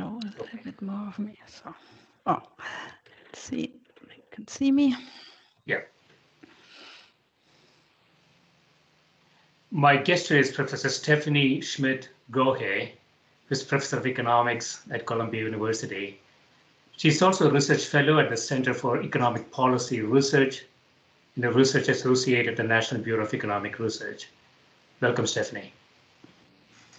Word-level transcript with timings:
show 0.00 0.06
a 0.06 0.08
oh. 0.08 0.20
little 0.42 0.64
bit 0.64 0.82
more 0.82 1.08
of 1.08 1.18
me. 1.18 1.34
So, 1.46 1.74
oh, 2.26 2.42
let's 3.26 3.40
see. 3.40 3.72
You 4.02 4.22
can 4.30 4.48
see 4.48 4.72
me. 4.72 4.96
Yeah. 5.66 5.80
My 9.70 9.96
guest 9.96 10.26
today 10.26 10.40
is 10.40 10.50
Professor 10.50 10.88
Stephanie 10.88 11.60
Schmidt 11.60 12.08
Gohe, 12.32 12.90
who's 13.46 13.62
Professor 13.62 13.98
of 13.98 14.06
Economics 14.06 14.82
at 14.90 15.06
Columbia 15.06 15.44
University. 15.44 16.20
She's 16.96 17.22
also 17.22 17.48
a 17.48 17.52
research 17.52 17.86
fellow 17.86 18.18
at 18.18 18.30
the 18.30 18.36
Center 18.36 18.74
for 18.74 19.02
Economic 19.02 19.50
Policy 19.50 20.00
Research 20.02 20.64
and 21.36 21.44
a 21.44 21.52
research 21.52 21.88
associate 21.88 22.46
at 22.46 22.56
the 22.56 22.62
National 22.62 23.00
Bureau 23.00 23.24
of 23.24 23.32
Economic 23.32 23.78
Research. 23.78 24.28
Welcome, 25.00 25.26
Stephanie. 25.26 25.72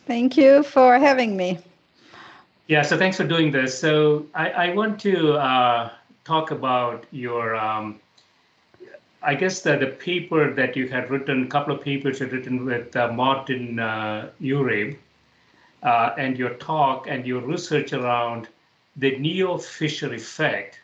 Thank 0.08 0.38
you 0.38 0.64
for 0.64 0.98
having 0.98 1.38
me. 1.38 1.60
Yeah, 2.68 2.84
so 2.84 2.98
thanks 2.98 3.18
for 3.18 3.26
doing 3.26 3.52
this. 3.52 3.78
So 3.78 4.26
I, 4.34 4.50
I 4.50 4.74
want 4.74 5.00
to 5.02 5.34
uh, 5.34 5.92
talk 6.24 6.52
about 6.52 7.06
your, 7.12 7.56
um, 7.56 8.00
I 9.22 9.36
guess 9.36 9.62
the, 9.62 9.78
the 9.78 9.88
paper 9.88 10.54
that 10.54 10.76
you 10.76 10.88
had 10.88 11.10
written, 11.10 11.44
a 11.44 11.48
couple 11.48 11.76
of 11.76 11.82
papers 11.82 12.20
you 12.20 12.28
had 12.28 12.34
written 12.34 12.66
with 12.66 12.96
uh, 12.96 13.12
Martin 13.12 13.80
uh, 13.80 14.30
Uribe, 14.42 14.98
uh, 15.84 16.14
and 16.18 16.38
your 16.38 16.54
talk 16.56 17.08
and 17.08 17.26
your 17.26 17.42
research 17.42 17.92
around 17.92 18.48
the 18.96 19.18
Neo-Fisher 19.18 20.14
effect 20.14 20.80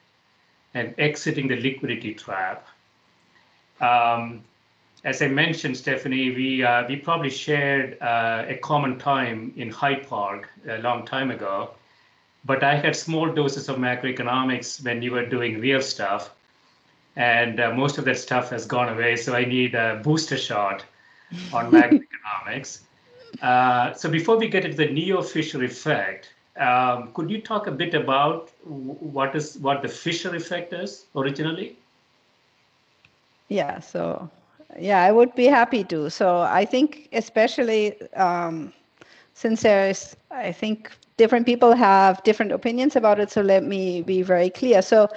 and 0.74 0.94
exiting 0.98 1.48
the 1.48 1.56
liquidity 1.56 2.14
trap. 2.14 2.68
Um, 3.80 4.44
as 5.07 5.22
I 5.22 5.29
mentioned, 5.29 5.78
Stephanie, 5.78 6.31
we 6.31 6.63
uh, 6.63 6.85
we 6.85 6.97
probably 6.97 7.29
shared 7.29 7.97
uh, 8.01 8.44
a 8.45 8.56
common 8.56 9.00
time 9.00 9.53
in 9.56 9.69
Hyde 9.72 10.06
Park 10.06 10.50
a 10.68 10.79
long 10.79 11.06
time 11.06 11.31
ago, 11.31 11.69
but 12.44 12.62
I 12.62 12.75
had 12.75 12.94
small 12.94 13.31
doses 13.31 13.69
of 13.69 13.78
macroeconomics 13.78 14.84
when 14.84 15.01
you 15.01 15.12
were 15.13 15.25
doing 15.25 15.62
real 15.62 15.81
stuff, 15.81 16.31
and 17.16 17.62
uh, 17.62 17.72
most 17.73 17.97
of 17.97 18.03
that 18.03 18.17
stuff 18.17 18.50
has 18.50 18.66
gone 18.66 18.90
away. 18.90 19.16
So 19.16 19.34
I 19.34 19.46
need 19.46 19.75
a 19.75 20.01
booster 20.03 20.38
shot 20.38 20.84
on 21.53 21.72
macroeconomics. 21.78 22.81
Uh, 23.41 23.94
so 23.94 24.09
before 24.09 24.35
we 24.38 24.50
get 24.50 24.66
into 24.66 24.75
the 24.75 24.91
Neo-Fisher 24.91 25.63
effect, 25.63 26.34
um, 26.57 27.13
could 27.13 27.29
you 27.29 27.40
talk 27.40 27.67
a 27.67 27.72
bit 27.72 27.94
about 27.94 28.51
what 28.66 29.38
is 29.38 29.57
what 29.59 29.81
the 29.81 29.88
Fisher 29.88 30.35
effect 30.35 30.73
is 30.73 31.06
originally? 31.16 31.78
Yeah. 33.47 33.79
So 33.79 34.29
yeah, 34.78 35.01
I 35.01 35.11
would 35.11 35.33
be 35.35 35.45
happy 35.45 35.83
to. 35.85 36.09
So 36.09 36.39
I 36.39 36.66
think, 36.66 37.09
especially 37.13 38.01
um, 38.13 38.73
since 39.33 39.61
there's, 39.61 40.16
I 40.31 40.51
think 40.51 40.91
different 41.17 41.45
people 41.45 41.73
have 41.73 42.22
different 42.23 42.51
opinions 42.51 42.95
about 42.95 43.19
it. 43.19 43.31
So 43.31 43.41
let 43.41 43.63
me 43.63 44.01
be 44.01 44.22
very 44.22 44.50
clear. 44.50 44.81
So 44.81 45.07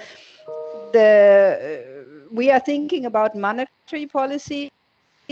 the 0.93 1.91
we 2.31 2.49
are 2.49 2.59
thinking 2.59 3.05
about 3.05 3.35
monetary 3.35 4.07
policy. 4.07 4.71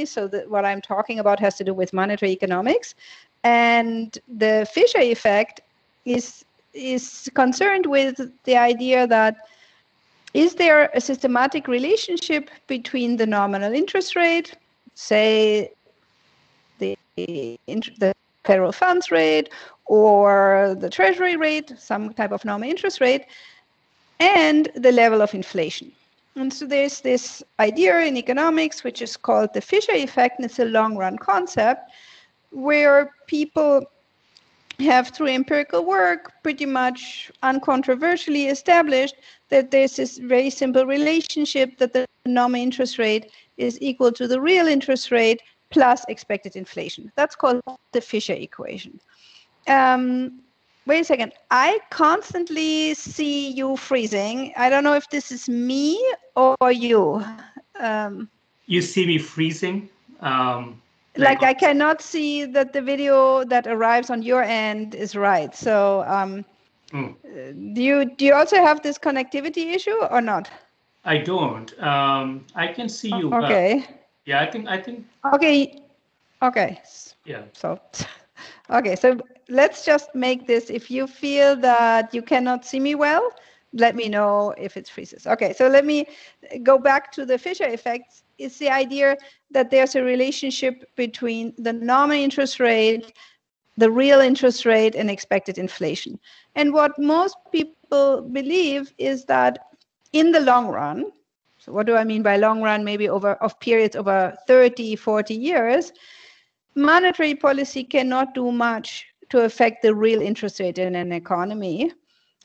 So 0.05 0.27
that 0.27 0.49
what 0.49 0.63
I'm 0.63 0.81
talking 0.81 1.19
about 1.19 1.39
has 1.39 1.55
to 1.55 1.63
do 1.63 1.73
with 1.73 1.91
monetary 1.91 2.31
economics, 2.31 2.95
and 3.43 4.17
the 4.27 4.65
Fisher 4.71 4.99
effect 4.99 5.59
is 6.05 6.45
is 6.73 7.29
concerned 7.33 7.85
with 7.85 8.19
the 8.45 8.55
idea 8.55 9.07
that 9.07 9.35
is 10.33 10.55
there 10.55 10.89
a 10.93 11.01
systematic 11.01 11.67
relationship 11.67 12.49
between 12.67 13.17
the 13.17 13.25
nominal 13.25 13.73
interest 13.73 14.15
rate, 14.15 14.55
say 14.93 15.71
the, 16.77 16.97
the 17.15 18.13
federal 18.43 18.71
funds 18.71 19.11
rate 19.11 19.49
or 19.85 20.75
the 20.79 20.89
treasury 20.89 21.35
rate, 21.35 21.73
some 21.77 22.13
type 22.13 22.31
of 22.31 22.45
nominal 22.45 22.69
interest 22.69 23.01
rate, 23.01 23.25
and 24.19 24.69
the 24.75 24.91
level 24.91 25.21
of 25.21 25.33
inflation? 25.33 25.91
And 26.35 26.53
so 26.53 26.65
there's 26.65 27.01
this 27.01 27.43
idea 27.59 27.99
in 28.01 28.15
economics 28.15 28.83
which 28.83 29.01
is 29.01 29.17
called 29.17 29.53
the 29.53 29.61
Fisher 29.61 29.93
effect, 29.93 30.37
and 30.37 30.45
it's 30.45 30.59
a 30.59 30.65
long 30.65 30.95
run 30.95 31.17
concept 31.17 31.91
where 32.51 33.11
people 33.27 33.83
have 34.79 35.09
through 35.09 35.27
empirical 35.27 35.83
work 35.83 36.31
pretty 36.43 36.65
much 36.65 37.31
uncontroversially 37.43 38.49
established 38.49 39.15
that 39.49 39.71
there's 39.71 39.95
this 39.95 40.17
very 40.17 40.49
simple 40.49 40.85
relationship 40.85 41.77
that 41.77 41.93
the 41.93 42.05
nominal 42.25 42.63
interest 42.63 42.97
rate 42.97 43.31
is 43.57 43.77
equal 43.81 44.11
to 44.11 44.27
the 44.27 44.39
real 44.39 44.67
interest 44.67 45.11
rate 45.11 45.41
plus 45.69 46.05
expected 46.07 46.55
inflation. 46.55 47.11
That's 47.15 47.35
called 47.35 47.61
the 47.91 48.01
Fisher 48.01 48.33
equation. 48.33 48.99
Um, 49.67 50.41
wait 50.85 51.01
a 51.01 51.03
second. 51.03 51.33
I 51.51 51.79
constantly 51.89 52.93
see 52.93 53.51
you 53.51 53.77
freezing. 53.77 54.53
I 54.57 54.69
don't 54.69 54.83
know 54.83 54.95
if 54.95 55.09
this 55.09 55.31
is 55.31 55.47
me 55.47 56.03
or 56.35 56.71
you. 56.71 57.23
Um, 57.79 58.29
you 58.65 58.81
see 58.81 59.05
me 59.05 59.17
freezing? 59.17 59.89
Um, 60.21 60.81
like 61.17 61.43
I 61.43 61.53
cannot 61.53 62.01
see 62.01 62.45
that 62.45 62.73
the 62.73 62.81
video 62.81 63.43
that 63.45 63.67
arrives 63.67 64.09
on 64.09 64.21
your 64.21 64.43
end 64.43 64.95
is 64.95 65.15
right. 65.15 65.53
So 65.55 66.03
mm. 66.91 67.75
do 67.75 67.81
you 67.81 68.05
do 68.15 68.25
you 68.25 68.33
also 68.33 68.57
have 68.57 68.81
this 68.81 68.97
connectivity 68.97 69.73
issue 69.73 69.97
or 70.09 70.21
not? 70.21 70.49
I 71.05 71.17
don't. 71.17 71.79
Um, 71.81 72.45
I 72.55 72.67
can 72.67 72.89
see 72.89 73.09
you. 73.09 73.33
Okay. 73.33 73.75
Well. 73.75 73.97
Yeah, 74.25 74.41
I 74.41 74.51
think 74.51 74.67
I 74.67 74.81
think. 74.81 75.05
Okay. 75.33 75.81
Okay. 76.41 76.81
Yeah. 77.25 77.43
So, 77.53 77.79
okay. 78.69 78.95
So 78.95 79.19
let's 79.49 79.85
just 79.85 80.13
make 80.13 80.47
this. 80.47 80.69
If 80.69 80.91
you 80.91 81.07
feel 81.07 81.55
that 81.57 82.13
you 82.13 82.21
cannot 82.21 82.65
see 82.65 82.79
me 82.79 82.95
well, 82.95 83.31
let 83.73 83.95
me 83.95 84.09
know 84.09 84.53
if 84.57 84.77
it 84.77 84.89
freezes. 84.89 85.25
Okay. 85.27 85.53
So 85.53 85.67
let 85.67 85.85
me 85.85 86.07
go 86.63 86.77
back 86.77 87.11
to 87.13 87.25
the 87.25 87.37
Fisher 87.37 87.67
effects 87.67 88.23
it's 88.39 88.57
the 88.57 88.69
idea 88.69 89.17
that 89.51 89.69
there's 89.69 89.95
a 89.95 90.03
relationship 90.03 90.83
between 90.95 91.53
the 91.57 91.73
nominal 91.73 92.23
interest 92.23 92.59
rate, 92.59 93.13
the 93.79 93.89
real 93.89 94.19
interest 94.19 94.65
rate, 94.65 94.93
and 94.93 95.09
expected 95.09 95.57
inflation. 95.57 96.19
And 96.55 96.73
what 96.73 96.99
most 96.99 97.37
people 97.51 98.21
believe 98.21 98.93
is 98.97 99.23
that 99.25 99.57
in 100.11 100.33
the 100.33 100.41
long 100.41 100.67
run, 100.67 101.11
so 101.59 101.71
what 101.71 101.85
do 101.85 101.95
I 101.95 102.03
mean 102.03 102.21
by 102.21 102.35
long 102.35 102.61
run? 102.61 102.83
Maybe 102.83 103.07
over 103.07 103.33
of 103.35 103.57
periods 103.59 103.95
over 103.95 104.35
30, 104.47 104.97
40 104.97 105.33
years, 105.33 105.93
monetary 106.75 107.35
policy 107.35 107.83
cannot 107.83 108.33
do 108.33 108.51
much 108.51 109.05
to 109.29 109.45
affect 109.45 109.81
the 109.81 109.95
real 109.95 110.21
interest 110.21 110.59
rate 110.59 110.77
in 110.77 110.95
an 110.95 111.11
economy. 111.13 111.93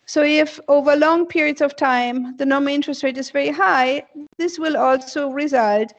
So 0.07 0.23
if 0.23 0.61
over 0.69 0.95
long 0.95 1.27
periods 1.27 1.61
of 1.61 1.75
time 1.75 2.37
the 2.37 2.47
nominal 2.47 2.75
interest 2.75 3.03
rate 3.03 3.19
is 3.19 3.31
very 3.31 3.51
high, 3.51 4.05
this 4.39 4.59
will 4.59 4.77
also 4.77 5.31
result 5.31 5.93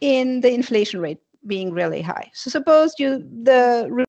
in 0.00 0.40
the 0.40 0.52
inflation 0.52 1.00
rate 1.00 1.20
being 1.46 1.72
really 1.72 2.02
high. 2.02 2.30
So 2.34 2.50
suppose 2.50 2.94
you 2.98 3.18
the 3.42 4.06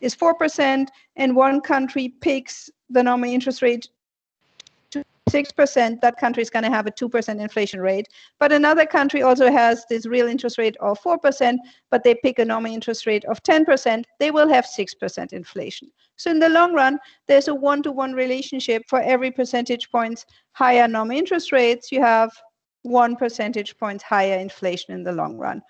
is 0.00 0.16
4% 0.16 0.88
and 1.16 1.36
one 1.36 1.60
country 1.60 2.14
picks 2.20 2.68
the 2.90 3.02
nominal 3.02 3.34
interest 3.34 3.62
rate 3.62 3.88
to 4.90 5.04
6%, 5.30 6.00
that 6.00 6.16
country 6.18 6.42
is 6.42 6.50
going 6.50 6.64
to 6.64 6.70
have 6.70 6.86
a 6.86 6.90
2% 6.90 7.40
inflation 7.40 7.80
rate. 7.80 8.08
But 8.38 8.52
another 8.52 8.84
country 8.84 9.22
also 9.22 9.50
has 9.50 9.86
this 9.88 10.04
real 10.04 10.26
interest 10.26 10.58
rate 10.58 10.76
of 10.80 11.00
4%, 11.00 11.56
but 11.90 12.02
they 12.02 12.16
pick 12.16 12.38
a 12.38 12.44
nominal 12.44 12.74
interest 12.74 13.06
rate 13.06 13.24
of 13.26 13.42
10%, 13.44 14.04
they 14.18 14.30
will 14.30 14.48
have 14.48 14.66
6% 14.66 15.32
inflation. 15.32 15.90
So 16.16 16.30
in 16.30 16.40
the 16.40 16.48
long 16.48 16.74
run, 16.74 16.98
there's 17.28 17.48
a 17.48 17.54
one-to-one 17.54 18.12
relationship 18.12 18.82
for 18.88 19.00
every 19.00 19.30
percentage 19.30 19.90
points 19.90 20.26
higher 20.52 20.88
nominal 20.88 21.18
interest 21.18 21.52
rates, 21.52 21.90
you 21.92 22.00
have 22.02 22.30
one 22.82 23.14
percentage 23.16 23.78
points 23.78 24.02
higher 24.02 24.38
inflation 24.38 24.92
in 24.92 25.04
the 25.04 25.12
long 25.12 25.38
run. 25.38 25.62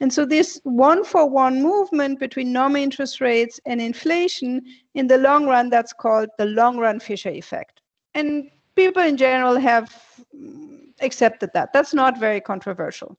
And 0.00 0.12
so 0.12 0.24
this 0.24 0.60
one 0.62 1.04
for 1.04 1.28
one 1.28 1.62
movement 1.62 2.20
between 2.20 2.52
nominal 2.52 2.82
interest 2.82 3.20
rates 3.20 3.58
and 3.66 3.80
inflation 3.80 4.62
in 4.94 5.08
the 5.08 5.18
long 5.18 5.46
run, 5.46 5.70
that's 5.70 5.92
called 5.92 6.28
the 6.38 6.46
long 6.46 6.78
run 6.78 7.00
Fisher 7.00 7.30
effect. 7.30 7.80
And 8.14 8.48
people 8.76 9.02
in 9.02 9.16
general 9.16 9.56
have 9.56 9.92
mm, 10.34 10.78
accepted 11.00 11.50
that. 11.54 11.72
That's 11.72 11.92
not 11.92 12.18
very 12.18 12.40
controversial. 12.40 13.18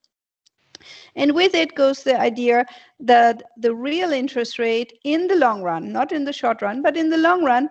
And 1.15 1.35
with 1.35 1.53
it 1.53 1.75
goes 1.75 2.03
the 2.03 2.17
idea 2.17 2.65
that 3.01 3.43
the 3.57 3.75
real 3.75 4.11
interest 4.13 4.57
rate 4.57 4.97
in 5.03 5.27
the 5.27 5.35
long 5.35 5.61
run, 5.61 5.91
not 5.91 6.13
in 6.13 6.23
the 6.23 6.31
short 6.31 6.61
run, 6.61 6.81
but 6.81 6.95
in 6.95 7.09
the 7.09 7.17
long 7.17 7.43
run, 7.43 7.69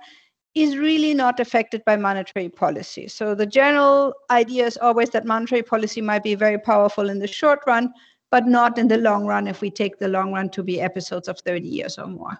is 0.54 0.76
really 0.76 1.14
not 1.14 1.40
affected 1.40 1.82
by 1.84 1.96
monetary 1.96 2.49
policy. 2.49 3.08
So 3.08 3.34
the 3.34 3.46
general 3.46 4.12
idea 4.31 4.66
is 4.66 4.76
always 4.76 5.11
that 5.11 5.25
monetary 5.25 5.62
policy 5.62 6.00
might 6.00 6.22
be 6.22 6.34
very 6.34 6.58
powerful 6.58 7.08
in 7.08 7.19
the 7.19 7.26
short 7.26 7.61
run, 7.66 7.93
but 8.30 8.46
not 8.46 8.78
in 8.78 8.88
the 8.88 8.98
long 8.98 9.26
run 9.26 9.46
if 9.46 9.60
we 9.60 9.70
take 9.70 9.98
the 9.98 10.08
long 10.08 10.32
run 10.32 10.48
to 10.50 10.62
be 10.62 10.80
episodes 10.80 11.28
of 11.28 11.38
30 11.40 11.66
years 11.66 11.98
or 11.98 12.06
more. 12.06 12.38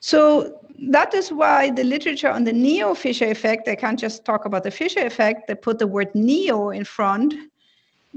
So 0.00 0.60
that 0.90 1.14
is 1.14 1.32
why 1.32 1.70
the 1.70 1.84
literature 1.84 2.30
on 2.30 2.44
the 2.44 2.52
neo 2.52 2.94
Fisher 2.94 3.26
effect, 3.26 3.64
they 3.64 3.76
can't 3.76 3.98
just 3.98 4.24
talk 4.24 4.44
about 4.44 4.62
the 4.62 4.70
Fisher 4.70 5.06
effect, 5.06 5.48
they 5.48 5.54
put 5.54 5.78
the 5.78 5.86
word 5.86 6.14
neo 6.14 6.70
in 6.70 6.84
front 6.84 7.34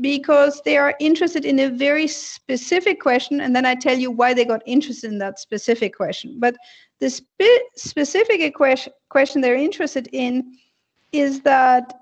because 0.02 0.62
they 0.64 0.78
are 0.78 0.96
interested 1.00 1.46
in 1.46 1.60
a 1.60 1.70
very 1.70 2.08
specific 2.08 3.02
question. 3.02 3.42
And 3.42 3.56
then 3.56 3.66
I 3.66 3.76
tell 3.76 3.98
you 3.98 4.12
why 4.12 4.34
they 4.34 4.46
got 4.46 4.62
interested 4.66 5.12
in 5.12 5.18
that 5.20 5.40
specific 5.40 5.96
question. 5.96 6.36
But 6.40 6.56
the 7.00 7.10
spe- 7.10 7.68
specific 7.76 8.54
question 8.54 9.42
they're 9.42 9.56
interested 9.56 10.10
in 10.12 10.58
is 11.12 11.42
that 11.42 11.94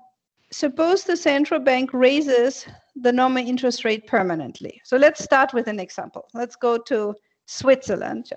suppose 0.50 1.04
the 1.04 1.16
central 1.16 1.60
bank 1.60 1.90
raises 1.92 2.66
the 3.02 3.12
normal 3.12 3.46
interest 3.46 3.84
rate 3.84 4.06
permanently. 4.06 4.80
So 4.84 4.96
let's 4.96 5.22
start 5.22 5.52
with 5.52 5.68
an 5.68 5.80
example. 5.80 6.26
Let's 6.34 6.56
go 6.56 6.78
to 6.78 7.14
Switzerland. 7.46 8.30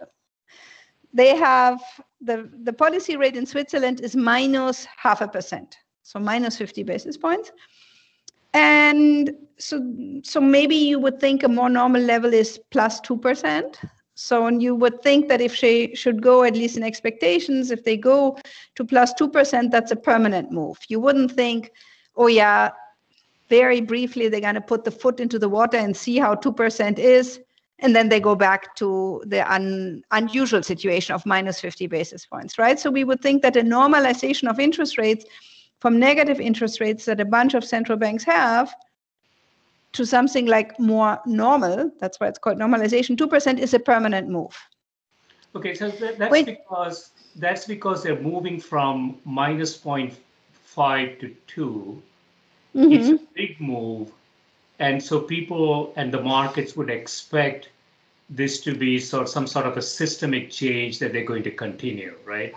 They 1.13 1.35
have 1.35 1.81
the, 2.21 2.49
the 2.63 2.73
policy 2.73 3.17
rate 3.17 3.35
in 3.35 3.45
Switzerland 3.45 4.01
is 4.01 4.15
minus 4.15 4.87
half 4.97 5.21
a 5.21 5.27
percent, 5.27 5.75
so 6.03 6.19
minus 6.19 6.57
50 6.57 6.83
basis 6.83 7.17
points. 7.17 7.51
And 8.53 9.33
so, 9.57 9.81
so 10.23 10.41
maybe 10.41 10.75
you 10.75 10.99
would 10.99 11.19
think 11.19 11.43
a 11.43 11.47
more 11.47 11.69
normal 11.69 12.01
level 12.01 12.33
is 12.33 12.59
plus 12.69 12.99
2%. 13.01 13.75
So 14.15 14.45
and 14.45 14.61
you 14.61 14.75
would 14.75 15.01
think 15.01 15.29
that 15.29 15.41
if 15.41 15.59
they 15.59 15.93
should 15.95 16.21
go, 16.21 16.43
at 16.43 16.55
least 16.55 16.77
in 16.77 16.83
expectations, 16.83 17.71
if 17.71 17.83
they 17.83 17.97
go 17.97 18.37
to 18.75 18.83
plus 18.83 19.13
2%, 19.13 19.71
that's 19.71 19.91
a 19.91 19.95
permanent 19.95 20.51
move. 20.51 20.77
You 20.89 20.99
wouldn't 20.99 21.31
think, 21.31 21.71
oh, 22.15 22.27
yeah, 22.27 22.71
very 23.51 23.81
briefly 23.81 24.29
they're 24.29 24.47
going 24.49 24.61
to 24.63 24.69
put 24.73 24.85
the 24.85 24.97
foot 25.01 25.19
into 25.19 25.37
the 25.37 25.49
water 25.49 25.77
and 25.77 25.95
see 25.95 26.17
how 26.17 26.33
2% 26.33 26.97
is 26.97 27.39
and 27.79 27.95
then 27.95 28.09
they 28.09 28.19
go 28.19 28.33
back 28.33 28.75
to 28.75 29.21
the 29.25 29.41
un, 29.53 30.03
unusual 30.11 30.63
situation 30.63 31.13
of 31.13 31.25
minus 31.25 31.59
50 31.59 31.87
basis 31.87 32.25
points 32.25 32.57
right 32.57 32.79
so 32.79 32.89
we 32.89 33.03
would 33.03 33.21
think 33.21 33.41
that 33.41 33.57
a 33.57 33.61
normalization 33.61 34.49
of 34.49 34.59
interest 34.67 34.97
rates 34.97 35.25
from 35.79 35.99
negative 35.99 36.39
interest 36.39 36.79
rates 36.79 37.03
that 37.05 37.19
a 37.19 37.25
bunch 37.25 37.53
of 37.53 37.65
central 37.65 37.97
banks 37.97 38.23
have 38.23 38.73
to 39.91 40.05
something 40.05 40.45
like 40.45 40.79
more 40.79 41.19
normal 41.25 41.91
that's 41.99 42.19
why 42.21 42.27
it's 42.27 42.39
called 42.39 42.57
normalization 42.57 43.17
2% 43.17 43.59
is 43.59 43.73
a 43.73 43.79
permanent 43.79 44.29
move 44.29 44.55
okay 45.57 45.73
so 45.73 45.89
that's 45.89 46.31
Wait. 46.31 46.45
because 46.45 47.11
that's 47.35 47.65
because 47.65 48.01
they're 48.03 48.21
moving 48.21 48.61
from 48.61 49.17
minus 49.25 49.77
0.5 49.77 51.19
to 51.19 51.35
2 51.47 52.01
Mm-hmm. 52.75 52.91
It's 52.93 53.09
a 53.09 53.25
big 53.33 53.59
move. 53.59 54.11
And 54.79 55.01
so 55.01 55.19
people 55.19 55.93
and 55.95 56.11
the 56.11 56.21
markets 56.21 56.75
would 56.75 56.89
expect 56.89 57.69
this 58.29 58.61
to 58.61 58.73
be 58.73 58.99
sort 58.99 59.23
of 59.23 59.29
some 59.29 59.45
sort 59.45 59.65
of 59.65 59.77
a 59.77 59.81
systemic 59.81 60.49
change 60.49 60.99
that 60.99 61.11
they're 61.13 61.25
going 61.25 61.43
to 61.43 61.51
continue, 61.51 62.15
right? 62.25 62.53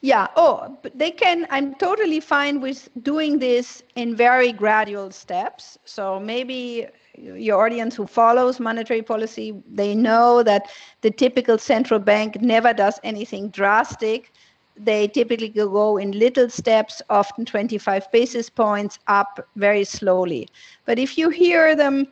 Yeah. 0.00 0.28
Oh, 0.36 0.78
they 0.94 1.10
can. 1.10 1.46
I'm 1.50 1.74
totally 1.74 2.20
fine 2.20 2.60
with 2.60 2.88
doing 3.02 3.38
this 3.40 3.82
in 3.96 4.14
very 4.14 4.52
gradual 4.52 5.10
steps. 5.10 5.78
So 5.84 6.20
maybe 6.20 6.86
your 7.16 7.64
audience 7.64 7.96
who 7.96 8.06
follows 8.06 8.60
monetary 8.60 9.02
policy, 9.02 9.54
they 9.68 9.94
know 9.94 10.42
that 10.42 10.70
the 11.00 11.10
typical 11.10 11.58
central 11.58 11.98
bank 11.98 12.40
never 12.40 12.72
does 12.72 13.00
anything 13.02 13.48
drastic 13.48 14.32
they 14.78 15.08
typically 15.08 15.48
go 15.48 15.96
in 15.96 16.12
little 16.12 16.48
steps, 16.50 17.00
often 17.08 17.44
25 17.44 18.10
basis 18.12 18.50
points 18.50 18.98
up 19.06 19.46
very 19.56 19.84
slowly. 19.84 20.48
But 20.84 20.98
if 20.98 21.16
you 21.16 21.30
hear 21.30 21.74
them 21.74 22.08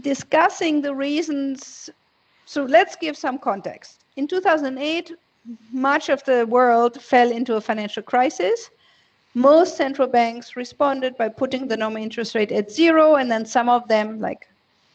discussing 0.00 0.82
the 0.82 0.94
reasons, 0.94 1.90
so 2.44 2.64
let's 2.64 2.96
give 2.96 3.16
some 3.16 3.38
context. 3.38 4.04
In 4.16 4.26
2008, 4.26 5.12
much 5.72 6.08
of 6.08 6.22
the 6.24 6.46
world 6.46 7.00
fell 7.00 7.30
into 7.30 7.56
a 7.56 7.60
financial 7.60 8.02
crisis. 8.02 8.70
Most 9.34 9.76
central 9.76 10.08
banks 10.08 10.56
responded 10.56 11.16
by 11.16 11.28
putting 11.28 11.66
the 11.66 11.76
nominal 11.76 12.02
interest 12.02 12.34
rate 12.34 12.52
at 12.52 12.70
zero, 12.70 13.16
and 13.16 13.30
then 13.30 13.44
some 13.44 13.68
of 13.68 13.86
them, 13.88 14.20
like 14.20 14.48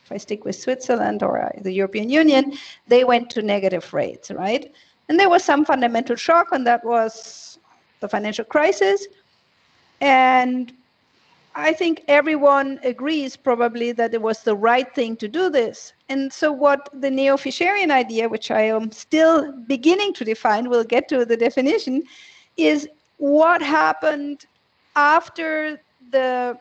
if 0.06 0.12
I 0.12 0.18
stick 0.18 0.46
with 0.46 0.56
Switzerland 0.56 1.22
or 1.22 1.42
uh, 1.42 1.52
the 1.62 1.72
European 1.72 2.10
Union, 2.10 2.54
they 2.88 3.04
went 3.04 3.30
to 3.32 3.42
negative 3.42 3.94
rates, 3.94 4.32
right? 4.32 4.74
And 5.10 5.20
there 5.20 5.30
was 5.30 5.44
some 5.44 5.66
fundamental 5.66 6.16
shock, 6.16 6.50
and 6.52 6.66
that 6.68 6.86
was 6.86 7.58
the 8.00 8.08
financial 8.08 8.46
crisis. 8.46 9.08
And 10.00 10.72
I 11.56 11.74
think 11.74 12.04
everyone 12.08 12.80
agrees 12.84 13.36
probably 13.36 13.92
that 13.94 14.14
it 14.14 14.22
was 14.22 14.44
the 14.44 14.56
right 14.56 14.94
thing 14.94 15.18
to 15.18 15.28
do 15.28 15.50
this. 15.50 15.94
And 16.08 16.32
so, 16.32 16.52
what 16.52 16.90
the 16.94 17.10
neo 17.10 17.38
Fisherian 17.38 17.92
idea, 17.92 18.30
which 18.30 18.52
I 18.52 18.62
am 18.62 18.92
still 18.92 19.52
beginning 19.68 20.14
to 20.14 20.24
define, 20.24 20.70
we'll 20.70 20.84
get 20.84 21.10
to 21.10 21.26
the 21.26 21.36
definition, 21.36 22.04
is 22.56 22.88
what 23.18 23.62
happened 23.62 24.46
after 24.96 25.82
the 26.12 26.58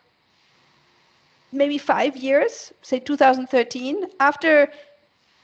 maybe 1.52 1.78
five 1.78 2.17
years, 2.17 2.73
say 2.83 2.99
2013, 2.99 4.07
after 4.21 4.71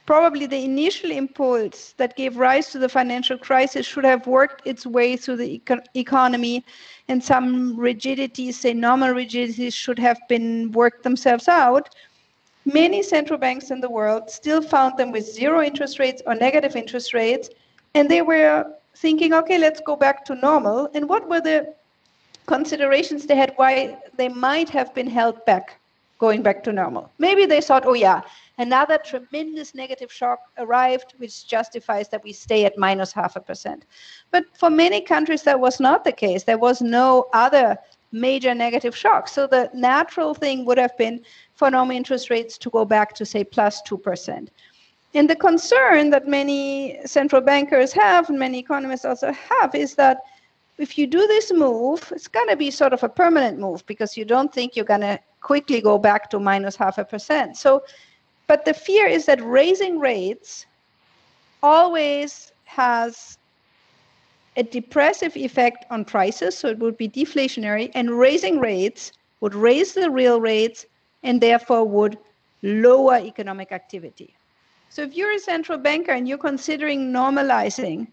probably 0.07 0.47
the 0.47 0.65
initial 0.65 1.11
impulse 1.11 1.95
that 1.97 2.17
gave 2.17 2.37
rise 2.37 2.71
to 2.71 2.79
the 2.79 2.89
financial 2.89 3.39
crisis 3.39 3.87
should 3.87 4.05
have 4.05 4.27
worked 4.27 4.67
its 4.67 4.87
way 4.87 5.17
through 5.17 5.37
the 5.37 5.59
econ- 5.61 5.85
economy 5.95 6.65
and 7.09 7.23
some 7.23 7.77
rigidities 7.77 8.59
say 8.59 8.75
normal 8.75 9.11
rigidities 9.11 9.75
should 9.75 9.99
have 9.99 10.19
been 10.29 10.71
worked 10.73 11.03
themselves 11.03 11.49
out. 11.49 11.95
Many 12.67 13.03
central 13.03 13.39
banks 13.39 13.71
in 13.71 13.81
the 13.81 13.91
world 13.91 14.31
still 14.31 14.63
found 14.63 14.97
them 14.99 15.11
with 15.11 15.25
zero 15.25 15.63
interest 15.63 15.99
rates 15.99 16.23
or 16.27 16.35
negative 16.35 16.77
interest 16.77 17.15
rates 17.15 17.49
and 17.95 18.11
they 18.11 18.23
were 18.23 18.67
thinking 18.97 19.33
okay 19.35 19.59
let's 19.59 19.81
go 19.81 19.97
back 19.97 20.25
to 20.27 20.35
normal. 20.35 20.91
And 20.95 21.09
what 21.09 21.29
were 21.29 21.41
the 21.41 21.75
considerations 22.47 23.27
they 23.27 23.37
had 23.37 23.55
why 23.57 23.99
they 24.17 24.29
might 24.29 24.69
have 24.69 24.95
been 24.95 25.09
held 25.09 25.45
back 25.47 25.81
going 26.19 26.43
back 26.43 26.63
to 26.65 26.73
normal? 26.73 27.11
Maybe 27.19 27.47
they 27.47 27.63
thought 27.63 27.87
oh 27.87 27.95
yeah 27.95 28.21
another 28.59 28.99
tremendous 28.99 29.75
negative 29.75 30.13
shock 30.13 30.39
arrived, 30.59 31.15
which 31.19 31.47
justifies 31.47 32.09
that 32.09 32.23
we 32.23 32.33
stay 32.33 32.65
at 32.65 32.79
minus 32.79 33.13
half 33.13 33.37
a 33.37 33.41
percent. 33.41 33.85
But 34.31 34.45
for 34.57 34.71
many 34.71 35.01
countries, 35.01 35.43
that 35.43 35.61
was 35.61 35.81
not 35.81 36.05
the 36.05 36.13
case. 36.13 36.45
There 36.45 36.59
was 36.59 36.81
no 36.81 37.29
other 37.33 37.79
major 38.13 38.55
negative 38.55 38.97
shock. 38.97 39.29
So 39.29 39.47
the 39.47 39.71
natural 39.75 40.35
thing 40.35 40.65
would 40.65 40.79
have 40.79 40.97
been 40.97 41.21
for 41.55 41.71
normal 41.71 41.97
interest 41.97 42.31
rates 42.31 42.57
to 42.59 42.71
go 42.71 42.85
back 42.85 43.15
to, 43.15 43.27
say, 43.27 43.45
plus 43.45 43.83
2%. 43.83 44.49
And 45.15 45.31
the 45.31 45.37
concern 45.37 46.11
that 46.11 46.27
many 46.27 46.99
central 47.05 47.41
bankers 47.41 47.93
have, 47.93 48.29
and 48.29 48.39
many 48.39 48.59
economists 48.59 49.05
also 49.05 49.33
have, 49.33 49.75
is 49.75 49.95
that 49.97 50.23
if 50.79 50.99
you 50.99 51.07
do 51.07 51.27
this 51.27 51.53
move, 51.53 52.13
it's 52.15 52.27
going 52.27 52.49
to 52.49 52.57
be 52.57 52.71
sort 52.71 52.93
of 52.93 53.03
a 53.05 53.09
permanent 53.09 53.59
move 53.59 53.87
because 53.87 54.17
you 54.17 54.25
don't 54.25 54.53
think 54.53 54.75
you're 54.75 54.85
going 54.85 55.03
to 55.03 55.21
quickly 55.41 55.81
go 55.81 55.99
back 55.99 56.31
to 56.31 56.41
minus 56.41 56.75
half 56.75 56.99
a 56.99 57.05
percent. 57.05 57.57
So, 57.57 57.85
but 58.47 58.65
the 58.65 58.75
fear 58.75 59.07
is 59.07 59.27
that 59.27 59.43
raising 59.43 59.99
rates 59.99 60.67
always 61.63 62.53
has 62.65 63.39
a 64.57 64.63
depressive 64.63 65.37
effect 65.37 65.85
on 65.91 66.05
prices, 66.05 66.57
so 66.57 66.69
it 66.69 66.79
would 66.79 66.97
be 66.97 67.09
deflationary, 67.09 67.91
and 67.95 68.11
raising 68.11 68.61
rates 68.61 69.13
would 69.41 69.55
raise 69.55 69.95
the 69.95 70.11
real 70.11 70.41
rates 70.41 70.87
and 71.23 71.41
therefore 71.41 71.85
would 71.85 72.19
lower 72.63 73.17
economic 73.17 73.73
activity. 73.73 74.35
So 74.91 75.03
if 75.03 75.15
you're 75.15 75.35
a 75.35 75.39
central 75.39 75.79
banker 75.79 76.13
and 76.13 76.29
you're 76.29 76.39
considering 76.39 77.13
normalizing, 77.13 78.07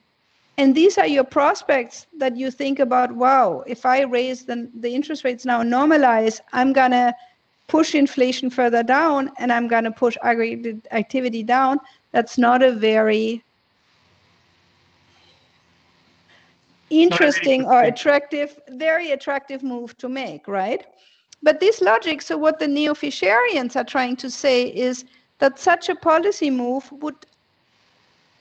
and 0.58 0.76
these 0.76 0.98
are 0.98 1.08
your 1.08 1.24
prospects 1.24 2.08
that 2.18 2.36
you 2.36 2.52
think 2.52 2.80
about, 2.80 3.12
wow, 3.12 3.64
if 3.68 3.86
I 3.86 4.02
raise 4.02 4.46
the, 4.46 4.70
the 4.80 4.94
interest 4.94 5.24
rates 5.24 5.46
now 5.46 5.62
normalize, 5.62 6.40
I'm 6.54 6.74
going 6.74 6.92
to 6.92 7.14
push 7.72 7.96
inflation 7.96 8.50
further 8.50 8.84
down 8.84 9.32
and 9.40 9.50
I'm 9.50 9.70
going 9.70 9.86
to 9.86 9.92
push 9.92 10.18
aggregate 10.24 10.86
activity 10.92 11.42
down. 11.42 11.80
That's 12.12 12.38
not 12.38 12.62
a 12.62 12.74
very 12.74 13.42
interesting 16.90 17.66
or 17.66 17.84
attractive, 17.84 18.60
very 18.72 19.12
attractive 19.12 19.64
move 19.64 19.98
to 20.00 20.10
make, 20.10 20.50
right? 20.50 20.86
But 21.42 21.62
this 21.62 21.80
logic, 21.80 22.22
so 22.22 22.38
what 22.38 22.60
the 22.60 22.68
neo-Fisherians 22.68 23.78
are 23.78 23.86
trying 23.86 24.18
to 24.18 24.30
say 24.30 24.68
is 24.68 25.06
that 25.40 25.58
such 25.58 25.88
a 25.88 25.96
policy 25.96 26.52
move 26.52 26.92
would 26.92 27.16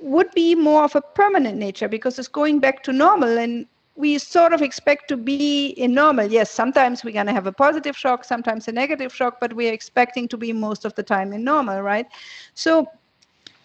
would 0.00 0.30
be 0.32 0.54
more 0.54 0.82
of 0.84 0.96
a 0.96 1.02
permanent 1.02 1.58
nature 1.58 1.86
because 1.86 2.18
it's 2.18 2.26
going 2.26 2.58
back 2.58 2.82
to 2.82 2.92
normal 2.92 3.38
and 3.38 3.66
we 4.00 4.18
sort 4.18 4.52
of 4.52 4.62
expect 4.62 5.08
to 5.08 5.16
be 5.16 5.68
in 5.68 5.92
normal. 5.94 6.26
Yes, 6.26 6.50
sometimes 6.50 7.04
we're 7.04 7.12
going 7.12 7.26
to 7.26 7.32
have 7.32 7.46
a 7.46 7.52
positive 7.52 7.96
shock, 7.96 8.24
sometimes 8.24 8.66
a 8.66 8.72
negative 8.72 9.14
shock, 9.14 9.38
but 9.40 9.52
we're 9.52 9.72
expecting 9.72 10.26
to 10.28 10.36
be 10.36 10.52
most 10.52 10.84
of 10.84 10.94
the 10.94 11.02
time 11.02 11.32
in 11.32 11.44
normal, 11.44 11.82
right? 11.82 12.06
So 12.54 12.88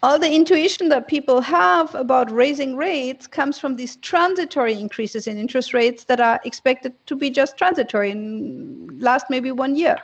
all 0.04 0.20
the 0.20 0.32
intuition 0.32 0.90
that 0.90 1.08
people 1.08 1.42
have 1.42 1.96
about 1.96 2.30
raising 2.30 2.76
rates 2.76 3.26
comes 3.26 3.58
from 3.58 3.76
these 3.76 3.96
transitory 3.96 4.74
increases 4.74 5.26
in 5.26 5.38
interest 5.38 5.74
rates 5.74 6.04
that 6.04 6.20
are 6.20 6.40
expected 6.44 6.94
to 7.08 7.16
be 7.16 7.30
just 7.30 7.58
transitory 7.58 8.12
and 8.12 9.02
last 9.02 9.28
maybe 9.30 9.52
one 9.52 9.76
year. 9.76 9.98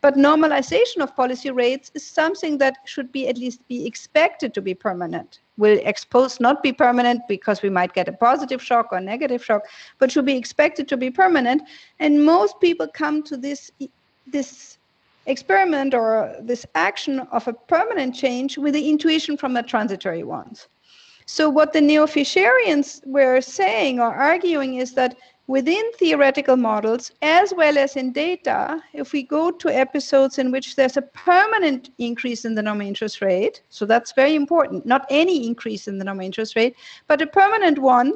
But 0.00 0.14
normalization 0.14 0.98
of 0.98 1.16
policy 1.16 1.50
rates 1.50 1.90
is 1.94 2.04
something 2.04 2.58
that 2.58 2.76
should 2.84 3.10
be 3.10 3.28
at 3.28 3.38
least 3.38 3.66
be 3.68 3.86
expected 3.86 4.54
to 4.54 4.60
be 4.60 4.74
permanent. 4.74 5.40
Will 5.58 5.78
expose 5.82 6.40
not 6.40 6.62
be 6.62 6.72
permanent 6.72 7.20
because 7.28 7.62
we 7.62 7.68
might 7.68 7.92
get 7.92 8.08
a 8.08 8.12
positive 8.12 8.62
shock 8.62 8.88
or 8.92 9.00
negative 9.00 9.44
shock, 9.44 9.62
but 9.98 10.10
should 10.10 10.24
be 10.24 10.36
expected 10.36 10.88
to 10.88 10.96
be 10.96 11.10
permanent. 11.10 11.62
And 11.98 12.24
most 12.24 12.58
people 12.60 12.86
come 12.88 13.22
to 13.24 13.36
this 13.36 13.70
this 14.26 14.78
experiment 15.26 15.94
or 15.94 16.34
this 16.40 16.64
action 16.74 17.20
of 17.32 17.46
a 17.46 17.52
permanent 17.52 18.14
change 18.14 18.58
with 18.58 18.74
the 18.74 18.88
intuition 18.88 19.36
from 19.36 19.52
the 19.52 19.62
transitory 19.62 20.22
ones. 20.22 20.68
So, 21.26 21.50
what 21.50 21.74
the 21.74 21.80
neo 21.82 22.06
Fisherians 22.06 23.06
were 23.06 23.40
saying 23.42 24.00
or 24.00 24.14
arguing 24.14 24.76
is 24.76 24.94
that 24.94 25.16
within 25.48 25.82
theoretical 25.94 26.56
models, 26.56 27.10
as 27.22 27.54
well 27.56 27.78
as 27.78 27.96
in 27.96 28.12
data, 28.12 28.80
if 28.92 29.12
we 29.12 29.22
go 29.22 29.50
to 29.50 29.68
episodes 29.68 30.38
in 30.38 30.52
which 30.52 30.76
there's 30.76 30.98
a 30.98 31.02
permanent 31.02 31.90
increase 31.96 32.44
in 32.44 32.54
the 32.54 32.62
nominal 32.62 32.86
interest 32.86 33.22
rate, 33.22 33.62
so 33.70 33.86
that's 33.86 34.12
very 34.12 34.34
important, 34.34 34.84
not 34.84 35.06
any 35.08 35.46
increase 35.46 35.88
in 35.88 35.96
the 35.98 36.04
nominal 36.04 36.26
interest 36.26 36.54
rate, 36.54 36.76
but 37.08 37.22
a 37.22 37.26
permanent 37.26 37.78
one 37.78 38.12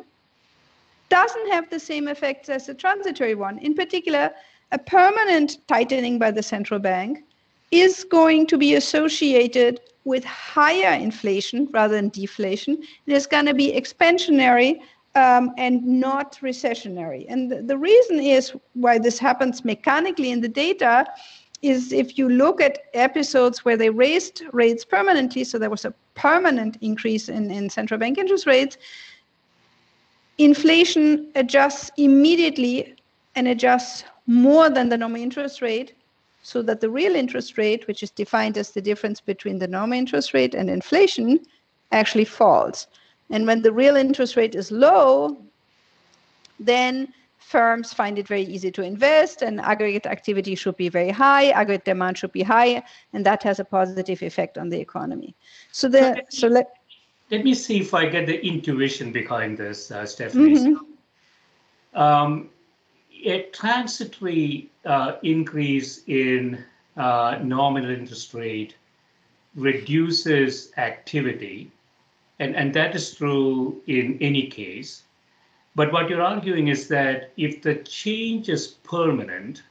doesn't 1.08 1.50
have 1.50 1.68
the 1.70 1.80
same 1.80 2.06
effects 2.06 2.50
as 2.50 2.68
a 2.68 2.74
transitory 2.74 3.34
one. 3.34 3.58
In 3.58 3.74
particular, 3.74 4.30
a 4.70 4.78
permanent 4.78 5.66
tightening 5.68 6.18
by 6.18 6.30
the 6.30 6.42
central 6.42 6.80
bank 6.80 7.24
is 7.70 8.04
going 8.04 8.46
to 8.46 8.58
be 8.58 8.74
associated 8.74 9.80
with 10.04 10.22
higher 10.24 10.92
inflation 10.98 11.66
rather 11.72 11.94
than 11.94 12.10
deflation. 12.10 12.82
It 13.06 13.14
is 13.14 13.26
going 13.26 13.46
to 13.46 13.54
be 13.54 13.72
expansionary 13.72 14.80
um, 15.14 15.52
and 15.58 15.84
not 15.84 16.38
recessionary. 16.42 17.26
And 17.28 17.50
the, 17.50 17.62
the 17.62 17.76
reason 17.76 18.20
is 18.20 18.52
why 18.74 18.98
this 18.98 19.18
happens 19.18 19.64
mechanically 19.64 20.30
in 20.30 20.40
the 20.40 20.48
data 20.48 21.06
is 21.60 21.92
if 21.92 22.18
you 22.18 22.28
look 22.28 22.60
at 22.60 22.80
episodes 22.94 23.64
where 23.64 23.76
they 23.76 23.90
raised 23.90 24.42
rates 24.52 24.84
permanently, 24.84 25.44
so 25.44 25.58
there 25.58 25.70
was 25.70 25.84
a 25.84 25.94
permanent 26.14 26.76
increase 26.80 27.28
in, 27.28 27.50
in 27.50 27.70
central 27.70 27.98
bank 27.98 28.18
interest 28.18 28.46
rates, 28.46 28.76
inflation 30.38 31.30
adjusts 31.36 31.90
immediately 31.96 32.94
and 33.36 33.46
adjusts 33.46 34.04
more 34.26 34.68
than 34.68 34.88
the 34.88 34.96
nominal 34.96 35.22
interest 35.22 35.62
rate 35.62 35.94
so 36.42 36.62
that 36.62 36.80
the 36.80 36.90
real 36.90 37.14
interest 37.14 37.56
rate, 37.56 37.86
which 37.86 38.02
is 38.02 38.10
defined 38.10 38.58
as 38.58 38.72
the 38.72 38.82
difference 38.82 39.20
between 39.20 39.58
the 39.58 39.68
nominal 39.68 39.98
interest 39.98 40.34
rate 40.34 40.54
and 40.54 40.68
inflation, 40.68 41.38
actually 41.92 42.24
falls. 42.24 42.88
And 43.32 43.46
when 43.46 43.62
the 43.62 43.72
real 43.72 43.96
interest 43.96 44.36
rate 44.36 44.54
is 44.54 44.70
low, 44.70 45.38
then 46.60 47.12
firms 47.38 47.92
find 47.92 48.18
it 48.18 48.28
very 48.28 48.44
easy 48.44 48.70
to 48.70 48.82
invest 48.82 49.42
and 49.42 49.60
aggregate 49.60 50.06
activity 50.06 50.54
should 50.54 50.76
be 50.76 50.88
very 50.88 51.10
high, 51.10 51.50
aggregate 51.50 51.84
demand 51.84 52.18
should 52.18 52.32
be 52.32 52.42
high, 52.42 52.82
and 53.12 53.26
that 53.26 53.42
has 53.42 53.58
a 53.58 53.64
positive 53.64 54.22
effect 54.22 54.58
on 54.58 54.68
the 54.68 54.78
economy. 54.78 55.34
So 55.72 55.88
the 55.88 56.22
so 56.30 56.46
let 56.48 56.68
let 57.30 57.42
me 57.44 57.54
see 57.54 57.80
if 57.80 57.94
I 57.94 58.06
get 58.06 58.26
the 58.26 58.38
intuition 58.46 59.10
behind 59.12 59.56
this, 59.56 59.90
uh, 59.90 60.06
Stephanie. 60.06 60.56
Mm-hmm. 60.56 62.00
Um, 62.00 62.50
a 63.24 63.42
transitory 63.52 64.70
uh, 64.84 65.12
increase 65.22 66.02
in 66.06 66.62
uh, 66.96 67.38
nominal 67.42 67.90
interest 67.90 68.34
rate 68.34 68.76
reduces 69.54 70.72
activity, 70.76 71.70
and, 72.38 72.56
and 72.56 72.74
that 72.74 72.94
is 72.94 73.14
true 73.14 73.80
in 73.86 74.18
any 74.20 74.46
case. 74.46 75.02
But 75.74 75.92
what 75.92 76.08
you're 76.08 76.22
arguing 76.22 76.68
is 76.68 76.88
that 76.88 77.32
if 77.36 77.62
the 77.62 77.76
change 77.76 78.48
is 78.48 78.66
permanent, 78.68 79.62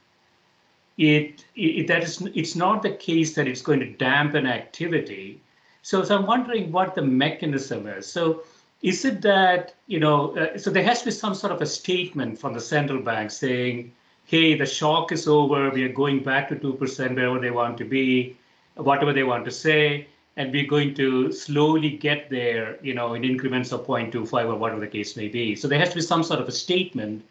it, 0.97 1.45
it 1.55 1.87
that 1.87 2.03
is 2.03 2.21
it's 2.33 2.55
not 2.55 2.81
the 2.81 2.91
case 2.91 3.35
that 3.35 3.47
it's 3.47 3.61
going 3.61 3.79
to 3.79 3.91
dampen 3.91 4.45
activity. 4.45 5.41
So, 5.83 6.03
so 6.03 6.15
I'm 6.15 6.25
wondering 6.25 6.71
what 6.71 6.95
the 6.95 7.01
mechanism 7.01 7.87
is. 7.87 8.07
So 8.07 8.43
is 8.81 9.05
it 9.05 9.21
that 9.21 9.75
you 9.87 9.99
know 9.99 10.35
uh, 10.37 10.57
so 10.57 10.69
there 10.69 10.83
has 10.83 10.99
to 10.99 11.05
be 11.05 11.11
some 11.11 11.35
sort 11.35 11.53
of 11.53 11.61
a 11.61 11.65
statement 11.65 12.39
from 12.39 12.53
the 12.53 12.59
central 12.59 13.01
bank 13.01 13.31
saying 13.31 13.91
hey 14.25 14.57
the 14.57 14.65
shock 14.65 15.11
is 15.11 15.27
over 15.27 15.69
we 15.69 15.83
are 15.83 15.93
going 15.93 16.23
back 16.23 16.49
to 16.49 16.55
2% 16.55 17.15
wherever 17.15 17.39
they 17.39 17.51
want 17.51 17.77
to 17.77 17.85
be 17.85 18.35
whatever 18.75 19.13
they 19.13 19.23
want 19.23 19.45
to 19.45 19.51
say 19.51 20.07
and 20.37 20.51
we're 20.51 20.67
going 20.67 20.93
to 20.95 21.31
slowly 21.31 21.89
get 21.89 22.29
there 22.29 22.77
you 22.81 22.93
know 22.93 23.13
in 23.13 23.23
increments 23.23 23.71
of 23.71 23.85
0.25 23.85 24.45
or 24.45 24.55
whatever 24.55 24.79
the 24.79 24.87
case 24.87 25.15
may 25.15 25.27
be 25.27 25.55
so 25.55 25.67
there 25.67 25.79
has 25.79 25.89
to 25.89 25.95
be 25.95 26.01
some 26.01 26.23
sort 26.23 26.39
of 26.39 26.47
a 26.47 26.51
statement 26.51 27.23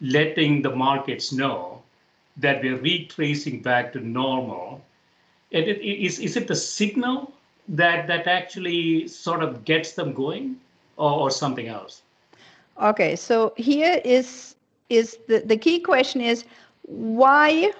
letting 0.00 0.62
the 0.62 0.74
markets 0.74 1.32
know 1.32 1.82
that 2.36 2.62
we're 2.62 2.78
retracing 2.78 3.62
back 3.62 3.92
to 3.92 4.00
normal 4.00 4.84
and 5.52 5.66
it, 5.66 5.80
is, 5.80 6.18
is 6.18 6.36
it 6.36 6.48
the 6.48 6.56
signal 6.56 7.32
that 7.68 8.06
that 8.06 8.26
actually 8.26 9.08
sort 9.08 9.42
of 9.42 9.64
gets 9.64 9.92
them 9.92 10.12
going 10.12 10.56
or, 10.96 11.10
or 11.10 11.30
something 11.30 11.68
else? 11.68 12.02
Okay, 12.82 13.16
so 13.16 13.54
here 13.56 14.00
is 14.04 14.56
is 14.90 15.18
the, 15.28 15.42
the 15.46 15.56
key 15.56 15.80
question 15.80 16.20
is 16.20 16.44
why 16.82 17.72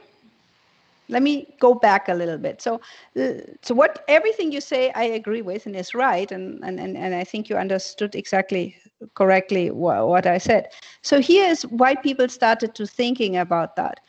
let 1.08 1.23
me 1.23 1.54
go 1.61 1.75
back 1.75 2.08
a 2.08 2.14
little 2.14 2.38
bit. 2.38 2.62
So 2.62 2.80
uh, 3.20 3.40
so 3.62 3.75
what 3.75 4.04
everything 4.08 4.52
you 4.52 4.61
say 4.61 4.90
i 4.94 5.04
agree 5.04 5.42
with 5.42 5.66
and 5.66 5.76
is 5.76 5.94
right 5.94 6.30
and 6.32 6.62
and 6.64 6.80
and, 6.80 6.96
and 6.96 7.14
i 7.14 7.25
think 7.25 7.49
you 7.49 7.56
understood 7.56 8.14
exactly 8.14 8.76
correctly 9.14 9.68
wh- 9.68 10.06
what 10.12 10.26
i 10.26 10.38
said. 10.38 10.68
So 11.02 11.20
here 11.20 11.49
is 11.49 11.62
why 11.66 11.94
people 11.94 12.28
started 12.28 12.75
to 12.76 12.87
thinking 12.87 13.37
about 13.37 13.76
that. 13.76 14.00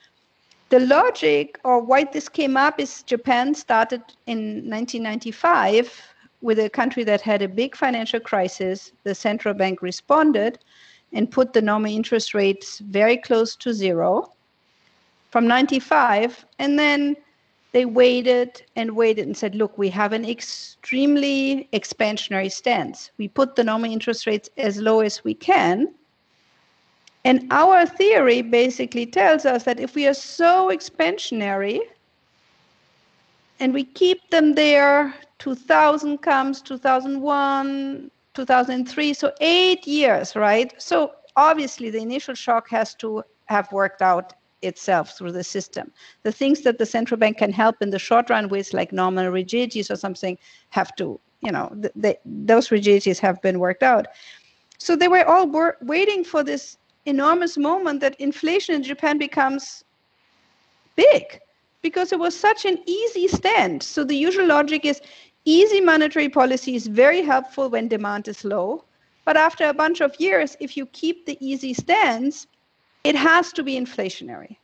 The 0.70 0.80
logic 0.80 1.60
or 1.64 1.82
why 1.82 2.06
this 2.06 2.30
came 2.30 2.58
up 2.58 2.80
is 2.80 3.04
japan 3.04 3.54
started 3.56 4.02
in 4.26 4.68
1995 4.70 6.02
with 6.42 6.60
a 6.60 6.70
country 6.70 7.04
that 7.06 7.22
had 7.22 7.42
a 7.42 7.48
big 7.48 7.76
financial 7.76 8.20
crisis, 8.20 8.92
the 9.04 9.16
central 9.16 9.54
bank 9.54 9.82
responded 9.82 10.60
and 11.14 11.32
put 11.32 11.54
the 11.54 11.62
nominal 11.62 11.96
interest 11.96 12.34
rates 12.34 12.80
very 12.80 13.18
close 13.18 13.56
to 13.56 13.74
zero 13.74 14.35
from 15.36 15.48
95. 15.48 16.46
And 16.60 16.80
then 16.80 17.18
they 17.74 17.84
waited 17.84 18.62
and 18.78 18.96
waited 18.96 19.26
and 19.26 19.36
said, 19.36 19.54
look, 19.54 19.78
we 19.78 19.90
have 19.90 20.14
an 20.14 20.24
extremely 20.24 21.68
expansionary 21.74 22.50
stance. 22.50 23.12
We 23.18 23.28
put 23.28 23.58
the 23.58 23.66
nominal 23.66 23.92
interest 23.92 24.28
rates 24.28 24.50
as 24.56 24.78
low 24.78 25.02
as 25.02 25.26
we 25.26 25.34
can. 25.34 25.94
And 27.26 27.48
our 27.52 27.86
theory 27.86 28.44
basically 28.44 29.06
tells 29.06 29.46
us 29.46 29.64
that 29.64 29.78
if 29.78 29.94
we 29.94 30.08
are 30.08 30.14
so 30.14 30.70
expansionary 30.70 31.82
and 33.60 33.74
we 33.74 33.84
keep 33.84 34.30
them 34.30 34.56
there 34.56 35.14
2000 35.40 36.20
comes 36.20 36.62
2001 36.62 38.10
2003 38.36 39.14
so 39.14 39.34
eight 39.42 39.86
years 39.86 40.34
right 40.38 40.74
so 40.82 41.12
obviously 41.36 41.90
the 41.90 42.00
initial 42.00 42.36
shock 42.36 42.70
has 42.70 42.96
to 42.96 43.22
have 43.48 43.70
worked 43.74 44.02
out 44.02 44.34
itself 44.66 45.18
through 45.18 45.32
the 45.32 45.44
system. 45.44 45.92
The 46.24 46.32
things 46.32 46.62
that 46.62 46.78
the 46.78 46.86
central 46.86 47.18
bank 47.18 47.38
can 47.38 47.52
help 47.52 47.76
in 47.82 47.90
the 47.92 48.00
short 48.00 48.30
run 48.30 48.50
with, 48.50 48.74
like 48.74 48.92
normal 48.92 49.30
rigidities 49.30 49.90
or 49.90 49.96
something, 49.96 50.38
have 50.70 50.96
to, 50.96 51.20
you 51.42 51.52
know, 51.52 51.76
those 52.26 52.72
rigidities 52.72 53.20
have 53.20 53.42
been 53.42 53.60
worked 53.60 53.84
out. 53.84 54.08
So 54.78 54.96
they 54.96 55.08
were 55.08 55.26
all 55.26 55.48
wor- 55.48 55.78
waiting 55.82 56.24
for 56.24 56.44
this 56.44 56.78
enormous 57.06 57.58
moment 57.58 58.02
that 58.02 58.20
inflation 58.20 58.76
in 58.76 58.84
Japan 58.84 59.18
becomes 59.18 59.84
big 60.96 61.40
because 61.82 62.12
it 62.12 62.20
was 62.20 62.38
such 62.38 62.66
an 62.66 62.80
easy 62.88 63.28
stand. 63.28 63.84
So 63.84 64.04
the 64.04 64.16
usual 64.16 64.48
logic 64.48 64.86
is 64.86 65.02
easy 65.46 65.80
monetary 65.80 66.30
policy 66.30 66.76
is 66.76 66.88
very 66.88 67.22
helpful 67.22 67.70
when 67.70 67.88
demand 67.88 68.28
is 68.28 68.44
low. 68.44 68.84
But 69.24 69.38
after 69.38 69.68
a 69.68 69.74
bunch 69.74 70.02
of 70.02 70.16
years, 70.20 70.58
if 70.60 70.76
you 70.76 70.86
keep 70.88 71.26
the 71.26 71.38
easy 71.40 71.74
stance, 71.74 72.48
it 73.06 73.16
has 73.16 73.54
to 73.54 73.64
be 73.64 73.80
inflationary. 73.80 74.58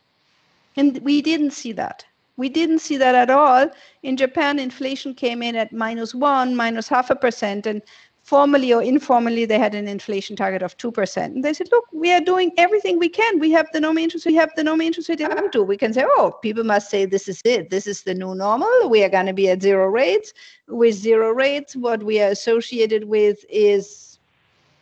And 0.76 0.98
we 1.00 1.22
didn't 1.22 1.52
see 1.52 1.72
that. 1.74 2.06
We 2.38 2.50
didn't 2.50 2.80
see 2.80 2.98
that 2.98 3.14
at 3.14 3.30
all. 3.30 3.70
In 4.04 4.18
Japan, 4.18 4.58
inflation 4.58 5.14
came 5.14 5.44
in 5.44 5.56
at 5.56 5.72
minus 5.72 6.16
one, 6.16 6.56
minus 6.56 6.88
half 6.88 7.12
a 7.12 7.16
percent, 7.16 7.68
and 7.68 7.82
formally 8.24 8.74
or 8.74 8.82
informally, 8.82 9.46
they 9.46 9.60
had 9.60 9.76
an 9.76 9.88
inflation 9.88 10.36
target 10.36 10.62
of 10.62 10.78
2%. 10.78 11.18
And 11.24 11.44
they 11.44 11.54
said, 11.54 11.68
look, 11.72 11.86
we 11.92 12.12
are 12.12 12.22
doing 12.22 12.52
everything 12.58 12.98
we 12.98 13.10
can. 13.10 13.40
We 13.40 13.52
have 13.52 13.68
the 13.74 13.82
normal 13.82 14.04
interest, 14.04 14.26
we 14.26 14.36
have 14.36 14.52
the 14.56 14.64
normal 14.64 14.88
interest 14.88 15.10
rate 15.10 15.20
to. 15.52 15.64
We 15.64 15.78
can 15.78 15.94
say, 15.94 16.06
oh, 16.06 16.38
people 16.42 16.64
must 16.64 16.90
say 16.90 17.06
this 17.06 17.28
is 17.28 17.42
it. 17.46 17.70
This 17.70 17.88
is 17.88 18.04
the 18.04 18.14
new 18.14 18.34
normal. 18.34 18.90
We 18.90 19.04
are 19.04 19.10
going 19.10 19.26
to 19.26 19.34
be 19.34 19.50
at 19.50 19.62
zero 19.62 19.88
rates. 19.88 20.34
With 20.68 20.96
zero 20.96 21.32
rates, 21.32 21.76
what 21.76 22.04
we 22.04 22.22
are 22.22 22.30
associated 22.30 23.04
with 23.04 23.44
is 23.50 24.11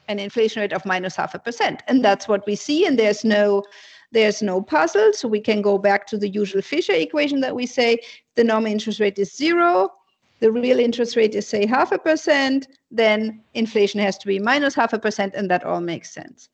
an 0.09 0.19
inflation 0.19 0.61
rate 0.61 0.73
of 0.73 0.85
minus 0.85 1.15
half 1.15 1.33
a 1.33 1.39
percent. 1.39 1.81
And 1.87 2.03
that's 2.03 2.27
what 2.27 2.45
we 2.45 2.55
see. 2.55 2.85
And 2.85 2.99
there's 2.99 3.23
no 3.23 3.63
there's 4.11 4.41
no 4.41 4.61
puzzle. 4.61 5.13
So 5.13 5.27
we 5.27 5.39
can 5.39 5.61
go 5.61 5.77
back 5.77 6.05
to 6.07 6.17
the 6.17 6.27
usual 6.27 6.61
Fisher 6.61 6.93
equation 6.93 7.39
that 7.41 7.55
we 7.55 7.65
say 7.65 7.99
the 8.35 8.43
normal 8.43 8.71
interest 8.71 8.99
rate 8.99 9.17
is 9.19 9.33
zero 9.33 9.91
the 10.39 10.51
real 10.51 10.79
interest 10.79 11.15
rate 11.15 11.35
is 11.35 11.47
say 11.47 11.65
half 11.65 11.91
a 11.91 11.97
percent, 11.97 12.67
then 12.91 13.41
inflation 13.53 13.99
has 13.99 14.17
to 14.19 14.27
be 14.27 14.39
minus 14.39 14.73
half 14.73 14.93
a 14.93 14.99
percent, 14.99 15.33
and 15.35 15.49
that 15.51 15.63
all 15.63 15.81
makes 15.81 16.11
sense. 16.11 16.49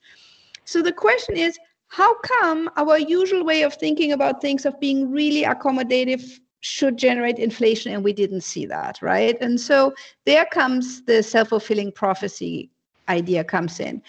So 0.66 0.82
the 0.82 0.92
question 0.92 1.38
is, 1.38 1.58
how 1.88 2.16
come 2.20 2.70
our 2.78 2.98
usual 2.98 3.46
way 3.46 3.62
of 3.62 3.76
thinking 3.76 4.12
about 4.12 4.42
things 4.42 4.66
of 4.66 4.80
being 4.80 5.12
really 5.12 5.44
accommodative 5.44 6.40
should 6.62 6.98
generate 6.98 7.38
inflation 7.38 7.94
and 7.94 8.04
we 8.04 8.12
didn't 8.12 8.42
see 8.42 8.66
that, 8.66 9.00
right? 9.04 9.38
And 9.40 9.62
so 9.62 9.94
there 10.26 10.46
comes 10.46 11.04
the 11.04 11.22
self-fulfilling 11.22 11.92
prophecy 11.92 12.72
idea 13.10 13.44
comes 13.44 13.80
in. 13.80 14.02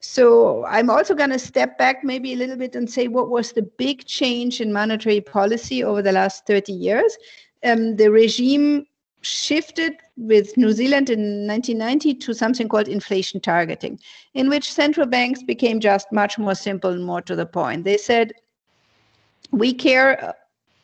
So 0.00 0.64
I'm 0.66 0.90
also 0.90 1.14
going 1.14 1.30
to 1.30 1.38
step 1.38 1.78
back 1.78 2.02
maybe 2.02 2.32
a 2.32 2.36
little 2.36 2.56
bit 2.56 2.74
and 2.74 2.90
say 2.90 3.06
what 3.06 3.30
was 3.30 3.52
the 3.52 3.62
big 3.62 4.04
change 4.04 4.60
in 4.60 4.72
monetary 4.72 5.20
policy 5.20 5.84
over 5.84 6.02
the 6.02 6.10
last 6.10 6.44
30 6.46 6.72
years. 6.72 7.16
Um, 7.64 7.94
the 7.96 8.10
regime 8.10 8.86
shifted 9.20 9.94
with 10.16 10.56
New 10.56 10.72
Zealand 10.72 11.08
in 11.08 11.46
1990 11.46 12.14
to 12.14 12.34
something 12.34 12.68
called 12.68 12.88
inflation 12.88 13.40
targeting, 13.40 14.00
in 14.34 14.48
which 14.48 14.72
central 14.72 15.06
banks 15.06 15.44
became 15.44 15.78
just 15.78 16.10
much 16.10 16.36
more 16.36 16.56
simple 16.56 16.90
and 16.90 17.04
more 17.04 17.22
to 17.22 17.36
the 17.36 17.46
point. 17.46 17.84
They 17.84 17.96
said, 17.96 18.32
we 19.52 19.72
care 19.72 20.34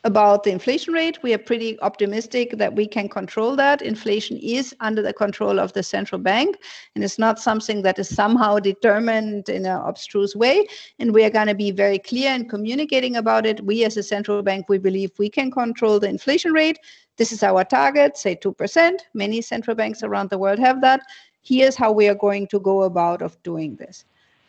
about 0.05 0.45
the 0.45 0.51
inflation 0.51 0.95
rate. 0.95 1.19
We 1.23 1.35
are 1.35 1.39
pretty 1.39 1.81
optimistic 1.81 2.53
that 2.57 2.75
we 2.75 2.87
can 2.87 3.09
control 3.09 3.57
that. 3.57 3.83
Inflation 3.83 4.37
is 4.37 4.75
under 4.81 5.03
the 5.03 5.13
control 5.13 5.59
of 5.59 5.73
the 5.73 5.83
central 5.83 6.21
bank, 6.21 6.57
and 6.95 7.03
it's 7.03 7.19
not 7.19 7.41
something 7.41 7.83
that 7.83 7.99
is 7.99 8.09
somehow 8.09 8.59
determined 8.61 9.49
in 9.49 9.67
an 9.67 9.81
abstruse 9.81 10.37
way. 10.37 10.67
And 10.99 11.13
we 11.13 11.25
are 11.25 11.31
going 11.31 11.49
to 11.49 11.55
be 11.55 11.73
very 11.73 11.99
clear 11.99 12.33
in 12.33 12.49
communicating 12.49 13.17
about 13.17 13.45
it. 13.45 13.65
We, 13.65 13.85
as 13.85 13.97
a 13.97 14.03
central 14.03 14.43
bank, 14.43 14.69
we 14.69 14.79
believe 14.79 15.11
we 15.19 15.29
can 15.29 15.51
control 15.51 15.99
the 15.99 16.09
inflation 16.09 16.53
rate. 16.53 16.79
This 17.17 17.33
is 17.33 17.43
our 17.43 17.65
target, 17.65 18.17
say 18.17 18.37
2%. 18.37 18.99
Many 19.15 19.43
central 19.43 19.75
banks 19.75 20.05
around 20.05 20.31
the 20.31 20.39
world 20.39 20.61
have 20.61 20.81
that. 20.83 21.01
Here's 21.43 21.75
how 21.75 21.91
we 21.91 22.09
are 22.09 22.15
going 22.15 22.47
to 22.49 22.61
go 22.61 22.83
about 22.83 23.21
of 23.21 23.43
doing 23.43 23.75
this. 23.77 24.05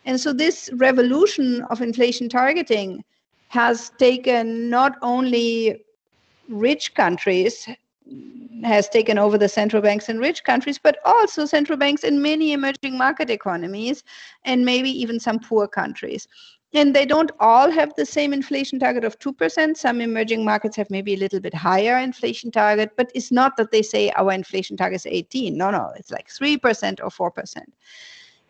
And 0.05 0.19
so 0.19 0.31
this 0.31 0.69
revolution 0.73 1.63
of 1.69 1.81
inflation 1.81 2.29
targeting 2.29 3.03
has 3.49 3.91
taken 3.97 4.69
not 4.69 4.97
only 5.01 5.83
rich 6.47 6.93
countries 6.95 7.67
has 8.63 8.89
taken 8.89 9.17
over 9.17 9.37
the 9.37 9.49
central 9.49 9.81
banks 9.81 10.09
in 10.09 10.17
rich 10.17 10.43
countries, 10.43 10.79
but 10.79 10.97
also 11.05 11.45
central 11.45 11.77
banks 11.77 12.03
in 12.03 12.21
many 12.21 12.53
emerging 12.53 12.97
market 12.97 13.29
economies 13.29 14.03
and 14.45 14.65
maybe 14.65 14.89
even 14.89 15.19
some 15.19 15.39
poor 15.39 15.67
countries. 15.67 16.27
And 16.73 16.95
they 16.95 17.05
don't 17.05 17.31
all 17.39 17.71
have 17.71 17.93
the 17.95 18.05
same 18.05 18.31
inflation 18.31 18.79
target 18.79 19.03
of 19.03 19.17
2%. 19.17 19.75
Some 19.77 20.01
emerging 20.01 20.45
markets 20.45 20.75
have 20.75 20.89
maybe 20.91 21.15
a 21.15 21.17
little 21.17 21.39
bit 21.39 21.53
higher 21.53 21.97
inflation 21.97 22.51
target, 22.51 22.91
but 22.95 23.11
it's 23.15 23.31
not 23.31 23.57
that 23.57 23.71
they 23.71 23.81
say 23.81 24.11
our 24.11 24.31
inflation 24.31 24.77
target 24.77 24.97
is 24.97 25.07
18. 25.07 25.57
No, 25.57 25.71
no, 25.71 25.91
it's 25.95 26.11
like 26.11 26.29
3% 26.29 26.99
or 27.03 27.31
4%. 27.31 27.63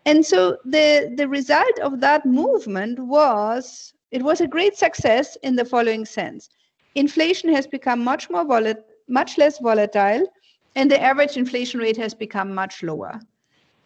And 0.04 0.24
so 0.24 0.58
the, 0.64 1.12
the 1.16 1.28
result 1.28 1.78
of 1.82 2.00
that 2.00 2.26
movement 2.26 2.98
was 2.98 3.94
it 4.10 4.22
was 4.22 4.40
a 4.40 4.48
great 4.48 4.76
success 4.76 5.36
in 5.42 5.56
the 5.56 5.64
following 5.64 6.04
sense. 6.04 6.48
Inflation 6.94 7.52
has 7.54 7.66
become 7.66 8.02
much 8.02 8.28
more 8.30 8.44
volatile, 8.44 8.84
much 9.08 9.38
less 9.38 9.58
volatile, 9.58 10.26
and 10.74 10.90
the 10.90 11.00
average 11.00 11.36
inflation 11.36 11.80
rate 11.80 11.96
has 11.96 12.14
become 12.14 12.54
much 12.54 12.82
lower. 12.82 13.20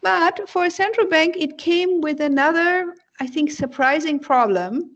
But 0.01 0.47
for 0.49 0.65
a 0.65 0.71
central 0.71 1.07
bank, 1.07 1.35
it 1.37 1.57
came 1.57 2.01
with 2.01 2.21
another, 2.21 2.95
I 3.19 3.27
think, 3.27 3.51
surprising 3.51 4.19
problem. 4.19 4.95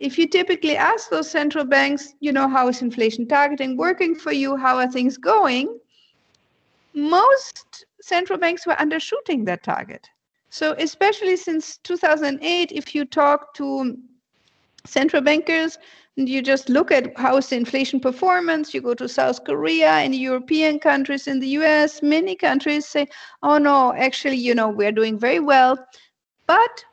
If 0.00 0.18
you 0.18 0.28
typically 0.28 0.76
ask 0.76 1.10
those 1.10 1.30
central 1.30 1.64
banks, 1.64 2.14
you 2.20 2.32
know, 2.32 2.48
how 2.48 2.68
is 2.68 2.82
inflation 2.82 3.26
targeting 3.26 3.76
working 3.76 4.14
for 4.14 4.32
you? 4.32 4.56
How 4.56 4.76
are 4.76 4.90
things 4.90 5.16
going? 5.16 5.78
Most 6.94 7.84
central 8.00 8.38
banks 8.38 8.66
were 8.66 8.74
undershooting 8.74 9.44
that 9.46 9.62
target. 9.62 10.08
So, 10.50 10.74
especially 10.78 11.36
since 11.36 11.78
2008, 11.78 12.72
if 12.72 12.94
you 12.94 13.04
talk 13.04 13.54
to 13.54 13.96
central 14.84 15.22
bankers 15.22 15.78
and 16.16 16.28
you 16.28 16.42
just 16.42 16.68
look 16.68 16.90
at 16.90 17.16
how's 17.16 17.48
the 17.48 17.56
inflation 17.56 18.00
performance. 18.00 18.74
You 18.74 18.80
go 18.80 18.94
to 18.94 19.08
south 19.08 19.44
korea 19.44 19.90
and 19.90 20.14
european 20.14 20.78
countries 20.78 21.26
in 21.28 21.38
the 21.38 21.48
us 21.48 22.02
many 22.02 22.34
countries 22.34 22.86
say 22.86 23.06
oh 23.42 23.58
no 23.58 23.94
actually 23.94 24.36
you 24.36 24.54
know 24.54 24.68
we're 24.68 24.92
doing 24.92 25.18
very 25.18 25.40
well. 25.40 25.78
But 26.46 26.84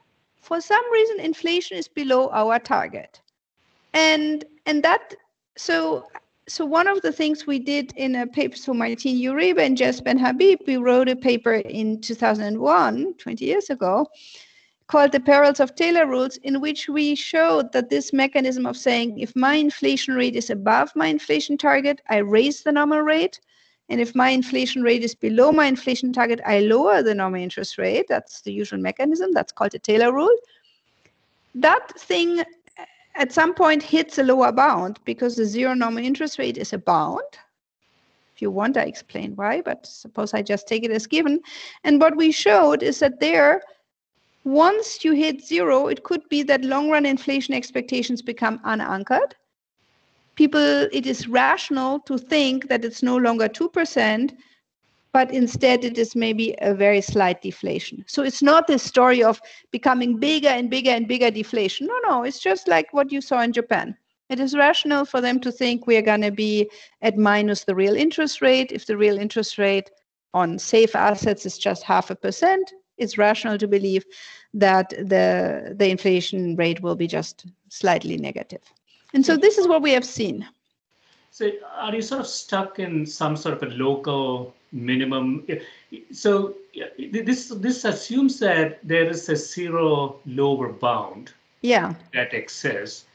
for 0.41 0.61
some 0.61 0.83
reason 0.91 1.19
inflation 1.19 1.77
is 1.77 1.87
below 1.87 2.29
our 2.31 2.59
target. 2.59 3.19
And 3.93 4.45
and 4.65 4.83
that 4.83 5.15
so 5.57 6.07
so 6.47 6.63
one 6.63 6.87
of 6.87 7.01
the 7.01 7.11
things 7.11 7.47
we 7.47 7.57
did 7.57 7.91
in 7.95 8.15
a 8.15 8.27
paper 8.27 8.55
so 8.55 8.73
Martin 8.73 9.15
Uribe 9.15 9.59
and 9.59 9.75
Jess 9.75 10.01
Habib 10.05 10.59
we 10.67 10.77
wrote 10.77 11.09
a 11.09 11.15
paper 11.15 11.53
in 11.53 11.99
2001 12.01 13.15
20 13.17 13.45
years 13.45 13.71
ago 13.71 14.07
called 14.87 15.11
the 15.11 15.19
perils 15.19 15.59
of 15.59 15.75
Taylor 15.75 16.05
rules, 16.05 16.37
in 16.37 16.61
which 16.61 16.87
we 16.87 17.15
showed 17.15 17.71
that 17.71 17.89
this 17.89 18.13
mechanism 18.13 18.65
of 18.65 18.77
saying 18.77 19.19
if 19.19 19.35
my 19.35 19.55
inflation 19.55 20.15
rate 20.15 20.35
is 20.35 20.49
above 20.49 20.95
my 20.95 21.07
inflation 21.07 21.57
target, 21.57 22.01
I 22.09 22.17
raise 22.17 22.61
the 22.61 22.71
normal 22.71 23.01
rate. 23.01 23.39
And 23.89 24.01
if 24.01 24.15
my 24.15 24.29
inflation 24.29 24.81
rate 24.81 25.03
is 25.03 25.13
below 25.13 25.51
my 25.51 25.65
inflation 25.65 26.11
target, 26.11 26.41
I 26.45 26.59
lower 26.59 27.03
the 27.03 27.13
normal 27.13 27.41
interest 27.41 27.77
rate. 27.77 28.05
That's 28.07 28.41
the 28.41 28.51
usual 28.51 28.79
mechanism. 28.79 29.31
That's 29.31 29.51
called 29.51 29.71
the 29.71 29.79
Taylor 29.79 30.11
rule. 30.13 30.35
That 31.53 31.91
thing 31.99 32.39
uh, 32.39 32.43
at 33.15 33.31
some 33.31 33.53
point 33.53 33.81
hits 33.81 34.17
a 34.17 34.23
lower 34.23 34.51
bound 34.51 34.99
because 35.05 35.35
the 35.35 35.45
zero 35.45 35.73
normal 35.73 36.03
interest 36.03 36.39
rate 36.39 36.57
is 36.57 36.73
a 36.73 36.77
bound. 36.77 37.21
If 38.35 38.41
you 38.41 38.51
want, 38.51 38.75
I 38.75 38.83
explain 38.83 39.35
why, 39.35 39.61
but 39.61 39.85
suppose 39.85 40.33
I 40.33 40.41
just 40.41 40.67
take 40.67 40.83
it 40.83 40.91
as 40.91 41.07
given. 41.07 41.39
And 41.85 42.01
what 42.01 42.17
we 42.17 42.31
showed 42.31 42.83
is 42.83 42.99
that 42.99 43.21
there, 43.21 43.61
once 44.45 45.03
you 45.03 45.11
hit 45.13 45.43
zero, 45.43 45.87
it 45.87 46.03
could 46.03 46.21
be 46.29 46.43
that 46.43 46.63
long 46.63 46.89
run 46.89 47.05
inflation 47.05 47.53
expectations 47.53 48.21
become 48.21 48.61
unanchored. 48.63 49.35
People, 50.35 50.87
it 50.91 51.07
is 51.07 51.27
rational 51.27 51.99
to 52.01 52.17
think 52.17 52.67
that 52.69 52.85
it's 52.85 53.01
no 53.01 53.17
longer 53.17 53.49
2%, 53.49 54.33
but 55.13 55.33
instead 55.33 55.83
it 55.83 55.97
is 55.97 56.15
maybe 56.15 56.55
a 56.61 56.75
very 56.75 57.01
slight 57.01 57.41
deflation. 57.41 58.03
So 58.07 58.21
it's 58.21 58.43
not 58.43 58.67
this 58.67 58.83
story 58.83 59.23
of 59.23 59.41
becoming 59.71 60.19
bigger 60.19 60.49
and 60.49 60.69
bigger 60.69 60.91
and 60.91 61.07
bigger 61.07 61.31
deflation. 61.31 61.87
No, 61.87 61.97
no, 62.07 62.23
it's 62.23 62.39
just 62.39 62.67
like 62.67 62.93
what 62.93 63.11
you 63.11 63.21
saw 63.21 63.41
in 63.41 63.51
Japan. 63.51 63.97
It 64.29 64.39
is 64.39 64.55
rational 64.55 65.05
for 65.05 65.21
them 65.21 65.39
to 65.39 65.51
think 65.51 65.87
we 65.87 65.97
are 65.97 66.01
going 66.03 66.21
to 66.21 66.31
be 66.31 66.69
at 67.01 67.17
minus 67.17 67.63
the 67.63 67.75
real 67.75 67.95
interest 67.95 68.41
rate. 68.41 68.71
If 68.71 68.85
the 68.85 68.97
real 68.97 69.17
interest 69.17 69.57
rate 69.57 69.89
on 70.33 70.59
safe 70.59 70.95
assets 70.95 71.45
is 71.45 71.57
just 71.57 71.83
half 71.83 72.11
a 72.11 72.15
percent, 72.15 72.73
it's 72.97 73.17
rational 73.17 73.57
to 73.57 73.67
believe 73.67 74.05
that 74.53 74.89
the 74.89 75.75
the 75.77 75.89
inflation 75.89 76.55
rate 76.55 76.81
will 76.81 76.95
be 76.95 77.07
just 77.07 77.45
slightly 77.69 78.17
negative. 78.17 78.61
And 79.13 79.25
so 79.25 79.37
this 79.37 79.57
is 79.57 79.67
what 79.67 79.81
we 79.81 79.91
have 79.91 80.05
seen. 80.05 80.45
So 81.31 81.51
are 81.75 81.93
you 81.93 82.01
sort 82.01 82.21
of 82.21 82.27
stuck 82.27 82.79
in 82.79 83.05
some 83.05 83.35
sort 83.35 83.55
of 83.55 83.63
a 83.63 83.73
local 83.75 84.53
minimum? 84.71 85.45
So 86.11 86.55
this 86.97 87.49
this 87.49 87.85
assumes 87.85 88.39
that 88.39 88.79
there 88.87 89.09
is 89.09 89.27
a 89.29 89.35
zero 89.35 90.19
lower 90.25 90.69
bound. 90.71 91.33
Yeah. 91.61 91.93
That 92.13 92.33
exists, 92.33 93.05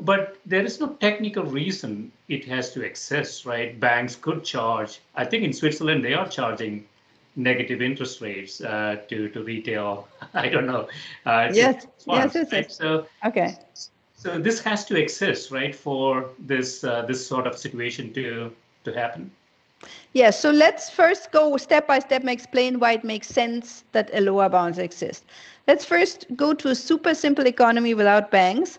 but 0.00 0.36
there 0.46 0.64
is 0.64 0.78
no 0.78 0.88
technical 1.00 1.44
reason 1.44 2.12
it 2.28 2.44
has 2.44 2.72
to 2.74 2.82
exist, 2.82 3.46
right? 3.46 3.80
Banks 3.80 4.14
could 4.14 4.44
charge. 4.44 5.00
I 5.14 5.24
think 5.24 5.42
in 5.42 5.52
Switzerland 5.52 6.04
they 6.04 6.14
are 6.14 6.28
charging 6.28 6.86
negative 7.36 7.82
interest 7.82 8.20
rates 8.20 8.60
uh, 8.60 8.96
to 9.08 9.28
to 9.30 9.42
retail. 9.42 10.08
I 10.34 10.48
don't 10.48 10.66
know. 10.66 10.88
Uh, 11.26 11.50
yes. 11.52 11.86
Yes. 12.06 12.34
Yes. 12.34 12.52
Right? 12.52 12.72
So 12.72 13.06
okay. 13.24 13.56
So 14.14 14.38
this 14.38 14.60
has 14.62 14.86
to 14.86 14.96
exist, 14.96 15.50
right, 15.50 15.74
for 15.74 16.30
this 16.38 16.84
uh, 16.84 17.02
this 17.02 17.26
sort 17.26 17.46
of 17.46 17.58
situation 17.58 18.12
to 18.14 18.50
to 18.84 18.92
happen. 18.92 19.30
Yes, 20.12 20.40
so 20.40 20.50
let's 20.50 20.88
first 20.88 21.32
go 21.32 21.56
step 21.56 21.86
by 21.86 21.98
step 21.98 22.22
and 22.22 22.30
explain 22.30 22.78
why 22.78 22.92
it 22.92 23.04
makes 23.04 23.28
sense 23.28 23.84
that 23.92 24.10
a 24.14 24.20
lower 24.20 24.48
bounds 24.48 24.78
exist. 24.78 25.24
Let's 25.66 25.84
first 25.84 26.26
go 26.36 26.54
to 26.54 26.68
a 26.68 26.74
super 26.74 27.14
simple 27.14 27.46
economy 27.46 27.94
without 27.94 28.30
banks 28.30 28.78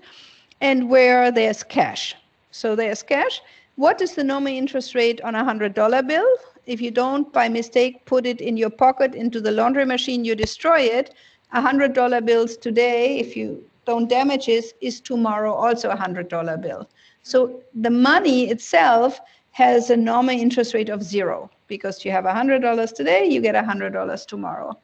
and 0.61 0.89
where 0.89 1.31
there's 1.31 1.61
cash. 1.61 2.15
So 2.51 2.75
there's 2.75 3.03
cash. 3.03 3.41
What 3.75 4.01
is 4.01 4.15
the 4.15 4.23
normal 4.23 4.53
interest 4.53 4.95
rate 4.95 5.19
on 5.21 5.35
a 5.35 5.43
$100 5.43 6.07
bill? 6.07 6.27
If 6.65 6.81
you 6.81 6.91
don't, 6.91 7.31
by 7.31 7.47
mistake, 7.47 8.05
put 8.05 8.25
it 8.25 8.41
in 8.41 8.57
your 8.57 8.69
pocket 8.69 9.13
into 9.13 9.39
the 9.39 9.51
laundry 9.51 9.85
machine, 9.85 10.25
you 10.25 10.35
destroy 10.35 10.81
it. 10.81 11.13
A 11.53 11.61
$100 11.61 12.25
bills 12.25 12.57
today, 12.57 13.19
if 13.19 13.37
you 13.37 13.63
don't 13.85 14.09
damage 14.09 14.49
it, 14.49 14.73
is 14.81 14.99
tomorrow 14.99 15.53
also 15.53 15.89
a 15.89 15.95
$100 15.95 16.61
bill. 16.61 16.89
So 17.21 17.61
the 17.73 17.89
money 17.89 18.49
itself 18.49 19.19
has 19.51 19.89
a 19.89 19.97
normal 19.97 20.37
interest 20.37 20.73
rate 20.73 20.89
of 20.89 21.03
zero 21.03 21.49
because 21.67 22.03
you 22.03 22.11
have 22.11 22.25
a 22.25 22.33
$100 22.33 22.93
today, 22.93 23.25
you 23.25 23.41
get 23.41 23.55
a 23.55 23.61
$100 23.61 24.25
tomorrow. 24.27 24.77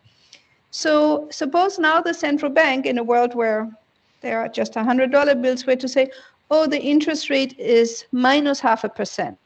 So 0.70 1.28
suppose 1.30 1.78
now 1.78 2.02
the 2.02 2.14
central 2.14 2.52
bank 2.52 2.86
in 2.86 2.98
a 2.98 3.04
world 3.04 3.36
where 3.36 3.70
there 4.22 4.40
are 4.40 4.48
just 4.48 4.76
a 4.76 4.80
$100 4.80 5.42
bills 5.42 5.66
were 5.66 5.76
to 5.76 5.88
say, 5.88 6.10
oh, 6.50 6.68
the 6.68 6.80
interest 6.80 7.30
rate 7.30 7.58
is 7.60 8.06
minus 8.12 8.60
half 8.60 8.84
a 8.84 8.90
percent. 8.90 9.38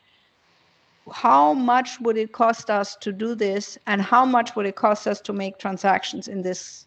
How 1.12 1.54
much 1.54 2.00
would 2.00 2.18
it 2.18 2.32
cost 2.32 2.70
us 2.70 2.96
to 2.98 3.12
do 3.12 3.36
this 3.36 3.78
and 3.88 4.02
how 4.02 4.26
much 4.26 4.56
would 4.56 4.66
it 4.66 4.76
cost 4.76 5.06
us 5.06 5.20
to 5.22 5.34
make 5.34 5.58
transactions 5.58 6.28
in 6.28 6.44
this 6.44 6.86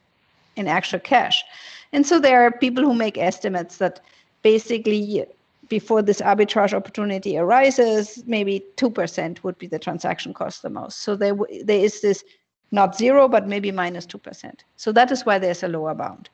in 0.57 0.66
actual 0.69 1.01
cash? 1.01 1.45
And 1.92 2.07
so 2.07 2.19
there 2.19 2.42
are 2.42 2.51
people 2.51 2.83
who 2.83 2.95
make 2.95 3.19
estimates 3.19 3.77
that 3.77 4.01
basically 4.42 5.27
before 5.69 6.01
this 6.01 6.21
arbitrage 6.21 6.73
opportunity 6.73 7.37
arises 7.37 8.23
maybe 8.27 8.64
2% 8.77 9.42
would 9.42 9.59
be 9.59 9.66
the 9.66 9.79
transaction 9.79 10.33
cost 10.33 10.62
the 10.62 10.71
most. 10.71 11.01
So 11.01 11.14
there, 11.14 11.37
there 11.64 11.85
is 11.85 12.01
this 12.01 12.25
not 12.71 12.97
zero 12.97 13.29
but 13.29 13.47
maybe 13.47 13.71
minus 13.71 14.07
2% 14.07 14.55
so 14.77 14.92
that 14.92 15.11
is 15.12 15.25
why 15.25 15.38
there's 15.38 15.62
a 15.62 15.69
lower 15.69 15.95
bound 15.95 16.29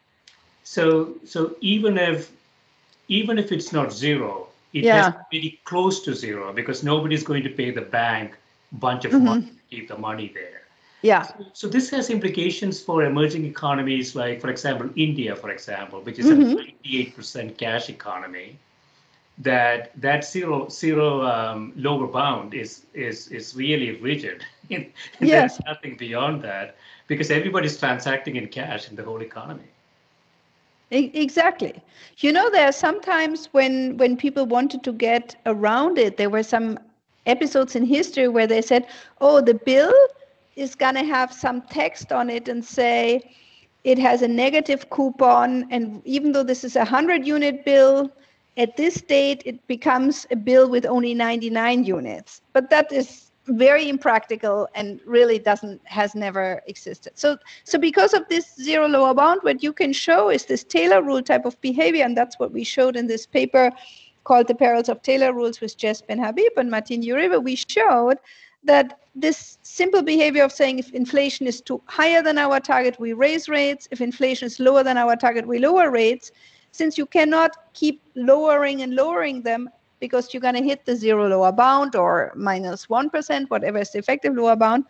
so 0.65 1.15
so 1.25 1.57
even 1.61 1.99
if 1.99 2.33
even 3.09 3.39
if 3.39 3.53
it's 3.53 3.73
not 3.73 3.93
zero, 3.93 4.49
it 4.73 4.85
yeah. 4.85 5.05
has 5.05 5.15
to 5.15 5.27
be 5.31 5.61
close 5.65 6.03
to 6.03 6.15
zero 6.15 6.53
because 6.53 6.83
nobody's 6.83 7.23
going 7.23 7.43
to 7.43 7.51
pay 7.51 7.71
the 7.71 7.83
bank 7.83 8.37
a 8.73 8.75
bunch 8.77 9.05
of 9.05 9.13
mm-hmm. 9.13 9.25
money 9.25 9.47
to 9.47 9.77
keep 9.77 9.89
the 9.89 9.99
money 9.99 10.31
there. 10.33 10.63
Yeah. 11.03 11.23
So, 11.23 11.35
so, 11.53 11.69
this 11.69 11.91
has 11.91 12.11
implications 12.11 12.81
for 12.81 13.05
emerging 13.05 13.45
economies 13.45 14.15
like, 14.15 14.41
for 14.41 14.51
example, 14.51 14.89
India, 14.95 15.35
for 15.35 15.51
example, 15.51 16.01
which 16.01 16.19
is 16.21 16.27
mm-hmm. 16.27 16.59
a 16.59 17.11
98% 17.13 17.59
cash 17.59 17.89
economy. 17.89 18.57
That 19.39 19.99
that 20.01 20.25
zero 20.27 20.69
zero 20.69 21.23
um, 21.27 21.73
lower 21.75 22.07
bound 22.07 22.55
is 22.55 22.83
is 22.93 23.29
is 23.29 23.57
really 23.57 23.93
rigid. 23.97 24.45
yes. 24.69 24.87
There's 25.19 25.61
nothing 25.65 25.97
beyond 25.97 26.43
that 26.43 26.77
because 27.09 27.31
everybody's 27.31 27.77
transacting 27.79 28.37
in 28.37 28.47
cash 28.49 28.91
in 28.91 28.95
the 28.95 29.03
whole 29.03 29.23
economy. 29.23 29.73
Exactly. 30.93 31.83
You 32.19 32.33
know, 32.33 32.51
there 32.51 32.69
are 32.69 32.73
sometimes 32.73 33.47
when 33.53 33.97
when 33.97 34.17
people 34.17 34.45
wanted 34.47 34.83
to 34.85 34.93
get 34.93 35.35
around 35.47 35.97
it, 35.99 36.19
there 36.19 36.29
were 36.31 36.43
some 36.43 36.79
episodes 37.27 37.75
in 37.75 37.85
history 37.87 38.29
where 38.29 38.47
they 38.47 38.61
said, 38.63 38.87
"Oh, 39.21 39.41
the 39.41 39.55
bill 39.55 39.95
is 40.55 40.75
going 40.75 40.95
to 40.97 41.05
have 41.05 41.33
some 41.33 41.63
text 41.63 42.13
on 42.13 42.29
it 42.29 42.47
and 42.49 42.63
say 42.65 43.35
it 43.85 43.99
has 43.99 44.21
a 44.23 44.29
negative 44.29 44.91
coupon, 44.91 45.67
and 45.71 46.03
even 46.05 46.33
though 46.33 46.43
this 46.45 46.63
is 46.63 46.77
a 46.77 46.85
hundred 46.85 47.27
unit 47.27 47.65
bill, 47.65 48.11
at 48.59 48.77
this 48.77 49.01
date 49.01 49.43
it 49.47 49.67
becomes 49.67 50.27
a 50.31 50.37
bill 50.37 50.69
with 50.71 50.85
only 50.87 51.15
99 51.15 51.85
units." 51.85 52.43
But 52.53 52.69
that 52.71 52.93
is 52.93 53.32
very 53.47 53.89
impractical 53.89 54.69
and 54.75 55.01
really 55.05 55.39
doesn't 55.39 55.81
has 55.85 56.15
never 56.15 56.63
existed. 56.67 57.13
So 57.17 57.39
so 57.65 57.79
because 57.79 58.15
of 58.15 58.29
this 58.29 58.55
zero 58.57 58.87
lower 58.87 59.15
bound 59.15 59.41
what 59.43 59.63
you 59.63 59.73
can 59.73 59.93
show 59.93 60.31
is 60.31 60.47
this 60.47 60.65
taylor 60.65 61.03
rule 61.03 61.23
type 61.23 61.45
of 61.45 61.61
behavior 61.61 62.05
and 62.05 62.17
that's 62.17 62.39
what 62.39 62.53
we 62.53 62.65
showed 62.65 62.97
in 62.97 63.07
this 63.07 63.27
paper 63.27 63.73
called 64.25 64.47
the 64.47 64.55
perils 64.55 64.89
of 64.89 65.03
taylor 65.03 65.33
rules 65.33 65.61
with 65.61 65.77
jess 65.77 66.01
Benhabib 66.01 66.55
and 66.57 66.71
martin 66.71 67.03
uribe 67.03 67.43
we 67.43 67.57
showed 67.57 68.19
that 68.65 69.01
this 69.15 69.59
simple 69.63 70.03
behavior 70.03 70.45
of 70.45 70.53
saying 70.53 70.79
if 70.79 70.91
inflation 70.93 71.47
is 71.47 71.61
too 71.61 71.83
higher 71.87 72.23
than 72.23 72.39
our 72.39 72.61
target 72.61 72.99
we 72.99 73.13
raise 73.13 73.49
rates. 73.49 73.89
If 73.91 74.01
inflation 74.01 74.47
is 74.47 74.59
lower 74.61 74.83
than 74.83 74.97
our 74.97 75.17
target 75.17 75.47
we 75.47 75.59
lower 75.59 75.91
rates. 75.91 76.33
Since 76.71 76.97
you 76.97 77.05
cannot 77.05 77.51
keep 77.75 78.01
lowering 78.15 78.81
and 78.83 78.95
lowering 78.95 79.43
them 79.43 79.69
because 80.03 80.35
you're 80.35 80.41
going 80.41 80.57
to 80.57 80.65
hit 80.65 80.85
the 80.85 80.97
zero 80.97 81.29
lower 81.29 81.53
bound 81.53 81.95
or 81.95 82.33
minus 82.35 82.89
1, 82.89 83.11
whatever 83.47 83.79
is 83.79 83.93
the 83.93 84.01
effective 84.01 84.35
lower 84.35 84.57
bound. 84.57 84.85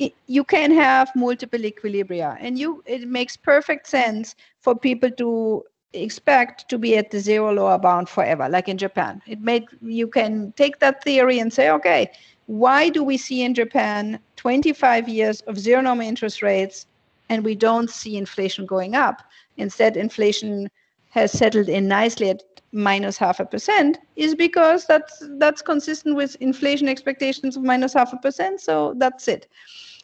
It, 0.00 0.12
you 0.26 0.42
can 0.42 0.72
have 0.72 1.08
multiple 1.14 1.60
equilibria 1.60 2.36
and 2.40 2.58
you 2.58 2.82
it 2.84 3.06
makes 3.06 3.36
perfect 3.36 3.86
sense 3.86 4.34
for 4.60 4.74
people 4.74 5.08
to 5.22 5.62
expect 5.92 6.68
to 6.70 6.78
be 6.78 6.96
at 6.96 7.12
the 7.12 7.20
zero 7.20 7.52
lower 7.52 7.78
bound 7.78 8.08
forever 8.08 8.48
like 8.48 8.68
in 8.68 8.76
japan 8.76 9.22
it 9.28 9.40
made 9.40 9.66
you 9.80 10.08
can 10.08 10.52
take 10.56 10.80
that 10.80 11.04
theory 11.04 11.38
and 11.38 11.52
say 11.52 11.70
okay 11.70 12.10
why 12.46 12.88
do 12.88 13.04
we 13.04 13.16
see 13.16 13.42
in 13.42 13.54
japan 13.54 14.18
25 14.34 15.08
years 15.08 15.42
of 15.42 15.56
zero 15.56 15.80
normal 15.80 16.08
interest 16.08 16.42
rates 16.42 16.86
and 17.28 17.44
we 17.44 17.54
don't 17.54 17.88
see 17.88 18.16
inflation 18.16 18.66
going 18.66 18.96
up 18.96 19.22
instead 19.58 19.96
inflation 19.96 20.68
has 21.10 21.30
settled 21.30 21.68
in 21.68 21.86
nicely 21.86 22.30
at 22.30 22.42
minus 22.74 23.16
half 23.16 23.40
a 23.40 23.44
percent 23.46 23.98
is 24.16 24.34
because 24.34 24.86
that's 24.86 25.22
that's 25.38 25.62
consistent 25.62 26.16
with 26.16 26.36
inflation 26.40 26.88
expectations 26.88 27.56
of 27.56 27.62
minus 27.62 27.94
half 27.94 28.12
a 28.12 28.16
percent. 28.16 28.60
So 28.60 28.94
that's 28.98 29.28
it. 29.28 29.46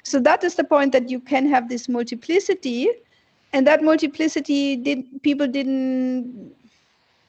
So 0.04 0.20
that 0.20 0.44
is 0.44 0.54
the 0.54 0.64
point 0.64 0.92
that 0.92 1.10
you 1.10 1.20
can 1.20 1.46
have 1.50 1.68
this 1.68 1.88
multiplicity, 1.88 2.88
and 3.52 3.66
that 3.66 3.82
multiplicity 3.82 4.76
did 4.76 5.04
people 5.22 5.46
didn't 5.46 6.54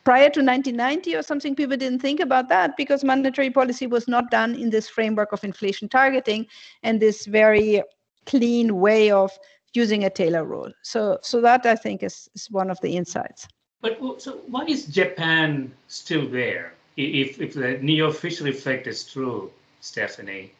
prior 0.04 0.30
to 0.30 0.40
1990 0.42 1.16
or 1.16 1.22
something 1.22 1.56
people 1.56 1.78
didn't 1.78 2.00
think 2.00 2.20
about 2.20 2.50
that 2.50 2.76
because 2.76 3.04
monetary 3.04 3.52
policy 3.52 3.86
was 3.86 4.08
not 4.08 4.32
done 4.32 4.56
in 4.56 4.70
this 4.70 4.90
framework 4.90 5.32
of 5.32 5.44
inflation 5.44 5.88
targeting 5.88 6.46
and 6.82 7.00
this 7.00 7.28
very 7.28 7.84
clean 8.26 8.80
way 8.80 9.12
of 9.12 9.32
using 9.74 10.04
a 10.04 10.10
taylor 10.10 10.44
rule 10.44 10.72
so 10.82 11.20
so 11.22 11.40
that 11.40 11.68
i 11.68 11.76
think 11.76 12.02
is, 12.02 12.28
is 12.34 12.50
one 12.50 12.72
of 12.72 12.82
the 12.82 12.98
insights 12.98 13.48
but 13.82 14.22
so 14.22 14.32
why 14.48 14.64
is 14.66 14.86
japan 14.86 15.72
still 15.88 16.28
there 16.28 16.74
if 16.98 17.40
if 17.40 17.54
the 17.54 17.78
neo-Fisher 17.82 18.48
effect 18.48 18.88
is 18.88 19.04
true 19.06 19.52
stephanie 19.80 20.52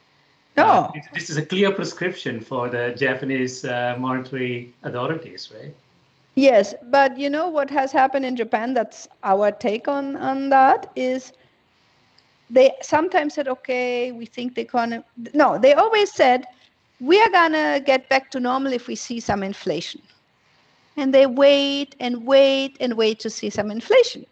no. 0.56 0.64
Uh, 0.64 0.92
this 1.14 1.30
is 1.30 1.36
a 1.36 1.44
clear 1.44 1.72
prescription 1.72 2.40
for 2.40 2.68
the 2.68 2.94
Japanese 2.96 3.64
uh, 3.64 3.96
monetary 3.98 4.72
authorities, 4.82 5.50
right? 5.58 5.74
Yes, 6.34 6.74
but 6.84 7.18
you 7.18 7.30
know 7.30 7.48
what 7.48 7.70
has 7.70 7.92
happened 7.92 8.24
in 8.24 8.36
Japan? 8.36 8.74
That's 8.74 9.08
our 9.22 9.50
take 9.50 9.88
on, 9.88 10.16
on 10.16 10.48
that 10.50 10.90
is 10.96 11.32
they 12.50 12.72
sometimes 12.82 13.34
said, 13.34 13.48
okay, 13.48 14.12
we 14.12 14.26
think 14.26 14.54
the 14.54 14.62
economy. 14.62 15.04
No, 15.32 15.58
they 15.58 15.74
always 15.74 16.12
said, 16.12 16.46
we 17.00 17.20
are 17.20 17.30
going 17.30 17.52
to 17.52 17.82
get 17.84 18.08
back 18.08 18.30
to 18.32 18.40
normal 18.40 18.72
if 18.72 18.86
we 18.86 18.94
see 18.94 19.20
some 19.20 19.42
inflation. 19.42 20.02
And 20.96 21.14
they 21.14 21.26
wait 21.26 21.96
and 22.00 22.26
wait 22.26 22.76
and 22.80 22.94
wait 22.96 23.18
to 23.20 23.30
see 23.30 23.50
some 23.50 23.70
inflation. 23.70 24.26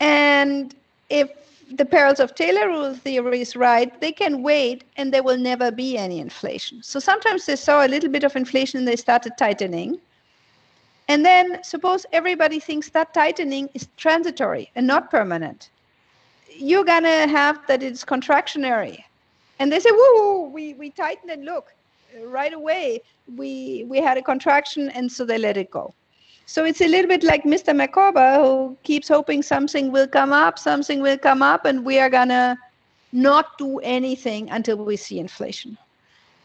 And 0.00 0.74
if 1.08 1.30
the 1.76 1.84
perils 1.84 2.20
of 2.20 2.34
Taylor 2.34 2.68
rule 2.68 2.94
theory 2.94 3.40
is 3.40 3.56
right, 3.56 3.98
they 4.00 4.12
can 4.12 4.42
wait 4.42 4.84
and 4.96 5.12
there 5.12 5.22
will 5.22 5.38
never 5.38 5.70
be 5.70 5.96
any 5.96 6.18
inflation. 6.20 6.82
So 6.82 6.98
sometimes 6.98 7.46
they 7.46 7.56
saw 7.56 7.86
a 7.86 7.88
little 7.88 8.10
bit 8.10 8.24
of 8.24 8.36
inflation 8.36 8.78
and 8.78 8.88
they 8.88 8.96
started 8.96 9.32
tightening. 9.38 9.98
And 11.08 11.24
then 11.24 11.62
suppose 11.62 12.06
everybody 12.12 12.60
thinks 12.60 12.90
that 12.90 13.14
tightening 13.14 13.68
is 13.74 13.88
transitory 13.96 14.70
and 14.74 14.86
not 14.86 15.10
permanent. 15.10 15.70
You're 16.50 16.84
going 16.84 17.04
to 17.04 17.26
have 17.28 17.66
that 17.68 17.82
it's 17.82 18.04
contractionary. 18.04 19.04
And 19.58 19.70
they 19.70 19.80
say, 19.80 19.90
whoa, 19.92 20.48
we, 20.48 20.74
we 20.74 20.90
tightened 20.90 21.30
and 21.30 21.44
look, 21.44 21.72
right 22.26 22.52
away 22.52 23.00
we, 23.36 23.84
we 23.88 23.98
had 23.98 24.18
a 24.18 24.22
contraction 24.22 24.88
and 24.90 25.10
so 25.10 25.24
they 25.24 25.38
let 25.38 25.56
it 25.56 25.70
go. 25.70 25.94
So 26.46 26.64
it's 26.64 26.80
a 26.80 26.88
little 26.88 27.08
bit 27.08 27.22
like 27.22 27.44
Mr. 27.44 27.74
Micawber 27.74 28.36
who 28.36 28.76
keeps 28.82 29.08
hoping 29.08 29.42
something 29.42 29.92
will 29.92 30.08
come 30.08 30.32
up, 30.32 30.58
something 30.58 31.00
will 31.00 31.18
come 31.18 31.42
up, 31.42 31.64
and 31.64 31.84
we 31.84 31.98
are 31.98 32.10
going 32.10 32.28
to 32.28 32.58
not 33.12 33.56
do 33.58 33.78
anything 33.78 34.50
until 34.50 34.76
we 34.76 34.96
see 34.96 35.18
inflation. 35.18 35.78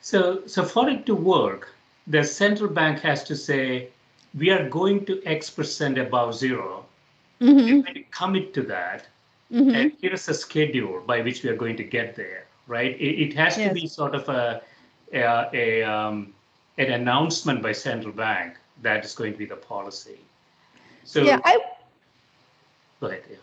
So, 0.01 0.45
so 0.45 0.63
for 0.63 0.89
it 0.89 1.05
to 1.07 1.15
work, 1.15 1.73
the 2.05 2.23
central 2.23 2.69
bank 2.69 2.99
has 2.99 3.23
to 3.25 3.35
say, 3.35 3.89
we 4.37 4.49
are 4.51 4.69
going 4.69 5.05
to 5.05 5.21
X 5.25 5.49
percent 5.49 5.97
above 5.97 6.35
0 6.35 6.85
mm-hmm. 7.41 8.01
Commit 8.11 8.53
to 8.53 8.61
that. 8.63 9.07
Mm-hmm. 9.51 9.75
And 9.75 9.91
here's 9.99 10.27
a 10.27 10.33
schedule 10.33 11.01
by 11.05 11.21
which 11.21 11.43
we 11.43 11.49
are 11.49 11.55
going 11.55 11.77
to 11.77 11.83
get 11.83 12.15
there, 12.15 12.45
right? 12.67 12.95
It, 12.99 13.29
it 13.29 13.33
has 13.35 13.57
yes. 13.57 13.69
to 13.69 13.73
be 13.73 13.87
sort 13.87 14.13
of 14.13 14.29
a, 14.29 14.61
a, 15.13 15.49
a 15.53 15.83
um, 15.83 16.33
an 16.77 16.91
announcement 16.91 17.61
by 17.61 17.71
central 17.71 18.13
bank 18.13 18.55
that 18.81 19.03
is 19.03 19.13
going 19.13 19.31
to 19.33 19.37
be 19.37 19.45
the 19.45 19.55
policy. 19.55 20.19
So 21.03 21.23
yeah, 21.23 21.39
I, 21.43 21.59
go 22.99 23.07
ahead. 23.07 23.23
Yeah. 23.29 23.37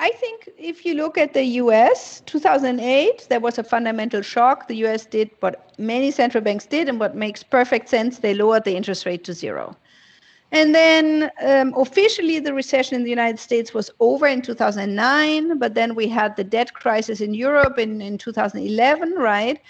I 0.00 0.10
think 0.10 0.48
if 0.58 0.84
you 0.84 0.94
look 0.94 1.16
at 1.16 1.32
the 1.34 1.44
US, 1.62 2.20
2008, 2.26 3.26
there 3.28 3.40
was 3.40 3.58
a 3.58 3.64
fundamental 3.64 4.22
shock. 4.22 4.68
The 4.68 4.76
US 4.86 5.06
did 5.06 5.30
what 5.40 5.72
many 5.78 6.10
central 6.10 6.42
banks 6.42 6.66
did, 6.66 6.88
and 6.88 6.98
what 6.98 7.14
makes 7.14 7.42
perfect 7.42 7.88
sense, 7.88 8.18
they 8.18 8.34
lowered 8.34 8.64
the 8.64 8.76
interest 8.76 9.06
rate 9.06 9.24
to 9.24 9.32
zero. 9.32 9.76
And 10.50 10.74
then 10.74 11.30
um, 11.44 11.74
officially, 11.76 12.38
the 12.38 12.54
recession 12.54 12.96
in 12.96 13.04
the 13.04 13.10
United 13.10 13.38
States 13.38 13.74
was 13.74 13.90
over 14.00 14.26
in 14.26 14.40
2009, 14.40 15.58
but 15.58 15.74
then 15.74 15.94
we 15.94 16.08
had 16.08 16.36
the 16.36 16.44
debt 16.44 16.72
crisis 16.72 17.20
in 17.20 17.34
Europe 17.34 17.78
in, 17.78 18.00
in 18.00 18.16
2011, 18.16 19.12
right? 19.12 19.60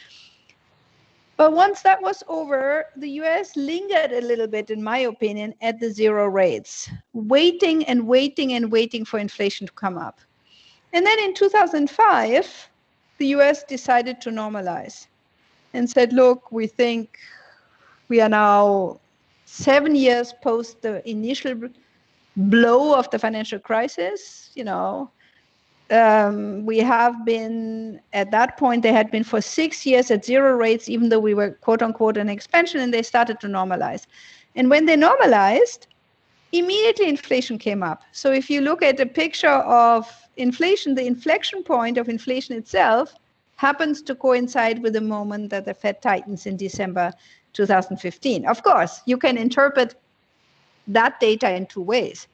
But 1.39 1.53
once 1.53 1.83
that 1.83 2.03
was 2.03 2.25
over, 2.27 2.87
the 2.97 3.11
US 3.23 3.57
lingered 3.57 4.11
a 4.11 4.21
little 4.21 4.49
bit, 4.49 4.71
in 4.71 4.83
my 4.83 4.99
opinion, 4.99 5.55
at 5.63 5.79
the 5.79 5.89
zero 5.89 6.27
rates, 6.27 6.91
waiting 7.13 7.85
and 7.85 8.09
waiting 8.09 8.55
and 8.55 8.73
waiting 8.73 9.05
for 9.05 9.21
inflation 9.21 9.69
to 9.69 9.73
come 9.73 9.97
up. 9.97 10.19
And 10.93 11.07
then 11.07 11.17
in 11.21 11.35
2005, 11.35 12.69
the 13.19 13.27
US 13.37 13.63
decided 13.63 14.21
to 14.23 14.31
normalize 14.31 15.07
and 15.75 15.89
said, 15.89 16.13
look, 16.13 16.51
we 16.51 16.67
think 16.67 17.19
we 18.09 18.21
are 18.21 18.29
now 18.29 18.99
seven 19.45 19.95
years 19.95 20.35
post 20.43 20.83
the 20.83 21.09
initial 21.09 21.55
blow 22.37 22.99
of 22.99 23.09
the 23.11 23.19
financial 23.19 23.61
crisis, 23.61 24.51
you 24.55 24.65
know, 24.65 25.09
um, 25.91 26.65
we 26.67 26.79
have 26.79 27.25
been 27.25 28.01
at 28.13 28.31
that 28.31 28.57
point 28.57 28.83
they 28.83 28.93
had 28.93 29.11
been 29.11 29.25
for 29.25 29.41
six 29.41 29.87
years 29.87 30.11
at 30.11 30.25
zero 30.25 30.55
rates 30.57 30.89
even 30.89 31.09
though 31.09 31.19
we 31.19 31.35
were 31.35 31.51
quote 31.51 31.83
unquote 31.83 32.17
in 32.17 32.29
expansion 32.29 32.81
and 32.81 32.93
they 32.93 33.03
started 33.03 33.41
to 33.41 33.47
normalize 33.47 34.07
and 34.57 34.71
when 34.71 34.87
they 34.87 34.97
normalized 34.97 35.87
immediately 36.53 37.09
inflation 37.09 37.59
came 37.59 37.83
up 37.83 38.03
so 38.13 38.33
if 38.33 38.51
you 38.51 38.61
look 38.61 38.83
at 38.83 39.01
a 39.01 39.07
picture 39.07 39.49
of 39.49 40.11
inflation 40.37 40.95
the 40.95 41.07
inflection 41.07 41.63
point 41.63 41.99
of 41.99 42.09
inflation 42.09 42.57
itself 42.57 43.15
happens 43.57 44.03
to 44.03 44.15
coincide 44.15 44.83
with 44.83 44.93
the 44.93 45.01
moment 45.01 45.51
that 45.51 45.65
the 45.65 45.75
fed 45.75 46.01
tightens 46.01 46.47
in 46.47 46.57
december 46.57 47.13
2015. 47.53 48.47
Of 48.47 48.63
course, 48.63 49.01
you 49.07 49.19
can 49.19 49.37
interpret 49.37 49.95
that 50.87 51.21
data 51.21 51.53
in 51.55 51.67
two 51.67 51.83
ways. 51.83 52.29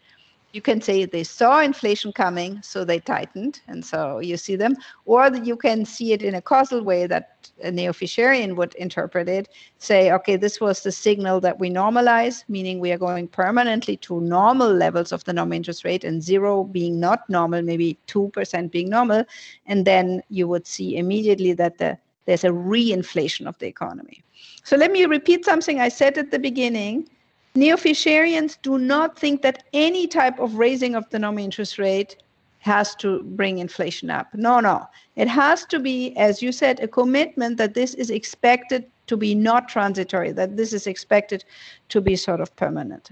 You 0.55 0.62
can 0.62 0.81
say 0.81 1.05
they 1.05 1.25
saw 1.25 1.61
inflation 1.61 2.12
coming, 2.12 2.62
so 2.62 2.85
they 2.85 3.01
tightened, 3.01 3.61
and 3.67 3.85
so 3.85 4.21
you 4.21 4.37
see 4.37 4.55
them. 4.55 4.77
Or 5.05 5.29
you 5.35 5.57
can 5.57 5.85
see 5.85 6.12
it 6.12 6.23
in 6.23 6.37
a 6.37 6.40
causal 6.40 6.85
way 6.85 7.09
that 7.09 7.51
a 7.61 7.73
neo-Fisherian 7.73 8.55
would 8.55 8.73
interpret 8.77 9.29
it, 9.29 9.49
say, 9.79 10.12
okay, 10.12 10.37
this 10.37 10.61
was 10.61 10.85
the 10.85 10.93
signal 10.93 11.40
that 11.40 11.59
we 11.59 11.71
normalize, 11.71 12.45
meaning 12.49 12.79
we 12.79 12.93
are 12.93 12.99
going 12.99 13.27
permanently 13.27 13.97
to 13.97 14.21
normal 14.21 14.73
levels 14.73 15.11
of 15.11 15.25
the 15.25 15.33
normal 15.33 15.57
interest 15.57 15.85
rate, 15.85 16.05
and 16.05 16.23
zero 16.23 16.62
being 16.62 17.01
not 17.01 17.29
normal, 17.29 17.61
maybe 17.61 17.99
2% 18.07 18.71
being 18.71 18.88
normal. 18.88 19.25
And 19.67 19.85
then 19.85 20.23
you 20.29 20.47
would 20.47 20.69
see 20.69 20.99
immediately 20.99 21.53
that 21.55 21.79
the, 21.79 21.99
there's 22.27 22.45
a 22.45 22.51
reinflation 22.51 23.49
of 23.49 23.59
the 23.59 23.67
economy. 23.67 24.23
So 24.62 24.77
let 24.77 24.93
me 24.93 25.05
repeat 25.05 25.45
something 25.45 25.81
I 25.81 25.88
said 25.88 26.17
at 26.17 26.31
the 26.31 26.38
beginning. 26.38 27.09
Neo-Fisherians 27.57 28.59
do 28.62 28.79
not 28.79 29.19
think 29.19 29.43
that 29.43 29.64
any 29.73 30.07
type 30.09 30.38
of 30.40 30.57
raising 30.57 30.97
of 30.97 31.09
the 31.11 31.19
nominal 31.19 31.45
interest 31.45 31.79
rate 31.79 32.17
has 32.59 32.95
to 32.97 33.23
bring 33.23 33.59
inflation 33.59 34.11
up. 34.11 34.33
No, 34.35 34.59
no. 34.59 34.88
It 35.17 35.29
has 35.29 35.64
to 35.67 35.79
be, 35.79 36.17
as 36.17 36.43
you 36.43 36.51
said, 36.51 36.81
a 36.81 36.88
commitment 36.88 37.59
that 37.59 37.75
this 37.75 37.95
is 37.95 38.11
expected 38.11 38.87
to 39.07 39.17
be 39.17 39.35
not 39.35 39.69
transitory, 39.69 40.33
that 40.33 40.57
this 40.57 40.73
is 40.73 40.87
expected 40.87 41.45
to 41.90 42.01
be 42.01 42.17
sort 42.17 42.40
of 42.40 42.55
permanent. 42.57 43.11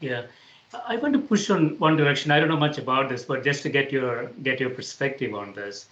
Yeah. 0.00 0.22
I 0.86 0.96
want 0.96 1.12
to 1.14 1.20
push 1.20 1.50
on 1.50 1.78
one 1.78 1.96
direction. 1.96 2.30
I 2.30 2.40
don't 2.40 2.48
know 2.48 2.56
much 2.56 2.78
about 2.78 3.08
this, 3.08 3.24
but 3.24 3.44
just 3.44 3.62
to 3.64 3.68
get 3.68 3.92
your 3.92 4.26
get 4.42 4.60
your 4.60 4.70
perspective 4.70 5.34
on 5.34 5.52
this. 5.52 5.86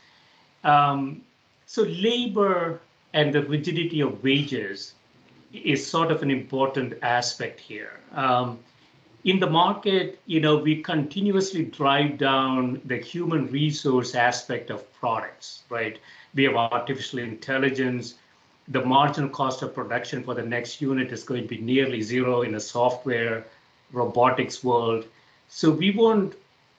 Um, 0.65 1.23
so 1.67 1.83
labor 1.83 2.81
and 3.13 3.33
the 3.33 3.43
rigidity 3.43 4.01
of 4.01 4.23
wages 4.23 4.95
is 5.53 5.87
sort 5.87 6.11
of 6.11 6.23
an 6.23 6.31
important 6.31 6.95
aspect 7.03 7.59
here. 7.61 8.01
Um, 8.13 8.59
in 9.25 9.41
the 9.41 9.51
market, 9.51 10.21
you 10.27 10.41
know, 10.41 10.57
we 10.57 10.83
continuously 10.83 11.65
drive 11.65 12.19
down 12.19 12.81
the 12.85 12.97
human 12.97 13.47
resource 13.49 14.15
aspect 14.15 14.71
of 14.71 14.91
products, 14.95 15.63
right? 15.69 15.99
We 16.35 16.45
have 16.45 16.55
artificial 16.55 17.19
intelligence. 17.19 18.15
The 18.69 18.85
marginal 18.85 19.31
cost 19.31 19.63
of 19.63 19.75
production 19.75 20.23
for 20.23 20.35
the 20.35 20.43
next 20.43 20.81
unit 20.81 21.11
is 21.13 21.25
going 21.25 21.43
to 21.43 21.49
be 21.49 21.59
nearly 21.59 22.01
zero 22.01 22.43
in 22.43 22.55
a 22.55 22.61
software 22.61 23.45
robotics 23.93 24.63
world. 24.63 25.05
So 25.49 25.71
we 25.71 25.91
won't 25.91 26.35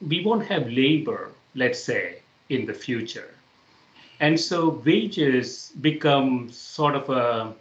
we 0.07 0.23
won't 0.23 0.45
have 0.45 0.69
labor, 0.69 1.31
let's 1.55 1.83
say, 1.83 2.19
in 2.47 2.65
the 2.65 2.73
future. 2.73 3.33
And 4.21 4.39
so 4.39 4.81
wages 4.85 5.73
become 5.81 6.49
sort 6.51 6.95
of 6.95 7.09
a, 7.09 7.53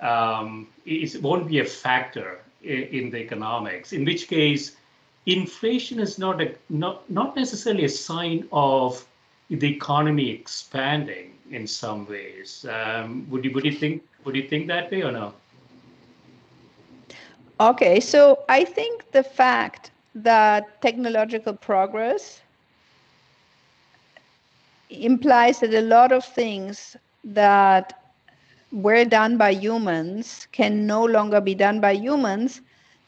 um, 0.00 0.68
it 0.84 1.20
won't 1.22 1.48
be 1.48 1.60
a 1.60 1.64
factor 1.64 2.40
in, 2.62 3.10
the 3.10 3.18
economics, 3.18 3.92
in 3.92 4.04
which 4.04 4.28
case 4.28 4.76
inflation 5.26 5.98
is 6.00 6.18
not, 6.18 6.40
a, 6.40 6.54
not, 6.68 7.08
not 7.10 7.36
necessarily 7.36 7.84
a 7.84 7.88
sign 7.88 8.48
of 8.52 9.04
the 9.48 9.72
economy 9.72 10.30
expanding 10.30 11.32
in 11.50 11.66
some 11.66 12.06
ways. 12.08 12.66
Um, 12.68 13.26
would 13.30 13.44
you 13.44 13.52
would 13.52 13.64
you 13.64 13.72
think 13.72 14.02
would 14.24 14.34
you 14.34 14.48
think 14.48 14.66
that 14.66 14.90
way 14.90 15.02
or 15.02 15.12
no? 15.12 15.32
Okay, 17.60 18.00
so 18.00 18.40
I 18.48 18.64
think 18.64 19.12
the 19.12 19.22
fact 19.22 19.90
that 20.14 20.82
technological 20.82 21.54
progress 21.54 22.40
implies 24.90 25.60
that 25.60 25.72
a 25.72 25.80
lot 25.80 26.12
of 26.12 26.24
things 26.24 26.96
that 27.24 28.05
were 28.72 29.04
done 29.04 29.36
by 29.36 29.50
humans 29.50 30.46
can 30.52 30.86
no 30.86 31.04
longer 31.04 31.40
be 31.40 31.54
done 31.54 31.80
by 31.80 31.92
humans 31.92 32.60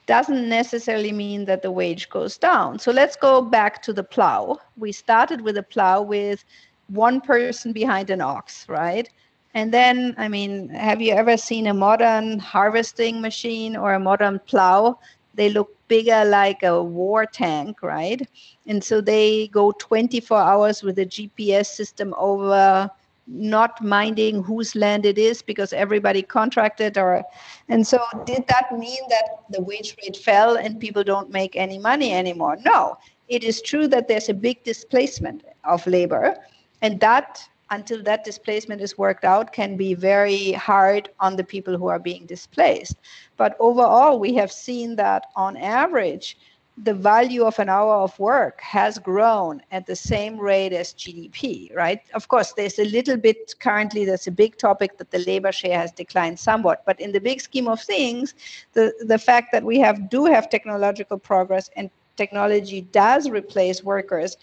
doesn't 0.07 0.49
necessarily 0.49 1.13
mean 1.13 1.45
that 1.45 1.63
the 1.63 1.71
wage 1.71 2.09
goes 2.09 2.39
down. 2.39 2.79
So 2.79 2.91
let's 2.91 3.17
go 3.17 3.43
back 3.43 3.83
to 3.83 3.93
the 3.93 4.03
plow. 4.03 4.59
We 4.77 4.93
started 4.93 5.41
with 5.43 5.57
a 5.59 5.63
plow 5.63 6.03
with 6.03 6.45
one 6.89 7.21
person 7.21 7.73
behind 7.73 8.11
an 8.11 8.21
ox, 8.21 8.67
right? 8.69 9.09
And 9.55 9.73
then, 9.73 10.15
I 10.17 10.29
mean, 10.29 10.69
have 10.71 11.01
you 11.01 11.13
ever 11.13 11.37
seen 11.37 11.67
a 11.67 11.75
modern 11.75 12.39
harvesting 12.39 13.21
machine 13.21 13.77
or 13.77 13.93
a 13.93 14.01
modern 14.01 14.39
plow? 14.41 14.99
They 15.35 15.51
look 15.51 15.71
bigger 15.89 16.25
like 16.25 16.63
a 16.63 16.83
war 16.83 17.27
tank, 17.27 17.83
right? 17.83 18.21
And 18.67 18.83
so 18.83 19.01
they 19.01 19.49
go 19.49 19.73
24 19.73 20.39
hours 20.39 20.83
with 20.83 20.99
a 20.99 21.07
GPS 21.07 21.67
system 21.75 22.15
over 22.17 22.91
not 23.29 23.83
minding 23.85 24.43
whose 24.43 24.75
land 24.75 25.05
it 25.05 25.19
is 25.19 25.43
because 25.43 25.73
everybody 25.73 26.23
contracted 26.23 26.97
or 26.97 27.23
and 27.69 27.87
so 27.87 27.99
did 28.25 28.45
that 28.49 28.73
mean 28.77 29.03
that 29.11 29.43
the 29.51 29.61
wage 29.61 29.97
rate 30.03 30.17
fell 30.17 30.57
and 30.57 30.81
people 30.81 31.05
don't 31.05 31.31
make 31.31 31.55
any 31.55 31.79
money 31.79 32.13
anymore? 32.13 32.57
No. 32.65 32.97
It 33.29 33.45
is 33.45 33.61
true 33.61 33.87
that 33.89 34.09
there's 34.09 34.31
a 34.31 34.35
big 34.35 34.65
displacement 34.65 35.45
of 35.65 35.87
labor 35.87 36.37
and 36.81 36.99
that 37.01 37.47
until 37.71 38.03
that 38.03 38.25
displacement 38.25 38.81
is 38.81 38.97
worked 38.97 39.25
out 39.25 39.53
can 39.53 39.77
be 39.77 39.93
very 39.93 40.53
hard 40.53 41.11
on 41.21 41.37
the 41.37 41.45
people 41.45 41.77
who 41.77 41.89
are 41.89 41.99
being 41.99 42.25
displaced. 42.25 42.97
But 43.37 43.57
overall 43.61 44.19
we 44.19 44.35
have 44.35 44.51
seen 44.51 44.97
that 44.97 45.27
on 45.37 45.59
average 45.59 46.39
the 46.85 46.95
value 46.95 47.45
of 47.45 47.59
an 47.59 47.69
hour 47.69 47.95
of 47.95 48.19
work 48.19 48.61
has 48.61 48.99
grown 48.99 49.63
at 49.73 49.87
the 49.87 49.97
same 49.97 50.39
rate 50.39 50.73
as 50.73 50.93
GDP, 50.95 51.75
right? 51.75 52.01
Of 52.15 52.29
course, 52.29 52.53
there's 52.53 52.79
a 52.79 52.85
little 52.85 53.17
bit 53.17 53.55
currently, 53.59 54.05
there's 54.05 54.27
a 54.27 54.33
big 54.33 54.57
topic 54.59 54.97
that 54.99 55.11
the 55.11 55.19
labor 55.21 55.51
share 55.51 55.79
has 55.79 55.91
declined 55.93 56.39
somewhat. 56.39 56.83
But 56.87 57.01
in 57.01 57.13
the 57.13 57.21
big 57.21 57.41
scheme 57.41 57.69
of 57.69 57.81
things, 57.81 58.35
the, 58.75 58.93
the 59.01 59.19
fact 59.19 59.51
that 59.53 59.65
we 59.65 59.79
have 59.81 60.09
do 60.09 60.27
have 60.27 60.51
technological 60.51 61.19
progress 61.19 61.71
and 61.77 61.91
technology 62.17 62.83
does 62.83 63.29
replace 63.29 63.83
workers, 63.83 64.37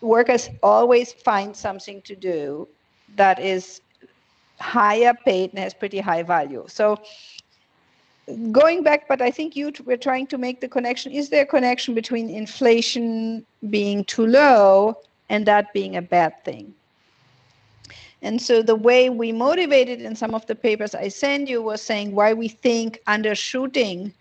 workers 0.00 0.50
always 0.62 1.12
find 1.12 1.56
something 1.56 2.02
to 2.02 2.14
do 2.14 2.68
that 3.16 3.40
is 3.40 3.80
higher 4.60 5.14
paid 5.24 5.50
and 5.50 5.58
has 5.58 5.74
pretty 5.74 5.98
high 5.98 6.22
value. 6.22 6.64
So 6.68 6.98
going 8.50 8.82
back, 8.82 9.08
but 9.08 9.20
I 9.22 9.30
think 9.30 9.56
you 9.56 9.72
were 9.84 9.96
trying 9.96 10.26
to 10.28 10.38
make 10.38 10.60
the 10.60 10.68
connection. 10.68 11.12
Is 11.12 11.28
there 11.30 11.42
a 11.42 11.46
connection 11.46 11.94
between 11.94 12.30
inflation 12.30 13.44
being 13.70 14.04
too 14.04 14.26
low 14.26 14.96
and 15.28 15.46
that 15.46 15.72
being 15.72 15.96
a 15.96 16.02
bad 16.02 16.44
thing? 16.44 16.74
And 18.20 18.42
so 18.42 18.62
the 18.62 18.74
way 18.74 19.10
we 19.10 19.30
motivated 19.30 20.02
in 20.02 20.16
some 20.16 20.34
of 20.34 20.44
the 20.46 20.54
papers 20.54 20.94
I 20.94 21.08
sent 21.08 21.48
you 21.48 21.62
was 21.62 21.80
saying 21.80 22.14
why 22.14 22.32
we 22.32 22.48
think 22.48 23.00
undershooting 23.06 24.12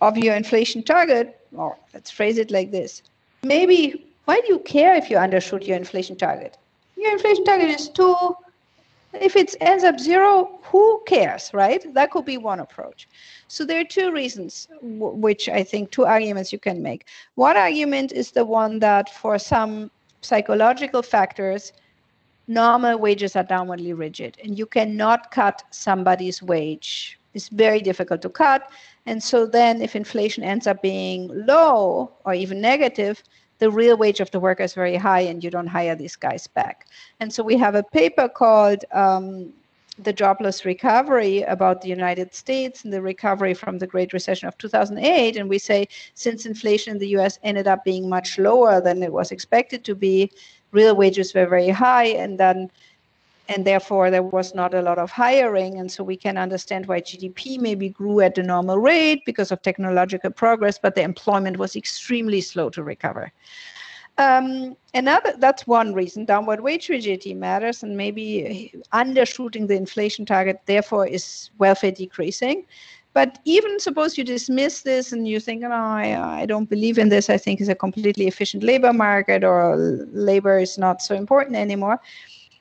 of 0.00 0.16
your 0.16 0.34
inflation 0.34 0.82
target, 0.82 1.38
or 1.54 1.76
let's 1.92 2.10
phrase 2.10 2.38
it 2.38 2.50
like 2.50 2.70
this. 2.70 3.02
Maybe 3.42 4.06
why 4.24 4.40
do 4.40 4.46
you 4.48 4.58
care 4.60 4.94
if 4.94 5.10
you 5.10 5.18
undershoot 5.18 5.66
your 5.66 5.76
inflation 5.76 6.16
target? 6.16 6.56
Your 6.96 7.12
inflation 7.12 7.44
target 7.44 7.68
is 7.68 7.88
two. 7.88 8.16
If 9.20 9.36
it 9.36 9.54
ends 9.60 9.84
up 9.84 9.98
zero, 10.00 10.58
who 10.62 11.02
cares, 11.06 11.50
right? 11.54 11.82
That 11.94 12.10
could 12.10 12.24
be 12.24 12.36
one 12.36 12.60
approach. 12.60 13.08
So 13.48 13.64
there 13.64 13.80
are 13.80 13.84
two 13.84 14.12
reasons, 14.12 14.68
w- 14.80 15.14
which 15.14 15.48
I 15.48 15.62
think 15.62 15.90
two 15.90 16.04
arguments 16.04 16.52
you 16.52 16.58
can 16.58 16.82
make. 16.82 17.06
One 17.34 17.56
argument 17.56 18.12
is 18.12 18.32
the 18.32 18.44
one 18.44 18.78
that 18.80 19.08
for 19.14 19.38
some 19.38 19.90
psychological 20.20 21.02
factors, 21.02 21.72
normal 22.48 22.98
wages 22.98 23.36
are 23.36 23.44
downwardly 23.44 23.96
rigid, 23.96 24.36
and 24.42 24.58
you 24.58 24.66
cannot 24.66 25.30
cut 25.30 25.62
somebody's 25.70 26.42
wage. 26.42 27.18
It's 27.34 27.48
very 27.48 27.80
difficult 27.80 28.22
to 28.22 28.30
cut. 28.30 28.70
And 29.06 29.22
so 29.22 29.46
then, 29.46 29.82
if 29.82 29.96
inflation 29.96 30.44
ends 30.44 30.66
up 30.66 30.82
being 30.82 31.30
low 31.46 32.12
or 32.24 32.34
even 32.34 32.60
negative, 32.60 33.22
the 33.58 33.70
real 33.70 33.96
wage 33.96 34.20
of 34.20 34.30
the 34.30 34.40
worker 34.40 34.62
is 34.62 34.74
very 34.74 34.96
high 34.96 35.20
and 35.20 35.42
you 35.42 35.50
don't 35.50 35.66
hire 35.66 35.94
these 35.94 36.16
guys 36.16 36.46
back. 36.46 36.86
And 37.20 37.32
so 37.32 37.42
we 37.42 37.56
have 37.56 37.74
a 37.74 37.82
paper 37.82 38.28
called 38.28 38.84
um, 38.92 39.52
the 39.98 40.12
jobless 40.12 40.64
recovery 40.64 41.42
about 41.42 41.80
the 41.80 41.88
United 41.88 42.34
States 42.34 42.84
and 42.84 42.92
the 42.92 43.00
recovery 43.00 43.54
from 43.54 43.78
the 43.78 43.86
Great 43.86 44.12
Recession 44.12 44.48
of 44.48 44.58
2008. 44.58 45.36
And 45.36 45.48
we 45.48 45.58
say 45.58 45.86
since 46.14 46.46
inflation 46.46 46.92
in 46.92 46.98
the 46.98 47.16
US 47.16 47.38
ended 47.42 47.68
up 47.68 47.84
being 47.84 48.08
much 48.08 48.38
lower 48.38 48.80
than 48.80 49.02
it 49.02 49.12
was 49.12 49.30
expected 49.30 49.84
to 49.84 49.94
be, 49.94 50.30
real 50.72 50.96
wages 50.96 51.32
were 51.32 51.46
very 51.46 51.70
high. 51.70 52.06
And 52.06 52.38
then 52.38 52.70
and 53.48 53.66
therefore 53.66 54.10
there 54.10 54.22
was 54.22 54.54
not 54.54 54.74
a 54.74 54.82
lot 54.82 54.98
of 54.98 55.10
hiring 55.10 55.78
and 55.78 55.90
so 55.90 56.02
we 56.02 56.16
can 56.16 56.36
understand 56.36 56.86
why 56.86 57.00
gdp 57.00 57.58
maybe 57.60 57.88
grew 57.88 58.20
at 58.20 58.34
the 58.34 58.42
normal 58.42 58.78
rate 58.78 59.22
because 59.26 59.52
of 59.52 59.60
technological 59.62 60.30
progress 60.30 60.78
but 60.78 60.94
the 60.94 61.02
employment 61.02 61.56
was 61.58 61.76
extremely 61.76 62.40
slow 62.40 62.70
to 62.70 62.82
recover 62.82 63.32
um, 64.18 64.76
another 64.94 65.34
that's 65.38 65.66
one 65.66 65.92
reason 65.92 66.24
downward 66.24 66.60
wage 66.60 66.88
rigidity 66.88 67.34
matters, 67.34 67.82
and 67.82 67.96
maybe 67.96 68.72
undershooting 68.92 69.66
the 69.66 69.74
inflation 69.74 70.24
target 70.24 70.60
therefore 70.66 71.06
is 71.06 71.50
welfare 71.58 71.90
decreasing. 71.90 72.64
But 73.12 73.38
even 73.44 73.78
suppose 73.78 74.18
you 74.18 74.24
dismiss 74.24 74.82
this 74.82 75.12
and 75.12 75.26
you 75.26 75.38
think, 75.38 75.62
no, 75.62 75.70
I, 75.70 76.40
I 76.42 76.46
don't 76.46 76.68
believe 76.68 76.98
in 76.98 77.10
this. 77.10 77.30
I 77.30 77.38
think 77.38 77.60
it's 77.60 77.68
a 77.68 77.74
completely 77.74 78.26
efficient 78.26 78.64
labor 78.64 78.92
market 78.92 79.44
or 79.44 79.76
labor 79.76 80.58
is 80.58 80.78
not 80.78 81.00
so 81.00 81.14
important 81.14 81.56
anymore. 81.56 82.00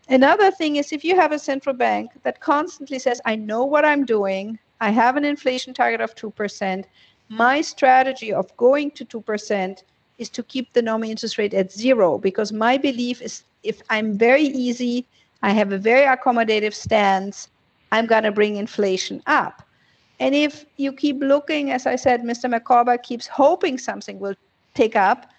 Another 0.10 0.52
thing 0.52 0.76
is 0.76 0.92
if 0.92 1.04
you 1.04 1.16
have 1.16 1.32
a 1.32 1.40
central 1.40 1.76
bank 1.76 2.12
that 2.24 2.42
constantly 2.42 3.00
says, 3.00 3.22
I 3.26 3.36
know 3.36 3.64
what 3.64 3.86
I'm 3.86 4.06
doing, 4.06 4.60
I 4.82 4.90
have 4.90 5.16
an 5.16 5.24
inflation 5.24 5.74
target 5.74 6.02
of 6.02 6.14
2%, 6.16 6.84
my 7.30 7.62
strategy 7.62 8.34
of 8.34 8.56
going 8.58 8.92
to 8.92 9.06
2% 9.06 9.84
is 10.18 10.30
to 10.30 10.44
keep 10.44 10.74
the 10.74 10.82
nominal 10.82 11.12
interest 11.12 11.38
rate 11.38 11.54
at 11.54 11.72
zero 11.72 12.18
because 12.18 12.52
my 12.52 12.78
belief 12.78 13.22
is 13.22 13.44
if 13.64 13.82
I'm 13.90 14.18
very 14.18 14.44
easy, 14.44 15.06
I 15.42 15.52
have 15.52 15.72
a 15.72 15.78
very 15.78 16.06
accommodative 16.06 16.74
stance, 16.74 17.50
I'm 17.92 18.06
going 18.06 18.24
to 18.24 18.32
bring 18.32 18.58
inflation 18.58 19.22
up. 19.26 19.66
And 20.20 20.36
if 20.36 20.66
you 20.78 20.94
keep 20.94 21.22
looking, 21.22 21.72
as 21.72 21.88
I 21.88 21.96
said, 21.96 22.22
Mr. 22.22 22.50
Micawber 22.50 22.98
keeps 22.98 23.28
hoping 23.28 23.78
something 23.78 24.20
will 24.20 24.36
tick 24.74 24.96
up, 24.96 25.32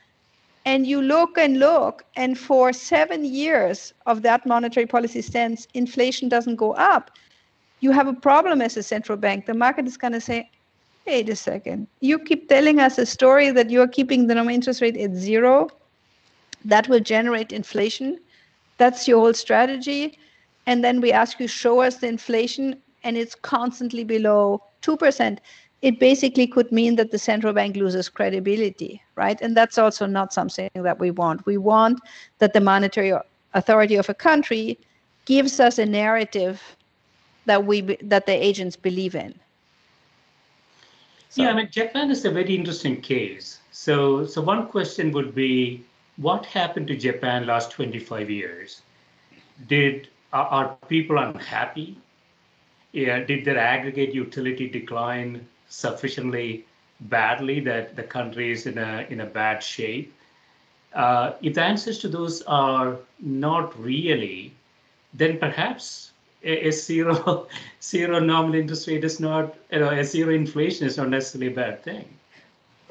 and 0.64 0.87
you 0.87 1.03
look 1.03 1.37
and 1.37 1.59
look, 1.59 2.05
and 2.16 2.38
for 2.38 2.72
seven 2.72 3.24
years 3.24 3.92
of 4.07 4.22
that 4.22 4.46
monetary 4.46 4.87
policy 4.87 5.20
stance, 5.20 5.68
inflation 5.74 6.29
doesn't 6.29 6.57
go 6.57 6.72
up, 6.72 7.11
you 7.81 7.90
have 7.92 8.09
a 8.09 8.14
problem 8.14 8.62
as 8.62 8.77
a 8.77 8.83
central 8.83 9.18
bank. 9.18 9.44
The 9.44 9.55
market 9.55 9.87
is 9.87 9.98
going 9.98 10.14
to 10.14 10.20
say, 10.20 10.50
wait 11.07 11.29
a 11.29 11.37
second, 11.37 11.87
you 12.00 12.18
keep 12.18 12.48
telling 12.48 12.81
us 12.81 12.96
a 12.96 13.05
story 13.05 13.50
that 13.50 13.68
you're 13.68 13.88
keeping 13.88 14.27
the 14.27 14.35
nominal 14.35 14.55
interest 14.55 14.81
rate 14.81 14.96
at 14.96 15.14
zero. 15.14 15.68
That 16.64 16.88
will 16.88 17.00
generate 17.00 17.53
inflation. 17.53 18.18
That's 18.79 19.07
your 19.07 19.20
whole 19.20 19.35
strategy. 19.35 20.18
And 20.66 20.83
then 20.83 21.03
we 21.03 21.12
ask 21.12 21.38
you, 21.38 21.46
show 21.46 21.81
us 21.81 21.98
the 21.98 22.07
inflation, 22.07 22.81
and 23.03 23.18
it's 23.18 23.35
constantly 23.35 24.03
below 24.03 24.62
2%. 24.81 25.38
It 25.85 26.01
basically 26.01 26.47
could 26.47 26.73
mean 26.73 26.97
that 26.97 27.11
the 27.11 27.18
central 27.18 27.53
bank 27.53 27.77
loses 27.77 28.09
credibility, 28.09 29.03
right? 29.16 29.38
And 29.42 29.55
that's 29.55 29.77
also 29.77 30.07
not 30.07 30.33
something 30.33 30.70
that 30.75 30.99
we 30.99 31.11
want. 31.11 31.44
We 31.44 31.59
want 31.59 32.01
that 32.38 32.55
the 32.55 32.61
monetary 32.61 33.12
authority 33.53 33.97
of 33.97 34.09
a 34.09 34.14
country 34.14 34.79
gives 35.27 35.61
us 35.61 35.79
a 35.79 35.87
narrative 35.87 36.77
that 37.44 37.66
we 37.66 37.83
that 38.03 38.25
the 38.25 38.33
agents 38.33 38.77
believe 38.77 39.14
in 39.14 39.35
so. 41.35 41.42
Yeah, 41.42 41.51
I 41.51 41.55
mean, 41.55 41.68
Japan 41.68 42.12
is 42.12 42.25
a 42.25 42.31
very 42.31 42.55
interesting 42.55 43.01
case. 43.01 43.59
So, 43.73 44.25
so 44.25 44.40
one 44.40 44.68
question 44.68 45.11
would 45.11 45.35
be, 45.35 45.85
what 46.16 46.47
happened 46.47 46.87
to 46.89 46.97
Japan 46.97 47.45
last 47.45 47.72
25 47.72 48.30
years? 48.30 48.82
Did 49.66 50.07
are, 50.32 50.47
are 50.47 50.78
people 50.87 51.18
unhappy? 51.18 51.99
Yeah, 52.93 53.18
did 53.24 53.45
their 53.45 53.59
aggregate 53.59 54.14
utility 54.14 54.68
decline 54.68 55.45
sufficiently 55.68 56.64
badly 57.00 57.60
that 57.60 57.96
the 57.96 58.02
country 58.02 58.50
is 58.52 58.66
in 58.66 58.78
a 58.78 59.06
in 59.10 59.20
a 59.20 59.26
bad 59.26 59.62
shape? 59.62 60.12
Uh, 60.94 61.32
if 61.42 61.54
the 61.54 61.62
answers 61.62 61.98
to 61.98 62.08
those 62.08 62.42
are 62.42 62.96
not 63.20 63.76
really, 63.80 64.52
then 65.12 65.38
perhaps 65.38 66.12
a, 66.44 66.68
a 66.68 66.70
zero 66.70 67.46
zero 67.82 68.18
nominal 68.20 68.60
interest 68.60 68.86
rate 68.88 69.04
is 69.04 69.20
not 69.20 69.54
you 69.70 69.80
know 69.80 69.90
a 69.90 70.04
zero 70.04 70.32
inflation 70.32 70.86
is 70.86 70.96
not 70.96 71.08
necessarily 71.08 71.48
a 71.52 71.54
bad 71.54 71.82
thing. 71.82 72.04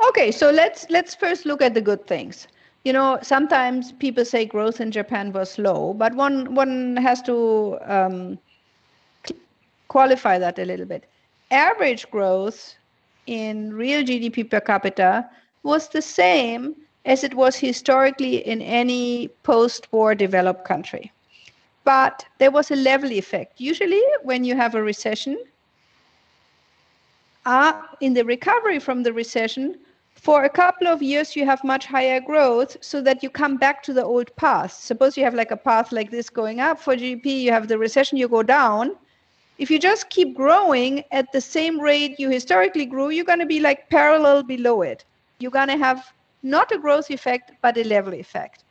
Okay 0.09 0.32
so 0.32 0.49
let's 0.51 0.86
let's 0.89 1.15
first 1.15 1.45
look 1.45 1.61
at 1.61 1.74
the 1.74 1.82
good 1.82 2.05
things. 2.07 2.47
You 2.84 2.93
know 2.93 3.19
sometimes 3.21 3.91
people 3.93 4.26
say 4.26 4.45
growth 4.45 4.82
in 4.82 4.91
japan 4.91 5.32
was 5.32 5.57
low 5.57 5.93
but 5.93 6.13
one 6.15 6.53
one 6.53 6.97
has 6.97 7.21
to 7.24 7.78
um, 7.86 8.38
qualify 9.88 10.38
that 10.38 10.59
a 10.59 10.65
little 10.65 10.86
bit 10.86 11.05
average 11.54 12.10
growth 12.12 12.76
in 13.28 13.74
real 13.74 14.04
gdp 14.04 14.49
per 14.49 14.60
capita 14.60 15.30
was 15.64 15.88
the 15.89 16.01
same 16.01 16.76
as 17.06 17.24
it 17.24 17.34
was 17.34 17.56
historically 17.56 18.38
in 18.47 18.62
any 18.62 19.28
post 19.43 19.91
war 19.91 20.16
developed 20.16 20.66
country. 20.66 21.12
But 21.84 22.26
there 22.38 22.51
was 22.51 22.72
a 22.72 22.76
level 22.76 23.12
effect. 23.12 23.60
Usually, 23.60 24.01
when 24.24 24.43
you 24.43 24.56
have 24.56 24.74
a 24.74 24.82
recession, 24.82 25.38
uh, 27.45 27.74
in 27.99 28.14
the 28.14 28.24
recovery 28.24 28.80
from 28.80 29.04
the 29.04 29.12
recession, 29.12 29.78
for 30.16 30.45
a 30.45 30.49
couple 30.49 30.88
of 30.88 31.01
years 31.01 31.36
you 31.36 31.45
have 31.45 31.64
much 31.64 31.86
higher 31.86 32.22
growth 32.22 32.78
so 32.82 33.01
that 33.01 33.22
you 33.22 33.30
come 33.30 33.58
back 33.58 33.84
to 33.84 33.93
the 33.93 34.04
old 34.04 34.34
path 34.36 34.72
suppose 34.72 35.18
you 35.18 35.24
have 35.24 35.34
like 35.34 35.51
a 35.51 35.58
path 35.58 35.91
like 35.91 36.12
this 36.12 36.30
going 36.30 36.60
up 36.60 36.80
for 36.80 36.95
gdp 36.95 37.26
you 37.26 37.51
have 37.51 37.68
the 37.68 37.78
recession 37.78 38.18
you 38.18 38.28
go 38.28 38.43
down 38.43 38.95
if 39.64 39.72
you 39.72 39.80
just 39.80 40.09
keep 40.09 40.36
growing 40.36 41.05
at 41.14 41.32
the 41.32 41.39
same 41.39 41.80
rate 41.80 42.20
you 42.20 42.30
historically 42.30 42.86
grew 42.86 43.11
you're 43.11 43.32
going 43.32 43.39
to 43.39 43.45
be 43.45 43.61
like 43.61 43.89
parallel 43.89 44.43
below 44.43 44.82
it. 44.82 45.05
You're 45.39 45.57
going 45.59 45.70
to 45.70 45.78
have 45.78 46.11
not 46.55 46.74
a 46.74 46.78
growth 46.78 47.09
effect 47.09 47.53
but 47.61 47.78
a 47.78 47.86
level 47.86 48.14
effect. 48.14 48.66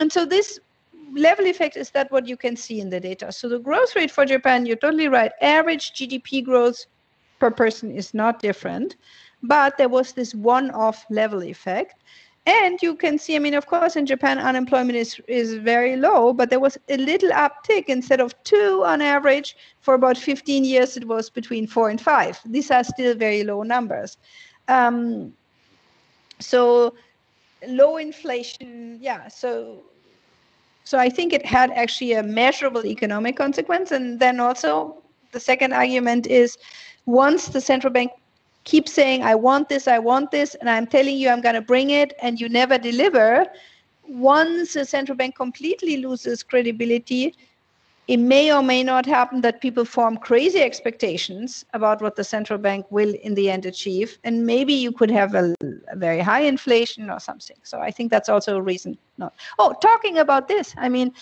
And 0.00 0.10
so 0.10 0.24
this 0.24 0.58
level 1.12 1.44
effect 1.44 1.76
is 1.76 1.90
that 1.90 2.10
what 2.10 2.26
you 2.26 2.38
can 2.38 2.56
see 2.56 2.80
in 2.80 2.88
the 2.88 3.00
data. 3.00 3.30
So 3.32 3.50
the 3.50 3.58
growth 3.58 3.94
rate 3.94 4.10
for 4.10 4.24
japan 4.24 4.64
you're 4.64 4.82
totally 4.84 5.08
right 5.08 5.32
average 5.42 5.92
gdp 5.92 6.42
growth 6.42 6.86
per 7.38 7.50
person 7.50 7.90
is 7.90 8.14
not 8.14 8.40
different 8.40 8.96
but 9.42 9.76
there 9.76 9.90
was 9.90 10.12
this 10.12 10.34
one-off 10.34 11.04
level 11.10 11.42
effect 11.42 11.96
and 12.50 12.82
you 12.82 12.94
can 12.94 13.18
see 13.18 13.36
i 13.36 13.38
mean 13.38 13.54
of 13.54 13.66
course 13.66 13.96
in 13.96 14.06
japan 14.06 14.38
unemployment 14.38 14.96
is, 14.96 15.20
is 15.28 15.54
very 15.54 15.96
low 15.96 16.32
but 16.32 16.50
there 16.50 16.60
was 16.60 16.76
a 16.88 16.96
little 16.96 17.30
uptick 17.30 17.84
instead 17.86 18.20
of 18.20 18.34
two 18.44 18.82
on 18.84 19.00
average. 19.00 19.56
For 19.80 19.94
about 19.94 20.18
15 20.18 20.64
years 20.64 20.96
it 20.96 21.06
was 21.06 21.30
between 21.30 21.66
four 21.66 21.88
and 21.88 22.00
five. 22.00 22.38
These 22.44 22.70
are 22.70 22.84
still 22.84 23.14
very 23.14 23.44
low 23.44 23.62
numbers. 23.62 24.18
Um, 24.68 25.32
so 26.38 26.94
low 27.68 27.98
inflation 27.98 28.98
yeah 29.00 29.28
so 29.28 29.82
so 30.84 30.98
i 30.98 31.10
think 31.10 31.34
it 31.34 31.44
had 31.44 31.70
actually 31.72 32.12
a 32.14 32.22
measurable 32.22 32.84
economic 32.86 33.36
consequence. 33.36 33.92
And 33.92 34.18
then 34.18 34.40
also 34.40 35.02
the 35.32 35.40
second 35.40 35.72
argument 35.72 36.26
is 36.26 36.56
once 37.06 37.48
the 37.48 37.60
central 37.60 37.92
bank 37.92 38.10
keep 38.64 38.88
saying, 38.88 39.22
I 39.22 39.34
want 39.34 39.68
this, 39.68 39.88
I 39.88 39.98
want 39.98 40.30
this, 40.30 40.54
and 40.56 40.68
I'm 40.68 40.86
telling 40.86 41.16
you 41.16 41.28
I'm 41.28 41.40
going 41.40 41.54
to 41.54 41.62
bring 41.62 41.90
it, 41.90 42.12
and 42.22 42.40
you 42.40 42.48
never 42.48 42.78
deliver, 42.78 43.46
once 44.08 44.74
the 44.74 44.84
central 44.84 45.16
bank 45.16 45.36
completely 45.36 45.98
loses 45.98 46.42
credibility, 46.42 47.34
it 48.08 48.16
may 48.16 48.52
or 48.52 48.60
may 48.60 48.82
not 48.82 49.06
happen 49.06 49.40
that 49.42 49.60
people 49.60 49.84
form 49.84 50.16
crazy 50.16 50.60
expectations 50.60 51.64
about 51.74 52.02
what 52.02 52.16
the 52.16 52.24
central 52.24 52.58
bank 52.58 52.84
will 52.90 53.14
in 53.22 53.34
the 53.34 53.48
end 53.48 53.66
achieve. 53.66 54.18
And 54.24 54.44
maybe 54.44 54.72
you 54.72 54.90
could 54.90 55.12
have 55.12 55.36
a, 55.36 55.54
a 55.92 55.94
very 55.94 56.18
high 56.18 56.40
inflation 56.40 57.08
or 57.08 57.20
something. 57.20 57.56
So 57.62 57.78
I 57.78 57.92
think 57.92 58.10
that's 58.10 58.28
also 58.28 58.56
a 58.56 58.62
reason 58.62 58.98
not. 59.16 59.34
Oh, 59.60 59.76
talking 59.80 60.18
about 60.18 60.48
this, 60.48 60.74
I 60.76 60.88
mean, 60.88 61.12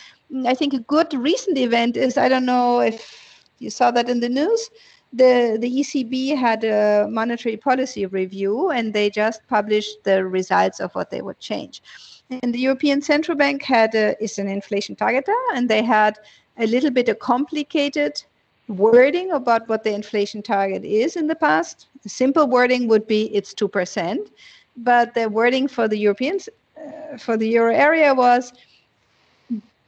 I 0.47 0.55
think 0.55 0.72
a 0.72 0.78
good 0.78 1.12
recent 1.12 1.59
event 1.59 1.99
is 1.99 2.16
I 2.16 2.30
don't 2.30 2.47
know 2.47 2.80
if 2.80 3.45
you 3.59 3.68
saw 3.68 3.91
that 3.91 4.09
in 4.09 4.20
the 4.20 4.28
news 4.30 4.70
the, 5.12 5.56
the 5.61 5.80
ECB 5.80 6.36
had 6.36 6.64
a 6.64 7.06
monetary 7.11 7.56
policy 7.56 8.06
review 8.06 8.70
and 8.70 8.92
they 8.92 9.09
just 9.11 9.40
published 9.48 10.04
the 10.04 10.24
results 10.24 10.80
of 10.80 10.92
what 10.94 11.11
they 11.11 11.22
would 11.22 11.38
change. 11.38 11.82
And 12.30 12.54
the 12.54 12.59
European 12.59 13.00
Central 13.00 13.36
Bank 13.36 13.62
had 13.62 13.94
a, 13.94 14.22
is 14.22 14.38
an 14.38 14.48
inflation 14.48 14.96
targeter 14.96 15.36
and 15.54 15.68
they 15.68 15.82
had 15.82 16.18
a 16.59 16.66
little 16.66 16.90
bit 16.90 17.09
of 17.09 17.18
complicated 17.20 18.22
wording 18.68 19.32
about 19.32 19.66
what 19.68 19.82
the 19.82 19.94
inflation 19.94 20.42
target 20.42 20.84
is 20.84 21.16
in 21.16 21.26
the 21.26 21.34
past. 21.34 21.86
The 22.02 22.11
simple 22.11 22.46
wording 22.46 22.86
would 22.88 23.06
be 23.06 23.34
it's 23.34 23.54
2%, 23.54 24.30
but 24.76 25.14
the 25.14 25.28
wording 25.28 25.68
for 25.68 25.88
the 25.88 25.96
Europeans, 25.96 26.48
uh, 26.76 27.16
for 27.16 27.38
the 27.38 27.48
euro 27.48 27.74
area 27.74 28.14
was 28.14 28.52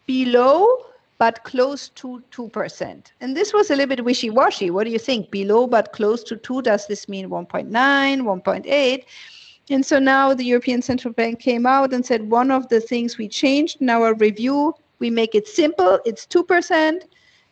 below 0.06 0.86
but 1.20 1.44
close 1.44 1.90
to 1.90 2.22
2%. 2.32 3.12
And 3.20 3.36
this 3.36 3.52
was 3.52 3.70
a 3.70 3.76
little 3.76 3.94
bit 3.94 4.02
wishy 4.06 4.30
washy. 4.30 4.70
What 4.70 4.84
do 4.84 4.90
you 4.90 4.98
think? 4.98 5.30
Below 5.30 5.66
but 5.66 5.92
close 5.92 6.24
to 6.24 6.36
2, 6.36 6.62
does 6.62 6.86
this 6.86 7.10
mean 7.10 7.28
1.9, 7.28 7.68
1.8? 7.68 9.04
And 9.68 9.84
so 9.84 9.98
now 9.98 10.32
the 10.32 10.44
European 10.44 10.80
Central 10.80 11.12
Bank 11.12 11.38
came 11.38 11.66
out 11.66 11.92
and 11.92 12.06
said 12.06 12.30
one 12.30 12.50
of 12.50 12.70
the 12.70 12.80
things 12.80 13.18
we 13.18 13.28
changed 13.28 13.82
in 13.82 13.90
our 13.90 14.14
review, 14.14 14.74
we 14.98 15.10
make 15.10 15.34
it 15.34 15.46
simple, 15.46 16.00
it's 16.06 16.24
2%. 16.24 17.02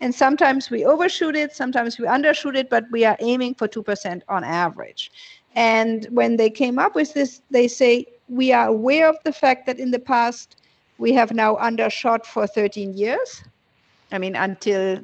And 0.01 0.15
sometimes 0.15 0.71
we 0.71 0.87
overshoot 0.87 1.37
it, 1.37 1.55
sometimes 1.55 1.99
we 1.99 2.07
undershoot 2.07 2.57
it, 2.57 2.71
but 2.71 2.85
we 2.91 3.05
are 3.05 3.19
aiming 3.21 3.55
for 3.57 3.69
2% 3.69 4.23
on 4.31 4.45
average. 4.45 5.13
And 5.55 6.07
when 6.07 6.37
they 6.37 6.49
came 6.49 6.79
up 6.79 6.95
with 6.95 7.13
this, 7.13 7.43
they 7.51 7.69
say, 7.69 8.07
we 8.31 8.51
are 8.51 8.69
aware 8.69 9.11
of 9.11 9.19
the 9.25 9.33
fact 9.33 9.67
that 9.67 9.79
in 9.79 9.91
the 9.91 9.99
past 9.99 10.57
we 10.97 11.13
have 11.13 11.33
now 11.35 11.57
undershot 11.57 12.25
for 12.25 12.47
13 12.47 12.95
years. 12.95 13.43
I 14.11 14.19
mean, 14.19 14.37
until 14.37 15.01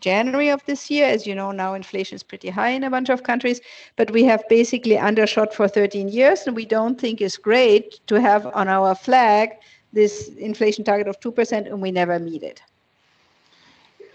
January 0.00 0.48
of 0.48 0.64
this 0.66 0.90
year, 0.90 1.06
as 1.06 1.26
you 1.26 1.34
know, 1.34 1.52
now 1.52 1.74
inflation 1.74 2.16
is 2.16 2.22
pretty 2.22 2.48
high 2.48 2.70
in 2.70 2.84
a 2.84 2.90
bunch 2.90 3.08
of 3.08 3.22
countries, 3.22 3.60
but 3.96 4.10
we 4.10 4.24
have 4.24 4.42
basically 4.48 4.98
undershot 4.98 5.54
for 5.54 5.68
13 5.68 6.08
years, 6.08 6.46
and 6.46 6.56
we 6.56 6.64
don't 6.64 7.00
think 7.00 7.20
it's 7.20 7.36
great 7.36 8.00
to 8.08 8.20
have 8.20 8.46
on 8.46 8.68
our 8.68 8.94
flag 8.94 9.50
this 9.92 10.28
inflation 10.38 10.84
target 10.84 11.08
of 11.08 11.18
2%, 11.20 11.66
and 11.66 11.80
we 11.80 11.90
never 11.90 12.18
meet 12.18 12.42
it. 12.42 12.60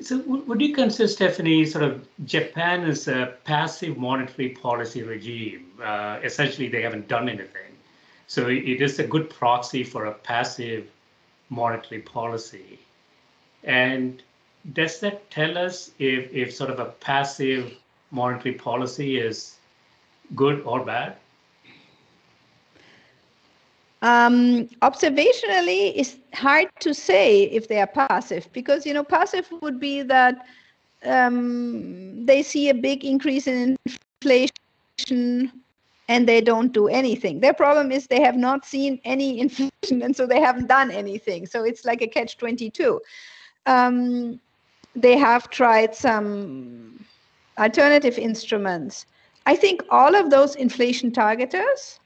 So, 0.02 0.18
would 0.26 0.60
you 0.60 0.74
consider, 0.74 1.08
Stephanie, 1.08 1.66
sort 1.66 1.86
of 1.86 2.06
Japan 2.26 2.84
as 2.84 3.08
a 3.08 3.36
passive 3.46 3.98
monetary 3.98 4.50
policy 4.50 5.02
regime? 5.02 5.72
Uh, 5.82 6.20
essentially, 6.24 6.68
they 6.68 6.82
haven't 6.82 7.08
done 7.08 7.30
anything. 7.30 7.72
So, 8.28 8.50
it 8.50 8.82
is 8.82 9.00
a 9.00 9.08
good 9.08 9.30
proxy 9.30 9.84
for 9.84 10.06
a 10.06 10.14
passive 10.14 10.90
monetary 11.50 12.02
policy. 12.02 12.80
And 13.64 14.22
does 14.74 15.00
that 15.00 15.30
tell 15.30 15.58
us 15.58 15.92
if, 16.00 16.32
if 16.34 16.54
sort 16.54 16.70
of 16.70 16.80
a 16.80 16.86
passive 16.86 17.74
monetary 18.12 18.56
policy 18.56 19.18
is 19.18 19.56
good 20.36 20.62
or 20.66 20.84
bad? 20.86 21.18
Um, 24.02 24.68
observationally, 24.82 25.94
it's 25.96 26.18
hard 26.34 26.68
to 26.82 26.94
say 26.94 27.44
if 27.44 27.70
they 27.70 27.80
are 27.80 27.88
passive 27.88 28.50
because 28.52 28.86
you 28.86 28.94
know 28.94 29.04
passive 29.04 29.48
would 29.62 29.80
be 29.80 30.02
that 30.02 30.46
um, 31.06 32.26
they 32.26 32.44
see 32.44 32.68
a 32.68 32.74
big 32.74 33.06
increase 33.06 33.48
in 33.48 33.78
inflation 33.86 34.52
and 36.10 36.28
they 36.28 36.42
don't 36.42 36.74
do 36.74 36.90
anything. 36.90 37.40
Their 37.40 37.54
problem 37.54 37.94
is 37.94 38.08
they 38.08 38.22
have 38.22 38.36
not 38.36 38.66
seen 38.66 39.00
any 39.06 39.40
inflation 39.46 40.02
and 40.02 40.14
so 40.14 40.28
they 40.28 40.42
haven't 40.42 40.68
done 40.68 40.92
anything. 40.92 41.46
So 41.46 41.64
it's 41.64 41.86
like 41.86 42.02
a 42.02 42.08
catch 42.08 42.38
22 42.38 43.00
um, 43.66 44.40
they 44.96 45.18
have 45.18 45.50
tried 45.50 45.96
some 45.96 47.04
alternative 47.58 48.18
instruments. 48.18 49.06
I 49.46 49.56
think 49.56 49.84
all 49.90 50.16
of 50.16 50.30
those 50.30 50.56
inflation 50.56 51.12
targeters, 51.12 52.00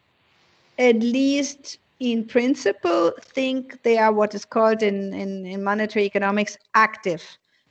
at 0.80 1.00
least 1.00 1.78
in 2.00 2.26
principle, 2.26 3.12
think 3.22 3.82
they 3.84 3.98
are 3.98 4.12
what 4.12 4.36
is 4.36 4.46
called 4.46 4.84
in, 4.84 5.14
in, 5.14 5.46
in 5.46 5.64
monetary 5.64 6.06
economics 6.06 6.58
active. 6.74 7.24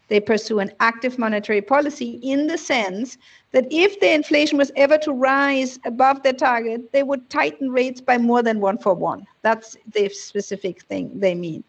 They 0.09 0.21
pursue 0.21 0.61
an 0.61 0.71
active 0.79 1.19
monetary 1.19 1.61
policy 1.61 2.21
in 2.23 2.47
the 2.47 2.59
sense 2.59 3.19
that 3.51 3.67
if 3.73 3.99
the 3.99 4.13
inflation 4.13 4.57
was 4.57 4.71
ever 4.77 4.99
to 4.99 5.13
rise 5.13 5.81
above 5.85 6.23
their 6.23 6.33
target, 6.33 6.93
they 6.93 7.03
would 7.03 7.29
tighten 7.29 7.71
rates 7.73 8.01
by 8.01 8.19
more 8.19 8.43
than 8.43 8.61
one 8.61 8.79
for 8.79 8.95
one. 8.95 9.27
That's 9.43 9.77
the 9.93 10.09
specific 10.09 10.83
thing 10.83 11.11
they 11.19 11.35
mean. 11.35 11.65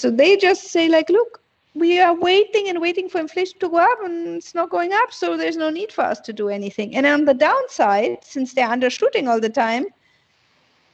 So 0.00 0.10
they 0.10 0.38
just 0.38 0.68
say, 0.68 0.88
like, 0.88 1.10
look, 1.10 1.42
we 1.74 2.00
are 2.00 2.14
waiting 2.14 2.68
and 2.70 2.80
waiting 2.80 3.06
for 3.10 3.18
inflation 3.20 3.58
to 3.58 3.68
go 3.68 3.76
up 3.76 3.98
and 4.02 4.28
it's 4.28 4.54
not 4.54 4.70
going 4.70 4.94
up. 4.94 5.12
So 5.12 5.36
there's 5.36 5.58
no 5.58 5.68
need 5.68 5.92
for 5.92 6.04
us 6.04 6.20
to 6.20 6.32
do 6.32 6.48
anything. 6.48 6.96
And 6.96 7.04
on 7.04 7.26
the 7.26 7.34
downside, 7.34 8.24
since 8.24 8.54
they're 8.54 8.66
undershooting 8.66 9.28
all 9.28 9.40
the 9.40 9.50
time, 9.50 9.84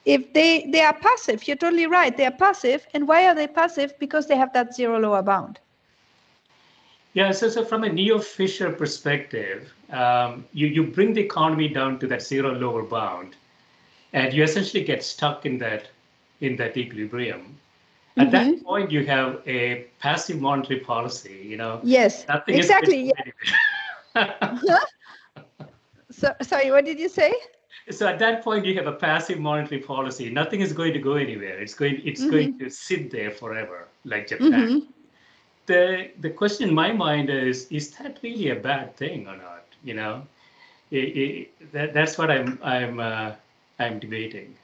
if 0.06 0.32
they 0.32 0.68
they 0.72 0.80
are 0.80 0.92
passive, 0.92 1.46
you're 1.46 1.56
totally 1.56 1.86
right. 1.86 2.16
They 2.16 2.26
are 2.26 2.38
passive. 2.46 2.84
And 2.94 3.06
why 3.06 3.28
are 3.28 3.34
they 3.34 3.46
passive? 3.46 3.96
Because 4.00 4.26
they 4.26 4.36
have 4.36 4.52
that 4.54 4.74
zero 4.74 4.98
lower 4.98 5.22
bound. 5.22 5.60
Yeah, 7.14 7.30
so, 7.30 7.48
so 7.48 7.64
from 7.64 7.84
a 7.84 7.88
Neo 7.88 8.18
Fisher 8.18 8.70
perspective, 8.72 9.72
um, 9.90 10.44
you, 10.52 10.66
you 10.66 10.82
bring 10.82 11.14
the 11.14 11.20
economy 11.20 11.68
down 11.68 12.00
to 12.00 12.08
that 12.08 12.22
zero 12.22 12.52
lower 12.52 12.82
bound, 12.82 13.36
and 14.12 14.34
you 14.34 14.42
essentially 14.42 14.82
get 14.82 15.04
stuck 15.04 15.46
in 15.46 15.58
that 15.58 15.88
in 16.40 16.56
that 16.56 16.76
equilibrium. 16.76 17.56
At 18.18 18.28
mm-hmm. 18.28 18.52
that 18.52 18.64
point, 18.64 18.90
you 18.90 19.04
have 19.06 19.42
a 19.46 19.86
passive 19.98 20.40
monetary 20.40 20.80
policy. 20.80 21.44
You 21.44 21.56
know. 21.56 21.80
Yes. 21.82 22.24
Exactly. 22.48 23.12
Yeah. 24.14 24.78
so 26.10 26.34
sorry, 26.40 26.70
what 26.70 26.84
did 26.84 26.98
you 26.98 27.08
say? 27.08 27.34
So 27.90 28.08
at 28.08 28.18
that 28.18 28.42
point, 28.42 28.64
you 28.64 28.74
have 28.76 28.86
a 28.86 28.92
passive 28.92 29.38
monetary 29.38 29.80
policy. 29.80 30.28
Nothing 30.30 30.60
is 30.60 30.72
going 30.72 30.92
to 30.94 30.98
go 30.98 31.14
anywhere. 31.14 31.60
It's 31.60 31.74
going. 31.74 32.00
It's 32.04 32.20
mm-hmm. 32.20 32.30
going 32.30 32.58
to 32.58 32.70
sit 32.70 33.10
there 33.10 33.30
forever, 33.30 33.88
like 34.04 34.28
Japan. 34.28 34.52
Mm-hmm. 34.52 34.78
The 35.66 36.10
the 36.20 36.30
question 36.30 36.68
in 36.68 36.74
my 36.74 36.92
mind 36.92 37.30
is: 37.30 37.66
Is 37.70 37.90
that 37.98 38.18
really 38.22 38.50
a 38.50 38.56
bad 38.56 38.96
thing 38.96 39.28
or 39.28 39.36
not? 39.36 39.64
You 39.84 39.94
know, 39.94 40.26
it, 40.90 40.96
it, 40.96 41.72
that, 41.72 41.94
that's 41.94 42.18
what 42.18 42.30
I'm 42.30 42.58
I'm 42.62 42.98
uh, 42.98 43.32
I'm 43.78 44.00
debating. 44.00 44.56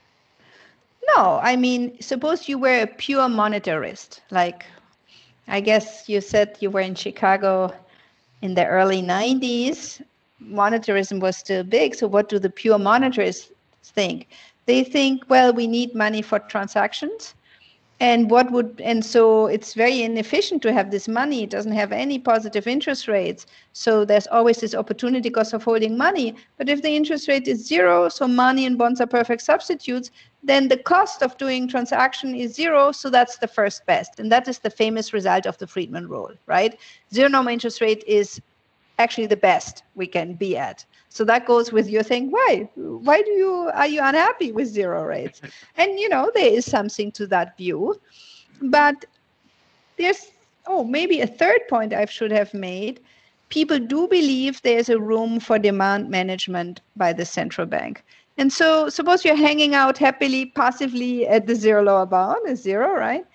No, 1.08 1.40
I 1.42 1.56
mean, 1.56 2.00
suppose 2.00 2.48
you 2.48 2.58
were 2.58 2.82
a 2.82 2.86
pure 2.86 3.28
monetarist. 3.28 4.20
Like, 4.30 4.64
I 5.48 5.60
guess 5.60 6.08
you 6.08 6.20
said 6.20 6.56
you 6.60 6.70
were 6.70 6.80
in 6.80 6.94
Chicago 6.94 7.74
in 8.42 8.54
the 8.54 8.66
early 8.66 9.02
90s. 9.02 10.00
Monetarism 10.42 11.20
was 11.20 11.36
still 11.36 11.64
big. 11.64 11.94
So, 11.94 12.06
what 12.06 12.28
do 12.28 12.38
the 12.38 12.50
pure 12.50 12.78
monetarists 12.78 13.50
think? 13.82 14.28
They 14.66 14.84
think, 14.84 15.24
well, 15.28 15.52
we 15.52 15.66
need 15.66 15.94
money 15.94 16.22
for 16.22 16.38
transactions 16.38 17.34
and 18.02 18.32
what 18.32 18.50
would 18.50 18.80
and 18.80 19.04
so 19.04 19.46
it's 19.46 19.74
very 19.74 20.02
inefficient 20.02 20.60
to 20.62 20.72
have 20.72 20.90
this 20.90 21.06
money. 21.06 21.44
It 21.44 21.50
doesn't 21.50 21.70
have 21.80 21.92
any 21.92 22.18
positive 22.18 22.66
interest 22.66 23.06
rates. 23.06 23.46
So 23.74 24.04
there's 24.04 24.26
always 24.26 24.58
this 24.58 24.74
opportunity 24.74 25.30
cost 25.30 25.52
of 25.52 25.62
holding 25.62 25.96
money. 25.96 26.34
But 26.58 26.68
if 26.68 26.82
the 26.82 26.96
interest 26.96 27.28
rate 27.28 27.46
is 27.46 27.64
zero 27.64 28.08
so 28.08 28.26
money 28.26 28.66
and 28.66 28.76
bonds 28.76 29.00
are 29.00 29.06
perfect 29.06 29.42
substitutes 29.42 30.10
then 30.42 30.66
the 30.66 30.78
cost 30.78 31.22
of 31.22 31.38
doing 31.38 31.68
transaction 31.68 32.34
is 32.34 32.56
zero. 32.56 32.90
So 32.90 33.08
that's 33.08 33.38
the 33.38 33.46
first 33.46 33.86
best. 33.86 34.18
And 34.18 34.32
that 34.32 34.48
is 34.48 34.58
the 34.58 34.70
famous 34.70 35.12
result 35.12 35.46
of 35.46 35.56
the 35.58 35.68
friedman 35.68 36.08
rule 36.08 36.32
right? 36.46 36.76
Zero 37.14 37.28
normal 37.28 37.52
interest 37.52 37.80
rate 37.80 38.02
is 38.08 38.40
actually 38.98 39.28
the 39.28 39.36
best 39.36 39.84
we 39.94 40.08
can 40.08 40.34
be 40.34 40.56
at 40.56 40.84
so 41.12 41.24
that 41.24 41.44
goes 41.44 41.72
with 41.72 41.90
your 41.90 42.02
thing. 42.02 42.30
Why? 42.30 42.70
Why 42.74 43.20
do 43.20 43.30
you 43.32 43.70
are 43.74 43.86
you 43.86 44.00
unhappy 44.02 44.50
with 44.50 44.68
zero 44.68 45.04
rates? 45.04 45.42
And 45.76 46.00
you 46.00 46.08
know 46.08 46.30
there 46.34 46.52
is 46.52 46.64
something 46.64 47.12
to 47.12 47.26
that 47.26 47.56
view, 47.58 48.00
but 48.62 49.04
there's 49.98 50.30
oh 50.66 50.84
maybe 50.84 51.20
a 51.20 51.26
third 51.26 51.60
point 51.68 51.92
I 51.92 52.06
should 52.06 52.32
have 52.32 52.54
made. 52.54 53.00
People 53.50 53.78
do 53.78 54.08
believe 54.08 54.62
there's 54.62 54.88
a 54.88 54.98
room 54.98 55.38
for 55.38 55.58
demand 55.58 56.08
management 56.08 56.80
by 56.96 57.12
the 57.12 57.26
central 57.26 57.66
bank. 57.66 58.02
And 58.38 58.50
so 58.50 58.88
suppose 58.88 59.22
you're 59.22 59.36
hanging 59.36 59.74
out 59.74 59.98
happily, 59.98 60.46
passively 60.46 61.28
at 61.28 61.46
the 61.46 61.54
zero 61.54 61.82
lower 61.82 62.06
bound, 62.06 62.48
is 62.48 62.62
zero, 62.62 62.94
right? 62.94 63.26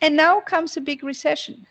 And 0.00 0.16
now 0.16 0.40
comes 0.40 0.78
a 0.78 0.80
big 0.80 1.04
recession. 1.04 1.66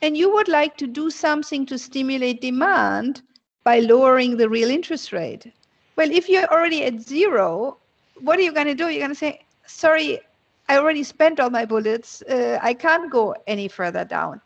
And 0.00 0.16
you 0.16 0.32
would 0.32 0.46
like 0.46 0.76
to 0.76 0.86
do 0.86 1.10
something 1.10 1.66
to 1.66 1.78
stimulate 1.78 2.40
demand 2.40 3.22
by 3.64 3.80
lowering 3.80 4.36
the 4.36 4.48
real 4.48 4.70
interest 4.70 5.12
rate. 5.12 5.52
Well, 5.96 6.10
if 6.10 6.28
you're 6.28 6.50
already 6.52 6.84
at 6.84 7.00
zero, 7.00 7.76
what 8.20 8.38
are 8.38 8.42
you 8.42 8.52
going 8.52 8.66
to 8.66 8.74
do? 8.74 8.88
You're 8.88 9.00
going 9.00 9.10
to 9.10 9.14
say, 9.14 9.44
sorry, 9.66 10.20
I 10.68 10.78
already 10.78 11.02
spent 11.02 11.40
all 11.40 11.50
my 11.50 11.64
bullets. 11.64 12.22
Uh, 12.22 12.58
I 12.62 12.74
can't 12.74 13.10
go 13.10 13.34
any 13.46 13.68
further 13.68 14.04
down. 14.04 14.40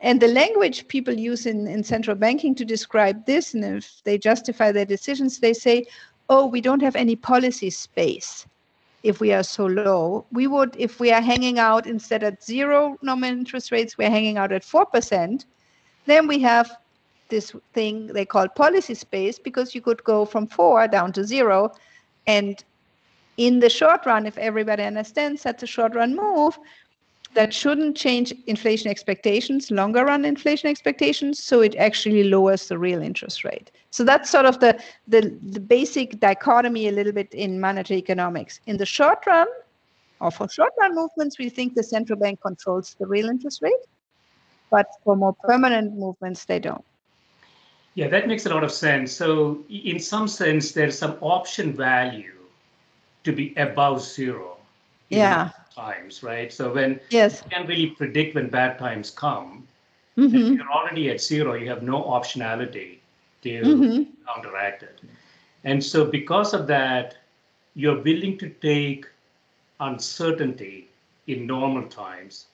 And 0.00 0.20
the 0.20 0.28
language 0.28 0.86
people 0.88 1.14
use 1.14 1.46
in, 1.46 1.66
in 1.66 1.82
central 1.82 2.16
banking 2.16 2.54
to 2.54 2.64
describe 2.64 3.26
this, 3.26 3.54
and 3.54 3.64
if 3.64 4.00
they 4.04 4.16
justify 4.16 4.70
their 4.70 4.84
decisions, 4.84 5.40
they 5.40 5.52
say, 5.52 5.86
oh, 6.28 6.46
we 6.46 6.60
don't 6.60 6.82
have 6.82 6.94
any 6.94 7.16
policy 7.16 7.70
space 7.70 8.46
if 9.02 9.20
we 9.20 9.32
are 9.32 9.42
so 9.42 9.66
low. 9.66 10.24
We 10.30 10.46
would, 10.46 10.76
if 10.78 11.00
we 11.00 11.10
are 11.12 11.20
hanging 11.20 11.58
out 11.58 11.86
instead 11.86 12.22
at 12.22 12.44
zero 12.44 12.96
nominal 13.02 13.38
interest 13.38 13.72
rates, 13.72 13.98
we're 13.98 14.10
hanging 14.10 14.38
out 14.38 14.52
at 14.52 14.62
4%, 14.62 15.44
then 16.06 16.26
we 16.26 16.38
have 16.40 16.70
this 17.28 17.54
thing 17.74 18.06
they 18.08 18.24
call 18.24 18.48
policy 18.48 18.94
space 18.94 19.38
because 19.38 19.74
you 19.74 19.80
could 19.80 20.02
go 20.04 20.24
from 20.24 20.46
four 20.46 20.88
down 20.88 21.12
to 21.12 21.24
zero. 21.24 21.72
And 22.26 22.62
in 23.36 23.60
the 23.60 23.70
short 23.70 24.04
run, 24.06 24.26
if 24.26 24.36
everybody 24.38 24.82
understands 24.82 25.42
that's 25.42 25.62
a 25.62 25.66
short 25.66 25.94
run 25.94 26.16
move, 26.16 26.58
that 27.34 27.52
shouldn't 27.52 27.96
change 27.96 28.32
inflation 28.46 28.90
expectations, 28.90 29.70
longer 29.70 30.04
run 30.04 30.24
inflation 30.24 30.70
expectations, 30.70 31.42
so 31.42 31.60
it 31.60 31.76
actually 31.76 32.24
lowers 32.24 32.68
the 32.68 32.78
real 32.78 33.02
interest 33.02 33.44
rate. 33.44 33.70
So 33.90 34.02
that's 34.02 34.30
sort 34.30 34.46
of 34.46 34.58
the, 34.60 34.80
the, 35.06 35.38
the 35.42 35.60
basic 35.60 36.20
dichotomy 36.20 36.88
a 36.88 36.92
little 36.92 37.12
bit 37.12 37.32
in 37.34 37.60
monetary 37.60 37.98
economics. 37.98 38.60
In 38.66 38.76
the 38.76 38.86
short 38.86 39.24
run, 39.26 39.46
or 40.20 40.30
for 40.30 40.48
short 40.48 40.72
run 40.80 40.94
movements, 40.94 41.38
we 41.38 41.48
think 41.48 41.74
the 41.74 41.82
central 41.82 42.18
bank 42.18 42.40
controls 42.40 42.96
the 42.98 43.06
real 43.06 43.28
interest 43.28 43.62
rate, 43.62 43.72
but 44.70 44.86
for 45.04 45.14
more 45.16 45.34
permanent 45.44 45.96
movements, 45.96 46.44
they 46.44 46.58
don't. 46.58 46.84
Yeah, 47.94 48.08
that 48.08 48.28
makes 48.28 48.46
a 48.46 48.50
lot 48.50 48.62
of 48.62 48.70
sense. 48.70 49.12
So, 49.12 49.64
in 49.68 49.98
some 49.98 50.28
sense, 50.28 50.72
there's 50.72 50.96
some 50.96 51.16
option 51.20 51.72
value 51.72 52.38
to 53.24 53.32
be 53.32 53.54
above 53.56 54.02
zero. 54.02 54.56
Yeah. 55.08 55.50
Times, 55.74 56.22
right? 56.22 56.52
So 56.52 56.72
when 56.72 57.00
yes. 57.10 57.42
you 57.44 57.50
can't 57.50 57.68
really 57.68 57.90
predict 57.90 58.34
when 58.34 58.48
bad 58.48 58.78
times 58.78 59.10
come, 59.10 59.66
mm-hmm. 60.16 60.54
you're 60.54 60.70
already 60.70 61.10
at 61.10 61.20
zero. 61.20 61.54
You 61.54 61.68
have 61.68 61.82
no 61.82 62.02
optionality 62.02 62.98
to 63.42 63.62
mm-hmm. 63.62 64.02
counteract 64.26 64.82
it. 64.82 65.00
And 65.64 65.82
so, 65.82 66.04
because 66.04 66.52
of 66.52 66.66
that, 66.66 67.16
you're 67.74 68.00
willing 68.02 68.38
to 68.38 68.48
take 68.48 69.06
uncertainty 69.80 70.88
in 71.28 71.46
normal 71.46 71.84
times 71.88 72.46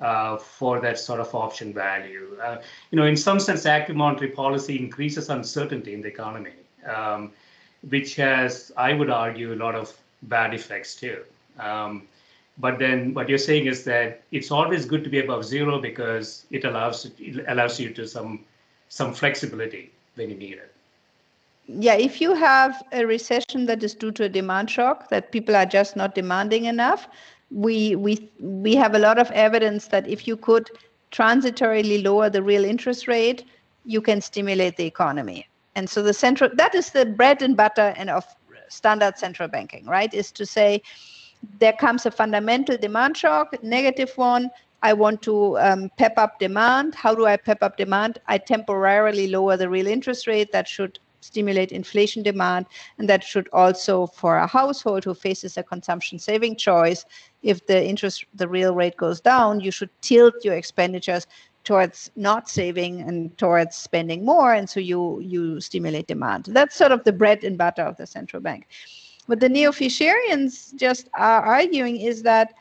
uh, 0.00 0.36
for 0.36 0.80
that 0.80 0.98
sort 0.98 1.20
of 1.20 1.34
option 1.34 1.72
value. 1.72 2.36
Uh, 2.42 2.58
you 2.90 2.96
know, 2.96 3.04
in 3.04 3.16
some 3.16 3.40
sense, 3.40 3.66
active 3.66 3.96
monetary 3.96 4.30
policy 4.30 4.78
increases 4.78 5.28
uncertainty 5.28 5.94
in 5.94 6.02
the 6.02 6.08
economy, 6.08 6.52
um, 6.86 7.32
which 7.88 8.16
has, 8.16 8.72
I 8.76 8.92
would 8.92 9.10
argue, 9.10 9.52
a 9.52 9.56
lot 9.56 9.74
of 9.74 9.96
bad 10.22 10.54
effects 10.54 10.94
too. 10.94 11.22
Um, 11.58 12.02
but 12.58 12.78
then 12.78 13.14
what 13.14 13.28
you're 13.28 13.38
saying 13.38 13.66
is 13.66 13.84
that 13.84 14.22
it's 14.32 14.50
always 14.50 14.84
good 14.84 15.04
to 15.04 15.10
be 15.10 15.20
above 15.20 15.44
zero 15.44 15.80
because 15.80 16.44
it 16.50 16.64
allows 16.64 17.10
it 17.18 17.44
allows 17.46 17.78
you 17.78 17.90
to 17.90 18.06
some 18.06 18.44
some 18.88 19.14
flexibility 19.14 19.90
when 20.16 20.30
you 20.30 20.36
need 20.36 20.54
it. 20.54 20.74
Yeah, 21.68 21.94
if 21.94 22.20
you 22.20 22.34
have 22.34 22.82
a 22.92 23.04
recession 23.04 23.66
that 23.66 23.82
is 23.84 23.94
due 23.94 24.10
to 24.12 24.24
a 24.24 24.28
demand 24.28 24.70
shock, 24.70 25.10
that 25.10 25.30
people 25.30 25.54
are 25.54 25.66
just 25.66 25.96
not 25.96 26.14
demanding 26.14 26.64
enough, 26.64 27.06
we 27.50 27.96
we 27.96 28.30
we 28.40 28.74
have 28.76 28.94
a 28.94 28.98
lot 28.98 29.18
of 29.18 29.30
evidence 29.30 29.86
that 29.88 30.06
if 30.08 30.26
you 30.28 30.36
could 30.36 30.70
transitorily 31.12 32.02
lower 32.02 32.28
the 32.28 32.42
real 32.42 32.64
interest 32.64 33.08
rate, 33.08 33.44
you 33.84 34.00
can 34.00 34.20
stimulate 34.20 34.76
the 34.76 34.84
economy. 34.84 35.46
And 35.74 35.88
so 35.88 36.02
the 36.02 36.12
central 36.12 36.50
that 36.54 36.74
is 36.74 36.90
the 36.90 37.06
bread 37.06 37.42
and 37.42 37.56
butter 37.56 37.94
and 37.96 38.10
of 38.10 38.24
standard 38.68 39.16
central 39.16 39.48
banking, 39.48 39.86
right? 39.86 40.12
Is 40.12 40.30
to 40.32 40.44
say 40.44 40.82
there 41.58 41.72
comes 41.72 42.04
a 42.04 42.10
fundamental 42.10 42.76
demand 42.76 43.16
shock, 43.16 43.54
negative 43.62 44.12
one. 44.16 44.50
I 44.82 44.92
want 44.92 45.22
to 45.22 45.58
um, 45.58 45.90
pep 45.96 46.14
up 46.16 46.38
demand. 46.38 46.94
How 46.94 47.14
do 47.14 47.26
I 47.26 47.36
pep 47.36 47.62
up 47.62 47.76
demand? 47.76 48.18
I 48.28 48.38
temporarily 48.38 49.28
lower 49.28 49.56
the 49.56 49.68
real 49.68 49.86
interest 49.86 50.26
rate. 50.26 50.52
That 50.52 50.68
should 50.68 50.98
stimulate 51.20 51.72
inflation 51.72 52.22
demand. 52.22 52.66
And 52.98 53.08
that 53.08 53.24
should 53.24 53.48
also, 53.52 54.06
for 54.06 54.36
a 54.36 54.46
household 54.46 55.04
who 55.04 55.14
faces 55.14 55.56
a 55.56 55.62
consumption 55.62 56.18
saving 56.18 56.56
choice, 56.56 57.04
if 57.42 57.66
the 57.66 57.84
interest, 57.84 58.24
the 58.34 58.48
real 58.48 58.74
rate 58.74 58.96
goes 58.96 59.20
down, 59.20 59.60
you 59.60 59.70
should 59.70 59.90
tilt 60.00 60.34
your 60.44 60.54
expenditures 60.54 61.26
towards 61.64 62.10
not 62.16 62.48
saving 62.48 63.02
and 63.02 63.36
towards 63.38 63.76
spending 63.76 64.24
more. 64.24 64.54
And 64.54 64.68
so 64.68 64.80
you, 64.80 65.20
you 65.20 65.60
stimulate 65.60 66.06
demand. 66.06 66.46
That's 66.46 66.74
sort 66.74 66.92
of 66.92 67.04
the 67.04 67.12
bread 67.12 67.44
and 67.44 67.58
butter 67.58 67.82
of 67.82 67.96
the 67.96 68.06
central 68.06 68.40
bank. 68.40 68.66
What 69.26 69.40
the 69.40 69.48
neo-Fisherians 69.48 70.74
just 70.76 71.08
are 71.14 71.42
arguing 71.42 72.00
is 72.00 72.22
that 72.22 72.54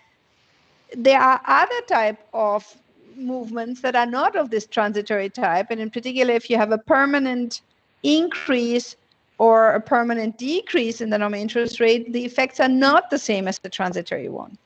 there 0.96 1.20
are 1.20 1.42
other 1.46 1.82
type 1.88 2.20
of 2.34 2.76
movements 3.16 3.82
that 3.82 3.96
are 3.96 4.06
not 4.06 4.36
of 4.36 4.50
this 4.50 4.68
transitory 4.68 5.30
type 5.30 5.68
and 5.72 5.82
in 5.82 5.90
particular 5.90 6.34
if 6.34 6.50
you 6.50 6.58
have 6.58 6.72
a 6.72 6.78
permanent 6.78 7.62
increase 8.04 8.96
or 9.38 9.72
a 9.72 9.82
permanent 9.82 10.38
decrease 10.38 11.02
in 11.02 11.10
the 11.10 11.18
nominal 11.18 11.42
interest 11.42 11.80
rate, 11.80 12.12
the 12.12 12.26
effects 12.26 12.60
are 12.60 12.70
not 12.70 13.10
the 13.10 13.18
same 13.18 13.48
as 13.48 13.60
the 13.60 13.70
transitory 13.70 14.30
one. 14.30 14.58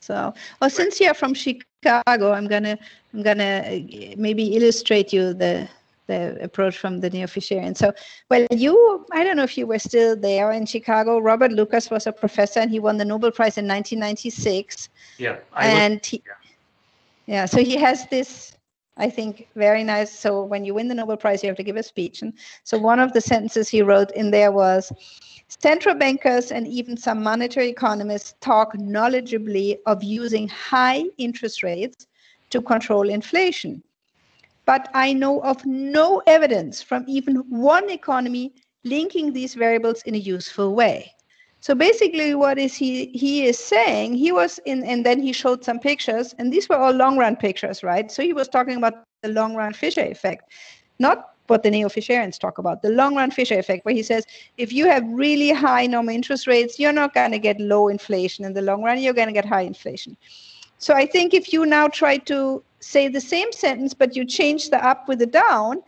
So, 0.00 0.14
oh, 0.14 0.40
well, 0.60 0.70
since 0.70 1.00
you're 1.00 1.14
from 1.14 1.34
Chicago, 1.34 2.32
I'm 2.32 2.46
gonna 2.46 2.78
I'm 3.12 3.22
gonna 3.22 3.84
maybe 4.16 4.56
illustrate 4.56 5.12
you 5.12 5.34
the 5.34 5.68
the 6.06 6.42
approach 6.42 6.76
from 6.76 7.00
the 7.00 7.10
neo-Fisherian. 7.10 7.76
So, 7.76 7.92
well, 8.28 8.46
you 8.50 9.06
I 9.12 9.24
don't 9.24 9.36
know 9.36 9.44
if 9.44 9.56
you 9.56 9.66
were 9.66 9.78
still 9.78 10.16
there 10.16 10.50
in 10.52 10.66
Chicago. 10.66 11.18
Robert 11.18 11.52
Lucas 11.52 11.90
was 11.90 12.06
a 12.06 12.12
professor, 12.12 12.60
and 12.60 12.70
he 12.70 12.80
won 12.80 12.96
the 12.96 13.04
Nobel 13.04 13.30
Prize 13.30 13.58
in 13.58 13.66
1996. 13.66 14.88
Yeah, 15.18 15.36
I 15.52 15.66
and 15.68 16.04
he, 16.04 16.22
yeah. 16.26 16.32
yeah, 17.26 17.44
so 17.46 17.58
he 17.62 17.76
has 17.76 18.06
this 18.08 18.56
I 18.96 19.08
think 19.08 19.48
very 19.56 19.82
nice. 19.84 20.16
So 20.16 20.42
when 20.44 20.64
you 20.64 20.74
win 20.74 20.88
the 20.88 20.94
Nobel 20.94 21.16
Prize, 21.16 21.42
you 21.42 21.48
have 21.48 21.56
to 21.56 21.62
give 21.62 21.76
a 21.76 21.82
speech. 21.82 22.22
And 22.22 22.34
so 22.64 22.78
one 22.78 23.00
of 23.00 23.12
the 23.12 23.20
sentences 23.20 23.68
he 23.68 23.82
wrote 23.82 24.10
in 24.12 24.30
there 24.30 24.52
was 24.52 24.92
central 25.48 25.94
bankers 25.94 26.52
and 26.52 26.66
even 26.66 26.96
some 26.96 27.22
monetary 27.22 27.68
economists 27.68 28.34
talk 28.40 28.74
knowledgeably 28.76 29.78
of 29.86 30.02
using 30.02 30.48
high 30.48 31.04
interest 31.18 31.62
rates 31.62 32.06
to 32.50 32.60
control 32.60 33.08
inflation. 33.08 33.82
But 34.66 34.90
I 34.94 35.12
know 35.12 35.40
of 35.40 35.64
no 35.64 36.22
evidence 36.26 36.82
from 36.82 37.04
even 37.08 37.36
one 37.48 37.90
economy 37.90 38.54
linking 38.84 39.32
these 39.32 39.54
variables 39.54 40.02
in 40.02 40.14
a 40.14 40.18
useful 40.18 40.74
way. 40.74 41.12
So 41.62 41.76
basically, 41.76 42.34
what 42.34 42.58
is 42.58 42.74
he 42.74 43.06
he 43.14 43.46
is 43.46 43.56
saying? 43.56 44.14
He 44.14 44.32
was 44.32 44.58
in, 44.66 44.82
and 44.82 45.06
then 45.06 45.22
he 45.22 45.32
showed 45.32 45.62
some 45.62 45.78
pictures, 45.78 46.34
and 46.38 46.52
these 46.52 46.68
were 46.68 46.76
all 46.76 46.92
long 46.92 47.16
run 47.16 47.36
pictures, 47.36 47.84
right? 47.84 48.10
So 48.10 48.20
he 48.20 48.32
was 48.32 48.48
talking 48.48 48.76
about 48.76 49.04
the 49.22 49.28
long 49.28 49.54
run 49.54 49.72
Fisher 49.72 50.02
effect, 50.02 50.50
not 50.98 51.34
what 51.46 51.62
the 51.62 51.70
neo-Fisherians 51.70 52.36
talk 52.36 52.58
about, 52.58 52.82
the 52.82 52.90
long 52.90 53.14
run 53.14 53.30
Fisher 53.30 53.56
effect, 53.60 53.84
where 53.84 53.94
he 53.94 54.02
says 54.02 54.26
if 54.56 54.72
you 54.72 54.88
have 54.88 55.04
really 55.06 55.50
high 55.52 55.86
normal 55.86 56.12
interest 56.12 56.48
rates, 56.48 56.80
you're 56.80 56.92
not 56.92 57.14
going 57.14 57.30
to 57.30 57.38
get 57.38 57.60
low 57.60 57.86
inflation 57.86 58.44
in 58.44 58.54
the 58.54 58.62
long 58.62 58.82
run, 58.82 59.00
you're 59.00 59.14
going 59.14 59.28
to 59.28 59.32
get 59.32 59.44
high 59.44 59.62
inflation. 59.62 60.16
So 60.78 60.94
I 60.94 61.06
think 61.06 61.32
if 61.32 61.52
you 61.52 61.64
now 61.64 61.86
try 61.86 62.16
to 62.32 62.64
say 62.80 63.06
the 63.06 63.20
same 63.20 63.52
sentence, 63.52 63.94
but 63.94 64.16
you 64.16 64.24
change 64.24 64.70
the 64.70 64.84
up 64.84 65.06
with 65.06 65.20
the 65.20 65.26
down, 65.26 65.80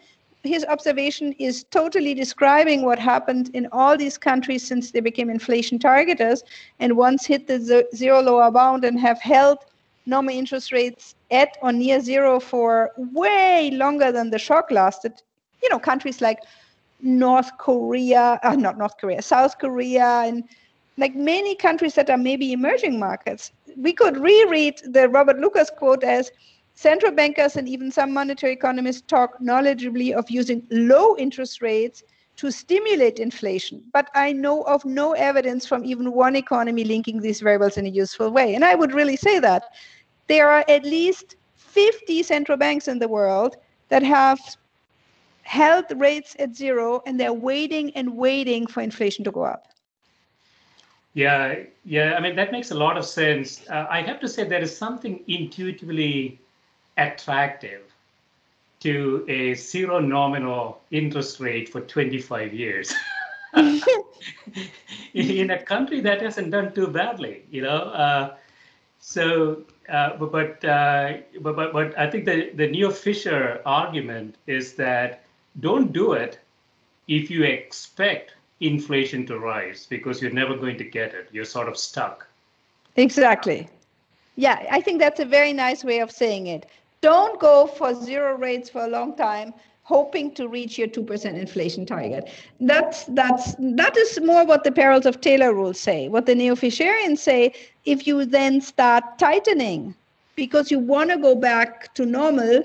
his 0.44 0.64
observation 0.66 1.32
is 1.38 1.64
totally 1.64 2.14
describing 2.14 2.84
what 2.84 2.98
happened 2.98 3.50
in 3.54 3.66
all 3.72 3.96
these 3.96 4.18
countries 4.18 4.66
since 4.66 4.90
they 4.90 5.00
became 5.00 5.30
inflation 5.30 5.78
targeters 5.78 6.42
and 6.78 6.96
once 6.96 7.26
hit 7.26 7.46
the 7.46 7.86
zero 7.94 8.20
lower 8.20 8.50
bound 8.50 8.84
and 8.84 9.00
have 9.00 9.20
held 9.20 9.58
normal 10.06 10.34
interest 10.34 10.70
rates 10.70 11.14
at 11.30 11.56
or 11.62 11.72
near 11.72 12.00
zero 12.00 12.38
for 12.38 12.90
way 12.96 13.70
longer 13.72 14.12
than 14.12 14.30
the 14.30 14.38
shock 14.38 14.70
lasted. 14.70 15.22
You 15.62 15.70
know, 15.70 15.78
countries 15.78 16.20
like 16.20 16.40
North 17.00 17.50
Korea, 17.58 18.38
uh, 18.42 18.54
not 18.54 18.78
North 18.78 18.98
Korea, 19.00 19.22
South 19.22 19.58
Korea, 19.58 20.22
and 20.26 20.44
like 20.98 21.14
many 21.14 21.54
countries 21.54 21.94
that 21.94 22.10
are 22.10 22.18
maybe 22.18 22.52
emerging 22.52 22.98
markets. 22.98 23.50
We 23.76 23.92
could 23.92 24.16
reread 24.18 24.80
the 24.84 25.08
Robert 25.08 25.38
Lucas 25.38 25.70
quote 25.76 26.04
as 26.04 26.30
central 26.74 27.12
bankers 27.12 27.56
and 27.56 27.68
even 27.68 27.90
some 27.90 28.12
monetary 28.12 28.52
economists 28.52 29.02
talk 29.02 29.40
knowledgeably 29.40 30.12
of 30.12 30.28
using 30.30 30.66
low 30.70 31.16
interest 31.16 31.62
rates 31.62 32.02
to 32.36 32.50
stimulate 32.50 33.18
inflation. 33.20 33.82
But 33.92 34.10
I 34.14 34.32
know 34.32 34.62
of 34.62 34.84
no 34.84 35.12
evidence 35.12 35.66
from 35.66 35.84
even 35.84 36.12
one 36.12 36.34
economy 36.34 36.84
linking 36.84 37.20
these 37.20 37.40
variables 37.40 37.76
in 37.76 37.86
a 37.86 37.90
useful 37.90 38.30
way. 38.30 38.54
And 38.54 38.64
I 38.64 38.74
would 38.74 38.92
really 38.92 39.16
say 39.16 39.38
that 39.38 39.64
there 40.26 40.50
are 40.50 40.64
at 40.68 40.84
least 40.84 41.36
50 41.56 42.22
central 42.24 42.58
banks 42.58 42.88
in 42.88 42.98
the 42.98 43.08
world 43.08 43.56
that 43.88 44.02
have 44.02 44.40
held 45.42 45.84
rates 45.96 46.34
at 46.38 46.56
zero 46.56 47.02
and 47.06 47.20
they're 47.20 47.32
waiting 47.32 47.94
and 47.94 48.16
waiting 48.16 48.66
for 48.66 48.80
inflation 48.80 49.24
to 49.24 49.30
go 49.30 49.44
up. 49.44 49.68
Yeah, 51.12 51.54
yeah. 51.84 52.14
I 52.16 52.20
mean, 52.20 52.34
that 52.34 52.50
makes 52.50 52.72
a 52.72 52.74
lot 52.74 52.96
of 52.96 53.04
sense. 53.04 53.62
Uh, 53.70 53.86
I 53.88 54.02
have 54.02 54.18
to 54.20 54.28
say, 54.28 54.42
there 54.42 54.60
is 54.60 54.76
something 54.76 55.22
intuitively 55.28 56.40
attractive 56.96 57.82
to 58.80 59.24
a 59.28 59.54
zero 59.54 59.98
nominal 59.98 60.80
interest 60.90 61.40
rate 61.40 61.68
for 61.68 61.80
25 61.80 62.52
years. 62.52 62.92
in 65.14 65.50
a 65.50 65.62
country 65.62 66.00
that 66.00 66.20
hasn't 66.20 66.50
done 66.50 66.72
too 66.74 66.88
badly, 66.88 67.44
you 67.50 67.62
know. 67.62 67.78
Uh, 67.78 68.34
so, 68.98 69.62
uh, 69.88 70.16
but, 70.16 70.64
uh, 70.64 71.14
but, 71.40 71.56
but, 71.56 71.72
but 71.72 71.98
I 71.98 72.10
think 72.10 72.24
the, 72.24 72.50
the 72.54 72.66
Neo 72.66 72.90
Fisher 72.90 73.60
argument 73.64 74.36
is 74.46 74.74
that 74.74 75.24
don't 75.60 75.92
do 75.92 76.12
it 76.12 76.38
if 77.06 77.30
you 77.30 77.44
expect 77.44 78.32
inflation 78.60 79.26
to 79.26 79.38
rise 79.38 79.86
because 79.88 80.20
you're 80.20 80.32
never 80.32 80.56
going 80.56 80.78
to 80.78 80.84
get 80.84 81.14
it. 81.14 81.28
You're 81.32 81.44
sort 81.44 81.68
of 81.68 81.76
stuck. 81.76 82.26
Exactly. 82.96 83.68
Yeah, 84.36 84.66
I 84.70 84.80
think 84.80 84.98
that's 84.98 85.20
a 85.20 85.24
very 85.24 85.52
nice 85.52 85.84
way 85.84 86.00
of 86.00 86.10
saying 86.10 86.48
it. 86.48 86.66
Don't 87.04 87.38
go 87.38 87.66
for 87.66 87.94
zero 87.94 88.34
rates 88.34 88.70
for 88.70 88.82
a 88.82 88.88
long 88.88 89.14
time 89.14 89.52
hoping 89.82 90.32
to 90.36 90.48
reach 90.48 90.78
your 90.78 90.88
2% 90.88 91.38
inflation 91.38 91.84
target. 91.84 92.30
That's 92.60 93.04
that's 93.20 93.54
that 93.58 93.94
is 93.94 94.18
more 94.22 94.46
what 94.46 94.64
the 94.64 94.72
perils 94.72 95.04
of 95.04 95.20
Taylor 95.20 95.52
rules 95.52 95.78
say. 95.78 96.08
What 96.08 96.24
the 96.24 96.34
neo-Fisherians 96.34 97.18
say, 97.18 97.52
if 97.84 98.06
you 98.06 98.24
then 98.24 98.62
start 98.62 99.04
tightening 99.18 99.94
because 100.34 100.70
you 100.70 100.78
want 100.78 101.10
to 101.10 101.18
go 101.18 101.34
back 101.34 101.92
to 101.92 102.06
normal, 102.06 102.62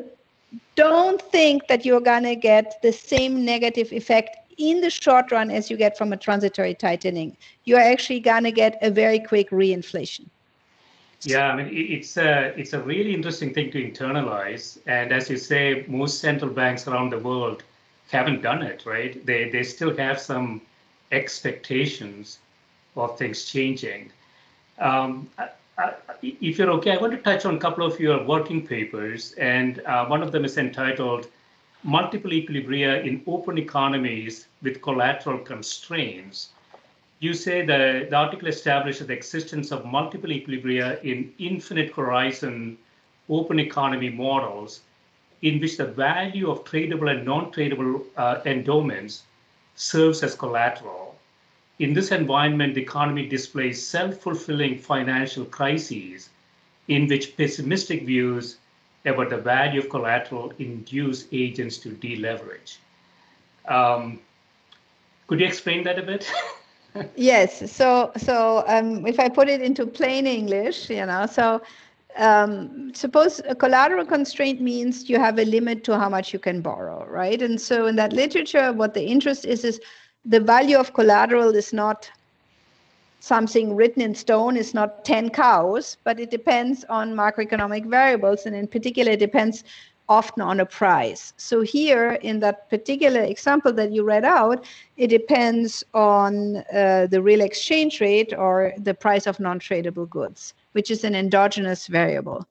don't 0.76 1.22
think 1.22 1.68
that 1.68 1.84
you're 1.84 2.08
going 2.14 2.24
to 2.24 2.38
get 2.38 2.82
the 2.82 2.94
same 2.94 3.44
negative 3.44 3.92
effect 3.92 4.38
in 4.58 4.80
the 4.80 4.90
short 4.90 5.34
run 5.34 5.52
as 5.52 5.70
you 5.70 5.76
get 5.76 5.98
from 5.98 6.14
a 6.14 6.18
transitory 6.18 6.76
tightening. 6.76 7.36
You're 7.66 7.88
actually 7.94 8.22
going 8.22 8.46
to 8.46 8.54
get 8.54 8.80
a 8.82 8.90
very 8.90 9.20
quick 9.20 9.50
reinflation. 9.50 10.28
Yeah, 11.24 11.52
I 11.52 11.56
mean, 11.56 11.70
it's 11.74 12.16
a, 12.18 12.58
it's 12.58 12.74
a 12.74 12.80
really 12.80 13.14
interesting 13.14 13.54
thing 13.54 13.72
to 13.72 13.92
internalize. 13.92 14.78
And 14.88 15.12
as 15.12 15.30
you 15.30 15.38
say, 15.38 15.84
most 15.88 16.20
central 16.20 16.50
banks 16.50 16.88
around 16.88 17.12
the 17.12 17.20
world 17.20 17.64
haven't 18.10 18.42
done 18.42 18.62
it, 18.62 18.86
right? 18.86 19.24
They, 19.26 19.50
they 19.50 19.64
still 19.64 19.96
have 19.98 20.20
some 20.20 20.62
expectations 21.12 22.40
of 22.96 23.18
things 23.18 23.46
changing. 23.46 24.12
Um, 24.80 25.30
I, 25.38 25.50
I, 25.78 25.94
if 26.22 26.58
you're 26.58 26.72
okay, 26.72 26.92
I 26.92 26.98
want 26.98 27.12
to 27.14 27.20
touch 27.20 27.46
on 27.46 27.56
a 27.56 27.60
couple 27.60 27.86
of 27.86 28.00
your 28.00 28.24
working 28.24 28.66
papers. 28.66 29.34
And 29.34 29.82
uh, 29.82 30.06
one 30.06 30.24
of 30.24 30.32
them 30.32 30.46
is 30.46 30.58
entitled 30.58 31.28
Multiple 31.84 32.32
Equilibria 32.32 33.06
in 33.06 33.24
Open 33.28 33.58
Economies 33.58 34.48
with 34.62 34.82
Collateral 34.82 35.40
Constraints 35.40 36.50
you 37.20 37.34
say 37.34 37.66
the, 37.66 38.08
the 38.10 38.16
article 38.16 38.48
establishes 38.48 39.08
the 39.08 39.14
existence 39.14 39.72
of 39.72 39.86
multiple 39.86 40.30
equilibria 40.30 41.04
in 41.04 41.34
infinite 41.38 41.92
horizon 41.94 42.78
open 43.30 43.60
economy 43.60 44.10
models 44.10 44.82
in 45.42 45.60
which 45.60 45.78
the 45.78 45.86
value 45.86 46.50
of 46.50 46.64
tradable 46.64 47.12
and 47.12 47.26
non-tradable 47.26 48.06
uh, 48.18 48.40
endowments 48.46 49.24
serves 49.76 50.24
as 50.24 50.36
collateral. 50.36 51.18
In 51.80 51.94
this 51.94 52.12
environment, 52.12 52.76
the 52.76 52.82
economy 52.82 53.28
displays 53.28 53.86
self-fulfilling 53.86 54.80
financial 54.80 55.46
crises 55.46 56.30
in 56.90 57.08
which 57.08 57.38
pessimistic 57.38 58.06
views 58.06 58.58
about 59.06 59.30
the 59.30 59.38
value 59.38 59.80
of 59.80 59.90
collateral 59.90 60.52
induce 60.60 61.28
agents 61.32 61.78
to 61.78 61.90
deleverage. 61.90 62.78
Um, 63.68 64.20
could 65.28 65.40
you 65.40 65.46
explain 65.46 65.84
that 65.84 66.00
a 66.00 66.04
bit? 66.04 66.30
yes. 67.16 67.72
So 67.72 68.12
so 68.18 68.64
um, 68.68 69.06
if 69.06 69.20
I 69.20 69.30
put 69.30 69.50
it 69.50 69.62
into 69.62 69.86
plain 69.86 70.28
English, 70.28 70.90
you 70.90 71.06
know, 71.06 71.26
so 71.26 71.62
um, 72.18 72.94
suppose 72.94 73.42
a 73.48 73.56
collateral 73.56 74.06
constraint 74.06 74.62
means 74.62 75.10
you 75.10 75.20
have 75.20 75.40
a 75.40 75.46
limit 75.46 75.84
to 75.86 75.98
how 75.98 76.10
much 76.10 76.34
you 76.34 76.40
can 76.40 76.62
borrow, 76.62 77.06
right? 77.06 77.42
And 77.42 77.60
so 77.60 77.88
in 77.88 77.96
that 77.98 78.14
literature, 78.14 78.74
what 78.74 78.94
the 78.94 79.04
interest 79.04 79.46
is 79.46 79.64
is 79.64 79.80
the 80.26 80.40
value 80.40 80.78
of 80.78 80.94
collateral 80.94 81.56
is 81.56 81.72
not 81.74 82.10
something 83.20 83.76
written 83.76 84.02
in 84.02 84.16
stone 84.16 84.56
is 84.56 84.74
not 84.74 85.04
10 85.04 85.30
cows 85.30 85.98
but 86.04 86.20
it 86.20 86.32
depends 86.32 86.86
on 86.86 87.14
macroeconomic 87.14 87.86
variables 87.86 88.46
and 88.46 88.56
in 88.56 88.66
particular 88.68 89.12
it 89.12 89.20
depends 89.20 89.64
often 90.10 90.42
on 90.42 90.60
a 90.60 90.66
price. 90.66 91.34
So 91.38 91.62
here 91.62 92.14
in 92.24 92.40
that 92.40 92.70
particular 92.70 93.22
example 93.22 93.72
that 93.74 93.92
you 93.92 94.04
read 94.04 94.26
out, 94.26 94.66
it 94.98 95.08
depends 95.08 95.84
on 95.94 96.58
uh, 96.74 97.08
the 97.10 97.22
real 97.22 97.42
exchange 97.42 98.02
rate 98.02 98.34
or 98.36 98.74
the 98.78 98.96
price 98.96 99.28
of 99.28 99.40
non-tradable 99.40 100.10
goods, 100.10 100.56
which 100.74 100.90
is 100.90 101.04
an 101.04 101.16
endogenous 101.16 101.88
variable. 101.88 102.46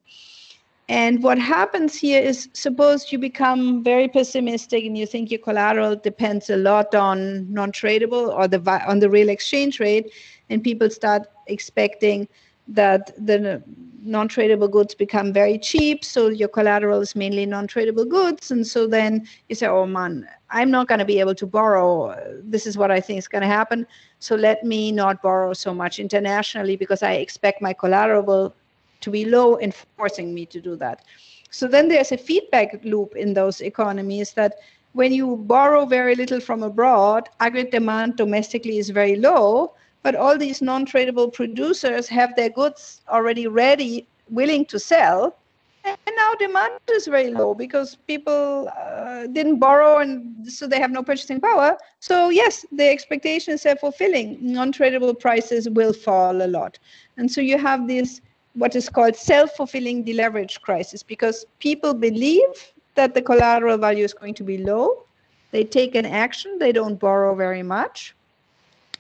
And 0.89 1.23
what 1.23 1.39
happens 1.39 1.97
here 1.97 2.23
is 2.23 2.49
suppose 2.55 3.13
you 3.13 3.19
become 3.19 3.85
very 3.85 4.09
pessimistic 4.09 4.85
and 4.87 4.97
you 4.97 5.05
think 5.05 5.31
your 5.31 5.41
collateral 5.41 5.97
depends 5.97 6.49
a 6.49 6.57
lot 6.57 6.95
on 6.95 7.53
non-tradable 7.53 8.35
or 8.35 8.49
the 8.49 8.61
on 8.89 9.01
the 9.01 9.11
real 9.11 9.29
exchange 9.29 9.81
rate, 9.81 10.11
and 10.49 10.65
people 10.65 10.89
start 10.89 11.27
expecting 11.47 12.27
that 12.69 13.13
the 13.17 13.63
non-tradable 14.03 14.71
goods 14.71 14.95
become 14.95 15.33
very 15.33 15.59
cheap 15.59 16.05
so 16.05 16.29
your 16.29 16.49
collateral 16.49 17.01
is 17.01 17.17
mainly 17.17 17.45
non-tradable 17.45 18.09
goods 18.09 18.51
and 18.51 18.67
so 18.67 18.87
then 18.87 19.27
you 19.49 19.55
say 19.55 19.67
oh 19.67 19.87
man 19.87 20.27
i'm 20.51 20.71
not 20.71 20.87
going 20.87 20.99
to 20.99 21.05
be 21.05 21.21
able 21.21 21.35
to 21.35 21.47
borrow. 21.47 22.15
This 22.43 22.67
is 22.67 22.79
what 22.79 22.91
i 22.91 23.01
think 23.01 23.19
is 23.19 23.29
going 23.29 23.43
to 23.43 23.49
happen. 23.49 23.87
So 24.21 24.35
let 24.35 24.65
me 24.65 24.93
not 24.93 25.21
borrow 25.23 25.53
so 25.53 25.75
much 25.75 25.99
internationally 25.99 26.77
because 26.77 27.03
i 27.03 27.15
expect 27.15 27.61
my 27.61 27.73
collateral 27.73 28.55
to 29.01 29.11
be 29.11 29.25
low 29.25 29.57
and 29.57 29.75
forcing 29.97 30.35
me 30.35 30.47
to 30.47 30.61
do 30.61 30.77
that. 30.77 31.05
So 31.51 31.69
then 31.69 31.89
there's 31.89 32.13
a 32.13 32.17
feedback 32.17 32.81
loop 32.85 33.17
in 33.17 33.35
those 33.35 33.61
economies 33.61 34.33
that 34.35 34.57
when 34.93 35.13
you 35.13 35.37
borrow 35.37 35.87
very 35.87 36.15
little 36.15 36.41
from 36.41 36.63
abroad 36.63 37.29
aggregate 37.41 37.73
demand 37.73 38.17
domestically 38.17 38.79
is 38.79 38.91
very 38.91 39.17
low 39.17 39.75
but 40.03 40.15
all 40.15 40.39
these 40.39 40.63
non-tradable 40.63 41.33
producers 41.33 42.09
have 42.09 42.35
their 42.37 42.51
goods 42.51 43.01
already 43.09 43.47
ready, 43.47 44.07
willing 44.31 44.65
to 44.67 44.79
sell. 44.79 45.37
And 45.85 45.99
now 46.17 46.35
demand 46.39 46.75
is 46.91 47.07
very 47.07 47.31
low 47.31 47.55
because 47.55 47.97
people 48.07 48.69
uh, 48.77 49.27
didn't 49.29 49.59
borrow 49.59 49.99
and 49.99 50.51
so 50.51 50.67
they 50.67 50.79
have 50.79 50.91
no 50.91 51.03
purchasing 51.03 51.41
power. 51.41 51.79
So, 52.01 52.29
yes, 52.29 52.67
the 52.73 52.89
expectations 52.89 53.65
are 53.65 53.77
fulfilling. 53.77 54.39
Non 54.41 54.73
tradable 54.73 55.19
prices 55.19 55.69
will 55.71 55.93
fall 55.93 56.43
a 56.43 56.47
lot. 56.47 56.79
And 57.17 57.31
so 57.31 57.41
you 57.41 57.57
have 57.59 57.89
this, 57.89 58.21
what 58.55 58.77
is 58.77 58.89
called 58.91 59.17
self 59.17 59.53
fulfilling 59.53 60.05
deleverage 60.05 60.61
crisis 60.61 61.03
because 61.03 61.47
people 61.59 61.95
believe 61.95 62.73
that 62.95 63.15
the 63.15 63.23
collateral 63.23 63.79
value 63.79 64.05
is 64.05 64.13
going 64.13 64.35
to 64.35 64.45
be 64.45 64.59
low. 64.59 65.05
They 65.53 65.65
take 65.65 65.95
an 65.95 66.05
action, 66.05 66.59
they 66.59 66.73
don't 66.73 67.01
borrow 67.01 67.35
very 67.35 67.63
much 67.63 68.15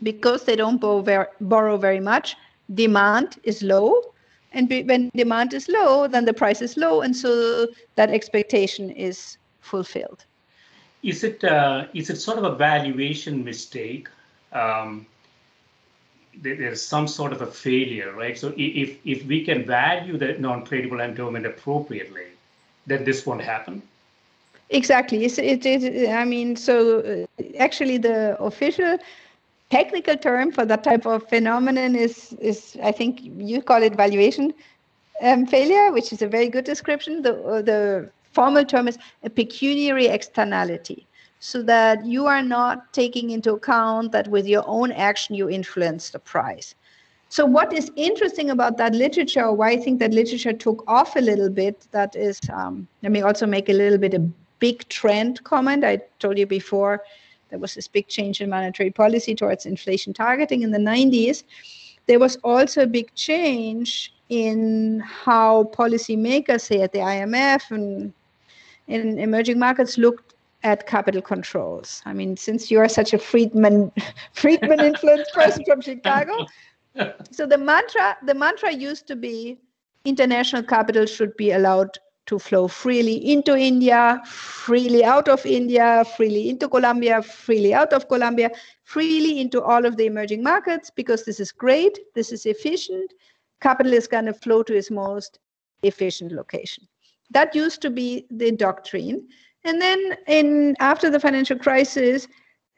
because 0.03 0.45
they 0.45 0.57
don't 0.57 0.81
borrow 0.81 1.03
very, 1.03 1.27
borrow 1.41 1.77
very 1.77 2.01
much, 2.01 2.37
demand 2.75 3.37
is 3.43 3.63
low. 3.63 4.03
And 4.53 4.69
when 4.71 5.11
demand 5.15 5.53
is 5.55 5.69
low, 5.69 6.09
then 6.09 6.25
the 6.25 6.33
price 6.33 6.63
is 6.63 6.77
low. 6.77 7.03
And 7.03 7.15
so 7.15 7.67
that 7.97 8.11
expectation 8.11 8.91
is 8.91 9.37
fulfilled. 9.61 10.25
is 11.03 11.25
it 11.25 11.45
uh, 11.45 11.87
is 11.95 12.11
it 12.11 12.17
sort 12.17 12.39
of 12.39 12.45
a 12.45 12.55
valuation 12.57 13.45
mistake? 13.45 14.09
Um, 14.53 15.07
there's 16.41 16.83
some 16.83 17.09
sort 17.09 17.33
of 17.33 17.43
a 17.43 17.47
failure, 17.47 18.13
right? 18.13 18.39
So 18.39 18.53
if 18.57 18.99
if 19.05 19.25
we 19.27 19.45
can 19.45 19.65
value 19.67 20.17
the 20.17 20.35
non-tradable 20.39 21.05
endowment 21.05 21.47
appropriately, 21.47 22.27
then 22.87 23.05
this 23.05 23.27
won't 23.27 23.43
happen. 23.43 23.83
Exactly. 24.71 25.25
It's, 25.25 25.39
it, 25.39 25.65
it, 25.65 26.11
I 26.11 26.25
mean, 26.25 26.55
so 26.55 27.01
uh, 27.01 27.43
actually, 27.59 27.99
the 27.99 28.37
official 28.41 28.99
technical 29.71 30.17
term 30.17 30.51
for 30.53 30.65
that 30.65 30.83
type 30.83 31.07
of 31.07 31.29
phenomenon 31.29 31.95
is 31.95 32.35
is 32.41 32.77
I 32.83 32.93
think 32.93 33.21
you 33.23 33.63
call 33.63 33.83
it 33.83 33.95
valuation 33.95 34.55
um, 35.23 35.47
failure, 35.47 35.93
which 35.93 36.13
is 36.13 36.23
a 36.23 36.29
very 36.29 36.49
good 36.49 36.65
description. 36.65 37.23
The 37.23 37.35
uh, 37.45 37.63
the 37.63 38.11
formal 38.33 38.65
term 38.65 38.89
is 38.89 38.99
a 39.25 39.31
pecuniary 39.31 40.07
externality 40.07 41.07
so 41.41 41.63
that 41.63 42.05
you 42.05 42.27
are 42.27 42.43
not 42.43 42.93
taking 42.93 43.31
into 43.31 43.53
account 43.53 44.13
that 44.13 44.29
with 44.29 44.47
your 44.47 44.65
own 44.67 44.93
action 44.93 45.35
you 45.35 45.49
influence 45.49 46.11
the 46.11 46.19
price. 46.19 46.75
So, 47.31 47.45
what 47.45 47.73
is 47.73 47.93
interesting 47.97 48.51
about 48.51 48.79
that 48.79 48.95
literature, 48.95 49.45
or 49.45 49.55
why 49.55 49.71
I 49.71 49.77
think 49.77 49.99
that 50.01 50.13
literature 50.13 50.53
took 50.53 50.83
off 50.89 51.15
a 51.15 51.21
little 51.21 51.51
bit, 51.51 51.87
that 51.91 52.17
is, 52.17 52.41
um, 52.53 52.89
let 53.03 53.13
me 53.13 53.21
also 53.21 53.47
make 53.47 53.69
a 53.69 53.75
little 53.75 53.99
bit 53.99 54.15
a 54.15 54.21
big 54.61 54.89
trend 54.89 55.45
comment. 55.45 55.85
I 55.85 56.01
told 56.19 56.39
you 56.39 56.47
before 56.47 57.03
there 57.51 57.59
was 57.59 57.75
this 57.75 57.89
big 57.89 58.09
change 58.09 58.41
in 58.41 58.51
monetary 58.51 58.91
policy 58.91 59.35
towards 59.35 59.67
inflation 59.67 60.13
targeting 60.13 60.63
in 60.63 60.71
the 60.71 60.79
90s. 60.79 61.45
There 62.07 62.19
was 62.19 62.37
also 62.37 62.83
a 62.83 62.87
big 62.87 63.15
change 63.15 64.13
in 64.29 65.01
how 65.01 65.65
policymakers, 65.73 66.63
say 66.63 66.83
at 66.83 66.93
the 66.93 66.99
IMF 66.99 67.71
and 67.71 68.13
in 68.87 69.19
emerging 69.19 69.59
markets, 69.59 69.99
looked 69.99 70.35
at 70.63 70.87
capital 70.87 71.23
controls. 71.23 72.03
I 72.05 72.13
mean, 72.13 72.37
since 72.37 72.71
you 72.71 72.81
are 72.81 72.89
such 72.89 73.13
a 73.13 73.19
Friedman 73.19 73.93
Friedman 74.33 74.81
influenced 74.81 75.33
person 75.33 75.65
from 75.65 75.81
Chicago, 75.81 76.47
so 77.31 77.47
the 77.47 77.59
mantra 77.59 78.17
the 78.25 78.35
mantra 78.35 78.73
used 78.73 79.07
to 79.07 79.17
be 79.17 79.59
international 80.05 80.63
capital 80.63 81.07
should 81.07 81.37
be 81.37 81.53
allowed 81.53 81.99
to 82.29 82.39
flow 82.39 82.69
freely 82.69 83.17
into 83.33 83.57
India, 83.57 84.21
freely 84.27 85.03
out 85.03 85.29
of 85.29 85.45
India, 85.45 86.05
freely 86.17 86.51
into 86.51 86.69
Colombia, 86.69 87.23
freely 87.23 87.75
out 87.75 87.93
of 87.93 88.07
Colombia, 88.09 88.51
freely 88.85 89.41
into 89.41 89.63
all 89.63 89.85
of 89.85 89.97
the 89.97 90.07
emerging 90.07 90.43
markets 90.43 90.91
because 90.91 91.25
this 91.25 91.41
is 91.41 91.51
great, 91.51 91.99
this 92.15 92.31
is 92.31 92.47
efficient. 92.47 93.13
Capital 93.61 93.93
is 93.95 94.07
going 94.07 94.27
to 94.27 94.35
flow 94.35 94.63
to 94.63 94.77
its 94.77 94.91
most 94.91 95.39
efficient 95.83 96.33
location. 96.33 96.87
That 97.31 97.55
used 97.55 97.81
to 97.83 97.91
be 97.91 98.27
the 98.31 98.53
doctrine. 98.53 99.27
And 99.65 99.81
then 99.81 100.17
in 100.27 100.77
after 100.81 101.11
the 101.11 101.21
financial 101.21 101.59
crisis, 101.59 102.29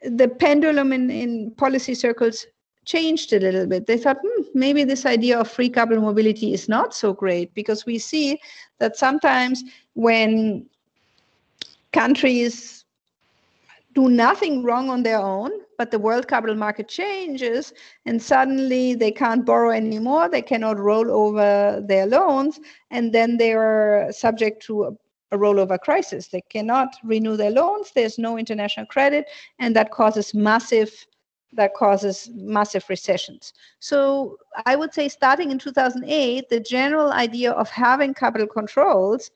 the 0.01 0.29
pendulum 0.29 0.93
in, 0.93 1.11
in 1.11 1.51
policy 1.57 1.93
circles 1.93 2.45
changed 2.85 3.33
a 3.33 3.39
little 3.39 3.67
bit. 3.67 3.85
They 3.85 3.97
thought, 3.97 4.17
hmm, 4.21 4.43
maybe 4.53 4.83
this 4.83 5.05
idea 5.05 5.39
of 5.39 5.49
free 5.49 5.69
capital 5.69 6.03
mobility 6.03 6.53
is 6.53 6.67
not 6.67 6.93
so 6.93 7.13
great 7.13 7.53
because 7.53 7.85
we 7.85 7.97
see 7.99 8.39
that 8.79 8.97
sometimes 8.97 9.63
when 9.93 10.65
countries 11.93 12.85
do 13.93 14.09
nothing 14.09 14.63
wrong 14.63 14.89
on 14.89 15.03
their 15.03 15.19
own, 15.19 15.51
but 15.77 15.91
the 15.91 15.99
world 15.99 16.27
capital 16.27 16.55
market 16.55 16.87
changes 16.87 17.73
and 18.05 18.21
suddenly 18.21 18.95
they 18.95 19.11
can't 19.11 19.45
borrow 19.45 19.71
anymore, 19.71 20.29
they 20.29 20.41
cannot 20.41 20.79
roll 20.79 21.11
over 21.11 21.83
their 21.85 22.05
loans, 22.05 22.59
and 22.89 23.13
then 23.13 23.37
they 23.37 23.53
are 23.53 24.07
subject 24.11 24.63
to 24.63 24.97
a 25.31 25.37
rollover 25.37 25.79
crisis. 25.79 26.27
They 26.27 26.41
cannot 26.41 26.95
renew 27.03 27.35
their 27.35 27.51
loans. 27.51 27.91
There's 27.93 28.17
no 28.17 28.37
international 28.37 28.85
credit, 28.85 29.25
and 29.59 29.75
that 29.75 29.91
causes 29.91 30.33
massive 30.33 31.05
that 31.53 31.73
causes 31.73 32.29
massive 32.33 32.87
recessions. 32.89 33.53
So 33.79 34.37
I 34.65 34.75
would 34.75 34.93
say 34.93 35.09
starting 35.09 35.51
in 35.51 35.59
2008, 35.59 36.49
the 36.49 36.59
general 36.59 37.11
idea 37.11 37.51
of 37.51 37.69
having 37.69 38.13
capital 38.13 38.47
controls 38.47 39.31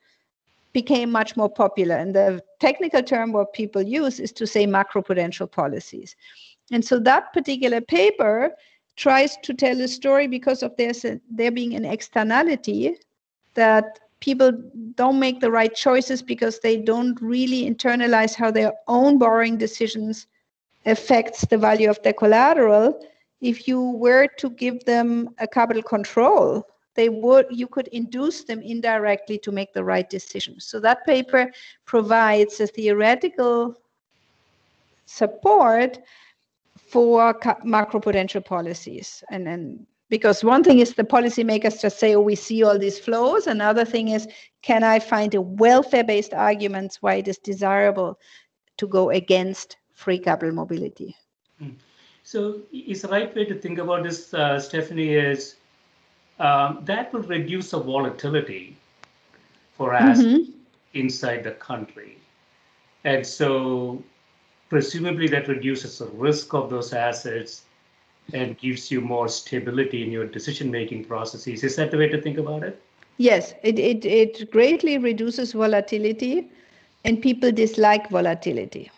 became 0.71 1.11
much 1.11 1.37
more 1.37 1.49
popular. 1.49 1.95
And 1.95 2.15
the 2.15 2.43
technical 2.59 3.01
term 3.01 3.31
what 3.31 3.53
people 3.53 3.81
use 3.81 4.19
is 4.19 4.31
to 4.33 4.45
say 4.45 4.65
macroprudential 4.65 5.49
policies. 5.49 6.15
And 6.71 6.83
so 6.83 6.99
that 6.99 7.33
particular 7.33 7.81
paper 7.81 8.51
tries 8.95 9.37
to 9.43 9.53
tell 9.53 9.79
a 9.81 9.87
story 9.87 10.27
because 10.27 10.63
of 10.63 10.75
there, 10.77 10.93
there 11.29 11.51
being 11.51 11.75
an 11.75 11.85
externality 11.85 12.95
that 13.53 13.99
people 14.19 14.51
don't 14.95 15.19
make 15.19 15.39
the 15.39 15.51
right 15.51 15.75
choices 15.75 16.21
because 16.21 16.59
they 16.59 16.77
don't 16.77 17.21
really 17.21 17.69
internalize 17.69 18.35
how 18.35 18.51
their 18.51 18.73
own 18.87 19.17
borrowing 19.17 19.57
decisions 19.57 20.27
affects 20.85 21.45
the 21.45 21.57
value 21.57 21.89
of 21.89 22.01
their 22.03 22.13
collateral 22.13 22.99
if 23.41 23.67
you 23.67 23.91
were 23.91 24.27
to 24.37 24.49
give 24.51 24.83
them 24.85 25.29
a 25.39 25.47
capital 25.47 25.83
control 25.83 26.65
they 26.95 27.09
would 27.09 27.45
you 27.49 27.67
could 27.67 27.87
induce 27.89 28.43
them 28.43 28.61
indirectly 28.61 29.37
to 29.37 29.51
make 29.51 29.73
the 29.73 29.83
right 29.83 30.09
decision 30.09 30.59
so 30.59 30.79
that 30.79 31.05
paper 31.05 31.51
provides 31.85 32.59
a 32.59 32.67
theoretical 32.67 33.75
support 35.05 35.99
for 36.87 37.33
macroprudential 37.65 38.43
policies 38.43 39.23
and 39.29 39.47
and 39.47 39.85
because 40.09 40.43
one 40.43 40.63
thing 40.63 40.79
is 40.79 40.93
the 40.93 41.03
policymakers 41.03 41.81
just 41.81 41.99
say, 41.99 42.15
oh, 42.15 42.21
we 42.21 42.35
see 42.35 42.63
all 42.63 42.77
these 42.77 42.99
flows. 42.99 43.47
Another 43.47 43.83
thing 43.85 44.09
is, 44.09 44.27
can 44.61 44.83
I 44.83 44.99
find 44.99 45.33
a 45.33 45.41
welfare 45.41 46.03
based 46.03 46.33
arguments 46.33 47.01
why 47.01 47.15
it 47.15 47.27
is 47.27 47.37
desirable 47.39 48.19
to 48.77 48.87
go 48.87 49.09
against 49.09 49.77
free 49.95 50.19
capital 50.19 50.53
mobility? 50.53 51.15
Hmm. 51.59 51.71
So, 52.23 52.61
is 52.71 53.01
the 53.01 53.07
right 53.07 53.33
way 53.35 53.45
to 53.45 53.55
think 53.55 53.79
about 53.79 54.03
this, 54.03 54.33
uh, 54.33 54.59
Stephanie, 54.59 55.13
is 55.13 55.55
um, 56.39 56.81
that 56.83 57.13
will 57.13 57.21
reduce 57.21 57.71
the 57.71 57.79
volatility 57.79 58.75
for 59.77 59.93
us 59.93 60.21
mm-hmm. 60.21 60.51
inside 60.93 61.43
the 61.43 61.51
country. 61.51 62.17
And 63.03 63.25
so, 63.25 64.03
presumably, 64.69 65.27
that 65.29 65.47
reduces 65.47 65.99
the 65.99 66.07
risk 66.07 66.53
of 66.53 66.69
those 66.69 66.93
assets 66.93 67.63
and 68.33 68.57
gives 68.57 68.89
you 68.89 69.01
more 69.01 69.27
stability 69.27 70.03
in 70.03 70.11
your 70.11 70.25
decision 70.25 70.71
making 70.71 71.05
processes. 71.05 71.63
Is 71.63 71.75
that 71.75 71.91
the 71.91 71.97
way 71.97 72.09
to 72.09 72.19
think 72.21 72.37
about 72.37 72.63
it? 72.63 72.81
Yes, 73.17 73.53
it, 73.63 73.77
it, 73.79 74.03
it 74.03 74.51
greatly 74.51 74.97
reduces 74.97 75.53
volatility, 75.53 76.49
and 77.05 77.21
people 77.21 77.51
dislike 77.51 78.09
volatility. 78.09 78.89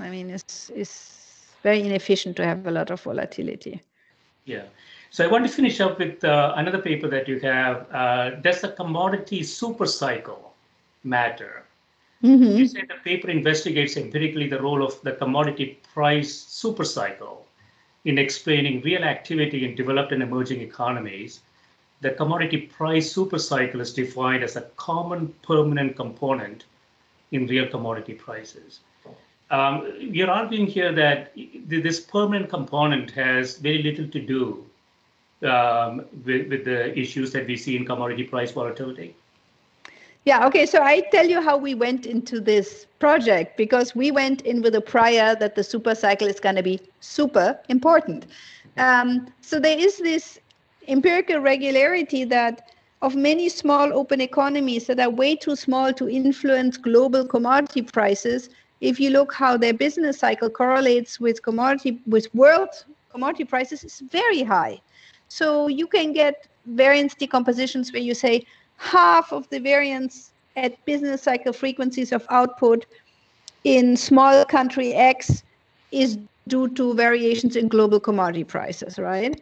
I 0.00 0.10
mean, 0.10 0.30
it's, 0.30 0.70
it's 0.74 1.54
very 1.62 1.80
inefficient 1.80 2.36
to 2.36 2.44
have 2.44 2.66
a 2.66 2.70
lot 2.70 2.90
of 2.90 3.00
volatility. 3.02 3.82
Yeah. 4.44 4.64
So 5.10 5.24
I 5.24 5.28
want 5.28 5.46
to 5.46 5.52
finish 5.52 5.80
up 5.80 5.98
with 5.98 6.24
uh, 6.24 6.54
another 6.56 6.80
paper 6.80 7.08
that 7.08 7.28
you 7.28 7.38
have. 7.40 7.86
Uh, 7.92 8.30
does 8.40 8.62
the 8.62 8.68
commodity 8.68 9.42
super 9.42 9.86
cycle 9.86 10.54
matter? 11.04 11.64
Mm-hmm. 12.22 12.56
You 12.56 12.66
say 12.66 12.82
the 12.82 12.94
paper 13.04 13.28
investigates 13.28 13.96
empirically 13.96 14.48
the 14.48 14.60
role 14.60 14.82
of 14.82 15.00
the 15.02 15.12
commodity 15.12 15.80
price 15.92 16.32
super 16.32 16.84
cycle 16.84 17.46
in 18.04 18.18
explaining 18.18 18.80
real 18.82 19.04
activity 19.04 19.64
in 19.64 19.74
developed 19.74 20.12
and 20.12 20.22
emerging 20.22 20.60
economies, 20.60 21.40
the 22.00 22.10
commodity 22.10 22.58
price 22.58 23.14
supercycle 23.14 23.80
is 23.80 23.94
defined 23.94 24.42
as 24.42 24.56
a 24.56 24.62
common 24.76 25.32
permanent 25.42 25.94
component 25.94 26.64
in 27.30 27.46
real 27.46 27.68
commodity 27.68 28.14
prices. 28.14 28.80
Um, 29.52 29.86
are 30.18 30.30
arguing 30.30 30.66
here 30.66 30.92
that 30.92 31.32
this 31.66 32.00
permanent 32.00 32.48
component 32.48 33.10
has 33.10 33.58
very 33.58 33.82
little 33.82 34.08
to 34.08 34.18
do 34.18 34.66
um, 35.46 36.06
with, 36.24 36.48
with 36.48 36.64
the 36.64 36.98
issues 36.98 37.32
that 37.32 37.46
we 37.46 37.58
see 37.58 37.76
in 37.76 37.84
commodity 37.84 38.24
price 38.24 38.50
volatility. 38.50 39.14
Yeah, 40.24 40.46
okay. 40.46 40.64
So 40.64 40.82
I 40.82 41.00
tell 41.12 41.26
you 41.26 41.42
how 41.42 41.58
we 41.58 41.74
went 41.74 42.06
into 42.06 42.40
this 42.40 42.86
project 42.98 43.58
because 43.58 43.94
we 43.94 44.10
went 44.10 44.40
in 44.42 44.62
with 44.62 44.74
a 44.74 44.80
prior 44.80 45.34
that 45.34 45.54
the 45.54 45.64
super 45.64 45.94
cycle 45.94 46.28
is 46.28 46.40
going 46.40 46.56
to 46.56 46.62
be 46.62 46.80
super 47.00 47.58
important. 47.68 48.26
Um, 48.78 49.26
so 49.42 49.60
there 49.60 49.78
is 49.78 49.98
this 49.98 50.38
empirical 50.88 51.40
regularity 51.40 52.24
that 52.24 52.70
of 53.02 53.16
many 53.16 53.48
small 53.48 53.92
open 53.92 54.20
economies 54.20 54.86
that 54.86 55.00
are 55.00 55.10
way 55.10 55.34
too 55.34 55.56
small 55.56 55.92
to 55.92 56.08
influence 56.08 56.76
global 56.76 57.26
commodity 57.26 57.82
prices. 57.82 58.48
If 58.82 58.98
you 58.98 59.10
look 59.10 59.32
how 59.32 59.56
their 59.56 59.72
business 59.72 60.18
cycle 60.18 60.50
correlates 60.50 61.20
with 61.20 61.40
commodity 61.42 62.00
with 62.04 62.26
world 62.34 62.84
commodity 63.10 63.44
prices, 63.44 63.84
is 63.84 64.00
very 64.10 64.42
high. 64.42 64.80
So 65.28 65.68
you 65.68 65.86
can 65.86 66.12
get 66.12 66.48
variance 66.66 67.14
decompositions 67.14 67.92
where 67.92 68.02
you 68.02 68.14
say, 68.14 68.44
half 68.78 69.32
of 69.32 69.48
the 69.50 69.60
variance 69.60 70.32
at 70.56 70.84
business 70.84 71.22
cycle 71.22 71.52
frequencies 71.52 72.10
of 72.10 72.26
output 72.28 72.86
in 73.62 73.96
small 73.96 74.44
country 74.44 74.94
X 74.94 75.44
is 75.92 76.18
due 76.48 76.68
to 76.70 76.92
variations 76.94 77.54
in 77.54 77.68
global 77.68 78.00
commodity 78.00 78.42
prices, 78.42 78.98
right? 78.98 79.40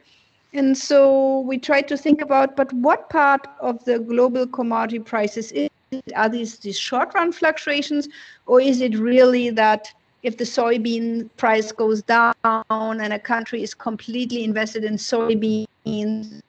And 0.53 0.76
so 0.76 1.41
we 1.41 1.57
try 1.57 1.80
to 1.80 1.97
think 1.97 2.20
about, 2.20 2.57
but 2.57 2.70
what 2.74 3.09
part 3.09 3.47
of 3.61 3.82
the 3.86 4.01
global 4.01 4.47
commodity 4.47 4.99
prices 4.99 5.51
is 5.53 5.70
are 6.14 6.28
these 6.28 6.59
these 6.59 6.78
short 6.78 7.12
run 7.14 7.32
fluctuations, 7.32 8.09
or 8.47 8.61
is 8.61 8.80
it 8.80 8.97
really 8.99 9.51
that 9.51 9.93
if 10.22 10.36
the 10.36 10.45
soybean 10.45 11.28
price 11.36 11.72
goes 11.72 12.03
down 12.03 12.34
and 12.74 13.12
a 13.12 13.18
country 13.18 13.62
is 13.62 13.74
completely 13.74 14.45
invested 14.45 14.84
in 14.84 14.95
soybeans 14.95 16.43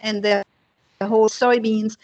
and 0.00 0.22
the, 0.22 0.44
the 0.98 1.06
whole 1.06 1.28
soybeans, 1.28 1.96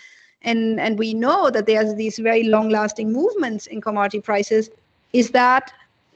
and 0.43 0.79
and 0.79 0.99
we 0.99 1.15
know 1.15 1.51
that 1.51 1.67
there's 1.67 1.95
these 1.95 2.19
very 2.19 2.45
long 2.45 2.69
lasting 2.69 3.13
movements 3.13 3.67
in 3.67 3.81
commodity 3.81 4.21
prices, 4.21 4.71
is 5.13 5.31
that 5.31 5.73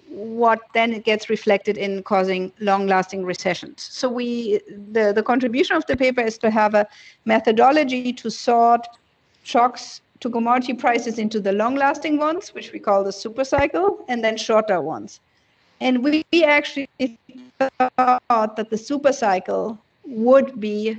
what 0.08 0.60
then 0.72 0.92
it 0.92 1.04
gets 1.04 1.28
reflected 1.28 1.76
in 1.76 2.02
causing 2.02 2.52
long-lasting 2.60 3.24
recessions. 3.24 3.82
So 3.82 4.08
we, 4.08 4.60
the, 4.92 5.12
the 5.12 5.22
contribution 5.22 5.76
of 5.76 5.84
the 5.86 5.96
paper 5.96 6.20
is 6.20 6.38
to 6.38 6.50
have 6.50 6.74
a 6.74 6.86
methodology 7.24 8.12
to 8.12 8.30
sort 8.30 8.86
shocks 9.46 10.00
to 10.20 10.30
commodity 10.30 10.74
prices 10.74 11.18
into 11.18 11.38
the 11.40 11.52
long-lasting 11.52 12.18
ones, 12.18 12.54
which 12.54 12.72
we 12.72 12.78
call 12.78 13.04
the 13.04 13.12
super 13.12 13.44
cycle, 13.44 14.04
and 14.08 14.24
then 14.24 14.36
shorter 14.36 14.80
ones. 14.80 15.20
And 15.80 16.02
we 16.02 16.24
actually 16.44 16.88
thought 17.58 18.56
that 18.56 18.70
the 18.70 18.78
super 18.78 19.12
cycle 19.12 19.78
would 20.06 20.58
be 20.58 20.98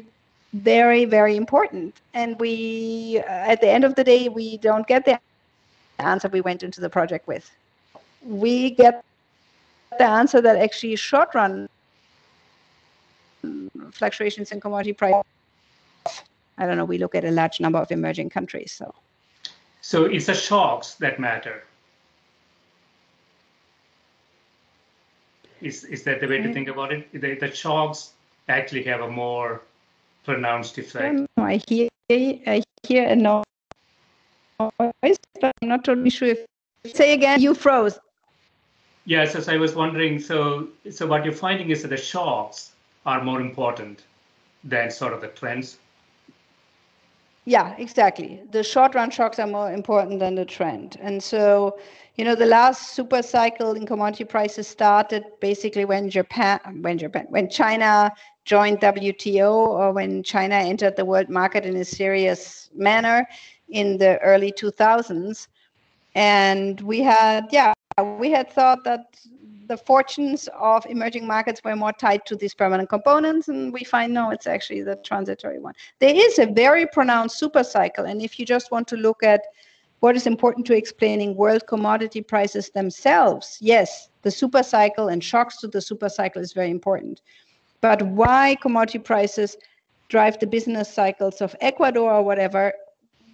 very, 0.53 1.03
very 1.05 1.35
important. 1.35 1.95
And 2.13 2.39
we, 2.39 3.21
uh, 3.27 3.51
at 3.53 3.59
the 3.61 3.69
end 3.69 3.83
of 3.83 3.95
the 3.95 4.03
day, 4.03 4.29
we 4.29 4.57
don't 4.57 4.87
get 4.87 5.05
the 5.05 5.19
answer 5.99 6.27
we 6.29 6.41
went 6.41 6.61
into 6.63 6.79
the 6.79 6.89
project 6.89 7.27
with 7.27 7.49
we 8.27 8.71
get 8.71 9.03
the 9.97 10.05
answer 10.05 10.41
that 10.41 10.57
actually 10.57 10.95
short 10.95 11.33
run 11.33 11.67
fluctuations 13.91 14.51
in 14.51 14.59
commodity 14.59 14.93
price 14.93 15.23
i 16.57 16.65
don't 16.65 16.77
know 16.77 16.85
we 16.85 16.97
look 16.97 17.15
at 17.15 17.25
a 17.25 17.31
large 17.31 17.59
number 17.59 17.79
of 17.79 17.91
emerging 17.91 18.29
countries 18.29 18.71
so. 18.71 18.93
So 19.81 20.03
it's 20.03 20.25
the 20.25 20.33
shocks 20.33 20.95
that 20.95 21.17
matter? 21.17 21.63
Is 25.61 25.85
is 25.85 26.03
that 26.03 26.19
the 26.19 26.27
way 26.27 26.41
to 26.41 26.53
think 26.53 26.67
about 26.67 26.91
it? 26.91 27.09
The, 27.13 27.35
the 27.35 27.49
shocks 27.55 28.11
actually 28.49 28.83
have 28.83 28.99
a 28.99 29.09
more 29.09 29.61
pronounced 30.25 30.77
effect. 30.77 31.25
I 31.37 31.61
hear 31.69 31.87
i 32.09 32.61
hear 32.83 33.07
a 33.07 33.15
noise 33.15 33.43
but 34.59 35.51
i'm 35.61 35.69
not 35.69 35.83
totally 35.83 36.09
sure 36.09 36.29
if 36.29 36.45
say 36.93 37.13
again 37.13 37.41
you 37.41 37.53
froze. 37.53 37.97
Yes, 39.05 39.35
as 39.35 39.47
I 39.47 39.55
was 39.55 39.73
wondering, 39.73 40.19
so 40.19 40.67
so 40.91 41.07
what 41.07 41.23
you're 41.23 41.33
finding 41.47 41.69
is 41.69 41.81
that 41.81 41.89
the 41.95 41.97
shocks 41.97 42.71
are 43.05 43.23
more 43.23 43.39
important 43.39 44.03
than 44.65 44.91
sort 44.91 45.13
of 45.13 45.21
the 45.21 45.29
trends. 45.29 45.77
Yeah, 47.47 47.75
exactly. 47.77 48.43
The 48.51 48.61
short 48.61 48.93
run 48.93 49.09
shocks 49.09 49.39
are 49.39 49.47
more 49.47 49.71
important 49.71 50.19
than 50.19 50.35
the 50.35 50.43
trend. 50.43 50.97
And 50.99 51.23
so, 51.23 51.79
you 52.15 52.25
know, 52.25 52.35
the 52.35 52.45
last 52.45 52.91
super 52.91 53.21
cycle 53.23 53.71
in 53.71 53.85
commodity 53.85 54.25
prices 54.25 54.67
started 54.67 55.23
basically 55.39 55.85
when 55.85 56.09
Japan, 56.09 56.59
when 56.81 56.97
Japan, 56.97 57.25
when 57.29 57.49
China 57.49 58.11
joined 58.43 58.81
WTO 58.81 59.53
or 59.53 59.93
when 59.93 60.23
China 60.23 60.55
entered 60.55 60.97
the 60.97 61.05
world 61.05 61.29
market 61.29 61.65
in 61.65 61.77
a 61.77 61.85
serious 61.85 62.69
manner 62.75 63.25
in 63.69 63.97
the 63.97 64.19
early 64.19 64.51
2000s. 64.51 65.47
And 66.15 66.81
we 66.81 66.99
had, 66.99 67.45
yeah, 67.51 67.71
we 68.19 68.29
had 68.31 68.51
thought 68.51 68.83
that 68.83 69.05
the 69.67 69.77
fortunes 69.77 70.47
of 70.59 70.85
emerging 70.85 71.27
markets 71.27 71.61
were 71.63 71.75
more 71.75 71.91
tied 71.91 72.25
to 72.25 72.35
these 72.35 72.53
permanent 72.53 72.89
components, 72.89 73.47
and 73.47 73.73
we 73.73 73.83
find 73.83 74.13
no, 74.13 74.31
it's 74.31 74.47
actually 74.47 74.81
the 74.81 74.95
transitory 74.97 75.59
one. 75.59 75.73
There 75.99 76.15
is 76.15 76.39
a 76.39 76.45
very 76.45 76.87
pronounced 76.87 77.37
super 77.37 77.63
cycle, 77.63 78.05
and 78.05 78.21
if 78.21 78.39
you 78.39 78.45
just 78.45 78.71
want 78.71 78.87
to 78.89 78.97
look 78.97 79.23
at 79.23 79.41
what 79.99 80.15
is 80.15 80.27
important 80.27 80.65
to 80.67 80.75
explaining 80.75 81.35
world 81.35 81.67
commodity 81.67 82.21
prices 82.21 82.69
themselves, 82.69 83.57
yes, 83.59 84.09
the 84.21 84.31
super 84.31 84.63
cycle 84.63 85.09
and 85.09 85.23
shocks 85.23 85.57
to 85.57 85.67
the 85.67 85.81
super 85.81 86.09
cycle 86.09 86.41
is 86.41 86.53
very 86.53 86.69
important. 86.69 87.21
But 87.81 88.01
why 88.03 88.55
commodity 88.61 88.99
prices 88.99 89.57
drive 90.09 90.39
the 90.39 90.47
business 90.47 90.91
cycles 90.91 91.41
of 91.41 91.55
Ecuador 91.61 92.11
or 92.11 92.23
whatever 92.23 92.73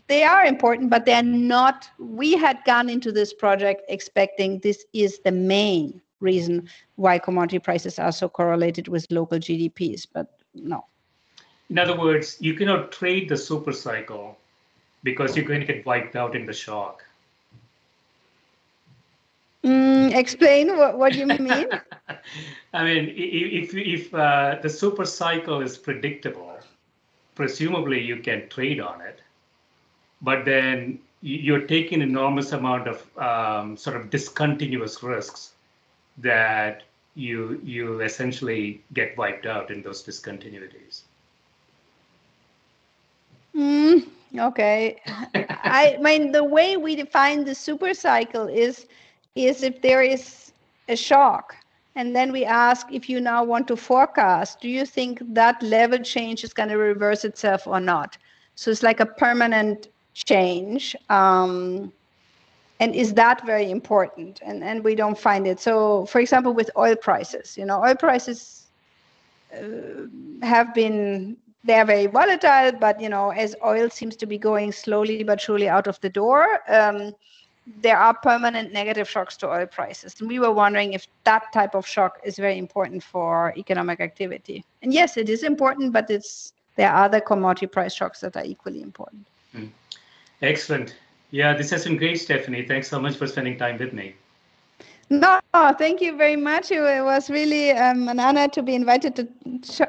they 0.07 0.23
are 0.23 0.45
important, 0.45 0.89
but 0.89 1.05
they're 1.05 1.23
not. 1.23 1.89
We 1.97 2.35
had 2.35 2.59
gone 2.65 2.89
into 2.89 3.11
this 3.11 3.33
project 3.33 3.83
expecting 3.87 4.59
this 4.59 4.85
is 4.93 5.19
the 5.19 5.31
main 5.31 6.01
reason 6.23 6.69
why 6.95 7.19
commodity 7.19 7.59
prices 7.59 7.99
are 7.99 8.11
so 8.11 8.27
correlated 8.27 8.87
with 8.87 9.05
local 9.11 9.37
GDPs, 9.37 10.07
but 10.11 10.27
no. 10.55 10.85
In 11.69 11.77
other 11.79 11.97
words, 11.97 12.37
you 12.39 12.53
cannot 12.55 12.91
trade 12.91 13.29
the 13.29 13.37
super 13.37 13.73
cycle 13.73 14.37
because 15.03 15.35
you're 15.35 15.45
going 15.45 15.59
to 15.59 15.65
get 15.65 15.85
wiped 15.85 16.15
out 16.15 16.35
in 16.35 16.45
the 16.45 16.53
shock. 16.53 17.03
Mm, 19.63 20.13
explain 20.13 20.77
what, 20.77 20.97
what 20.97 21.15
you 21.15 21.25
mean. 21.49 21.67
I 22.73 22.83
mean, 22.83 23.13
if 23.15 23.73
if 23.75 24.13
uh, 24.13 24.57
the 24.61 24.69
super 24.69 25.05
cycle 25.05 25.61
is 25.61 25.77
predictable, 25.77 26.57
presumably 27.35 28.01
you 28.01 28.17
can 28.17 28.49
trade 28.49 28.79
on 28.79 29.01
it 29.01 29.21
but 30.23 30.45
then 30.45 30.99
you're 31.21 31.67
taking 31.67 32.01
enormous 32.01 32.53
amount 32.53 32.87
of 32.87 33.17
um, 33.17 33.77
sort 33.77 33.95
of 33.95 34.09
discontinuous 34.09 35.03
risks 35.03 35.52
that 36.17 36.83
you 37.15 37.59
you 37.63 38.01
essentially 38.01 38.81
get 38.93 39.17
wiped 39.17 39.45
out 39.45 39.69
in 39.69 39.81
those 39.81 40.03
discontinuities. 40.03 41.01
Mm, 43.55 44.07
okay, 44.39 44.99
I 45.35 45.97
mean 46.01 46.31
the 46.31 46.43
way 46.43 46.77
we 46.77 46.95
define 46.95 47.43
the 47.43 47.53
super 47.53 47.93
cycle 47.93 48.47
is 48.47 48.87
is 49.35 49.63
if 49.63 49.81
there 49.81 50.01
is 50.01 50.51
a 50.89 50.95
shock, 50.95 51.55
and 51.95 52.15
then 52.15 52.31
we 52.31 52.45
ask 52.45 52.87
if 52.91 53.09
you 53.09 53.21
now 53.21 53.43
want 53.43 53.67
to 53.67 53.75
forecast, 53.75 54.59
do 54.59 54.69
you 54.69 54.85
think 54.85 55.21
that 55.33 55.61
level 55.61 55.99
change 55.99 56.43
is 56.43 56.53
going 56.53 56.69
to 56.69 56.77
reverse 56.77 57.23
itself 57.23 57.67
or 57.67 57.79
not? 57.79 58.17
So 58.55 58.71
it's 58.71 58.83
like 58.83 58.99
a 58.99 59.05
permanent 59.05 59.87
change. 60.13 60.95
Um, 61.09 61.91
and 62.83 62.93
is 62.93 63.13
that 63.13 63.45
very 63.45 63.71
important? 63.71 64.41
And, 64.45 64.61
and 64.61 64.83
we 64.83 64.93
don't 64.93 65.17
find 65.17 65.47
it. 65.47 65.61
So, 65.61 66.05
for 66.07 66.19
example, 66.19 66.53
with 66.53 66.69
oil 66.77 66.97
prices, 66.97 67.57
you 67.57 67.65
know, 67.65 67.81
oil 67.81 67.95
prices 67.95 68.67
uh, 69.57 70.07
have 70.41 70.73
been 70.73 71.37
they're 71.63 71.85
very 71.85 72.07
volatile, 72.07 72.73
but 72.77 72.99
you 72.99 73.07
know, 73.07 73.29
as 73.29 73.55
oil 73.65 73.89
seems 73.89 74.17
to 74.17 74.25
be 74.25 74.37
going 74.37 74.73
slowly 74.73 75.23
but 75.23 75.39
surely 75.39 75.69
out 75.69 75.87
of 75.87 75.97
the 76.01 76.09
door, 76.09 76.59
um, 76.67 77.13
there 77.85 77.97
are 77.97 78.13
permanent 78.15 78.73
negative 78.73 79.09
shocks 79.09 79.37
to 79.37 79.49
oil 79.49 79.65
prices. 79.65 80.19
And 80.19 80.27
we 80.27 80.39
were 80.39 80.51
wondering 80.51 80.91
if 80.91 81.07
that 81.23 81.53
type 81.53 81.75
of 81.75 81.87
shock 81.87 82.19
is 82.25 82.35
very 82.35 82.57
important 82.57 83.01
for 83.01 83.53
economic 83.55 84.01
activity. 84.01 84.65
And 84.81 84.93
yes, 84.93 85.15
it 85.15 85.29
is 85.29 85.43
important, 85.43 85.93
but 85.93 86.11
it's 86.11 86.51
there 86.75 86.91
are 86.91 87.05
other 87.05 87.21
commodity 87.21 87.67
price 87.67 87.93
shocks 87.93 88.19
that 88.19 88.35
are 88.35 88.43
equally 88.43 88.81
important. 88.81 89.25
Mm. 89.55 89.69
Excellent. 90.41 90.95
Yeah, 91.33 91.55
this 91.55 91.71
has 91.71 91.85
been 91.85 91.97
great, 91.97 92.21
Stephanie. 92.21 92.61
Thanks 92.61 92.87
so 92.87 92.99
much 92.99 93.15
for 93.15 93.25
spending 93.25 93.57
time 93.57 93.79
with 93.79 93.91
me. 93.91 94.13
No, 95.09 95.39
thank 95.79 95.99
you 95.99 96.15
very 96.15 96.35
much. 96.35 96.69
It 96.69 97.03
was 97.03 97.27
really 97.27 97.71
um, 97.71 98.07
an 98.07 98.19
honor 98.19 98.47
to 98.49 98.61
be 98.61 98.75
invited 98.75 99.15
to 99.15 99.27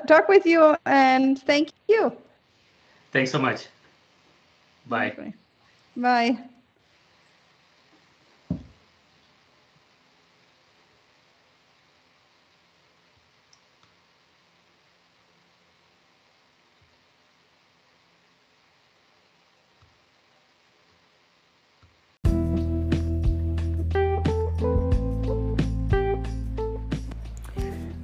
talk 0.07 0.27
with 0.31 0.47
you, 0.47 0.75
and 0.87 1.39
thank 1.39 1.69
you. 1.87 2.17
Thanks 3.13 3.31
so 3.31 3.39
much. 3.39 3.67
Bye. 4.89 5.35
Bye. 5.95 6.39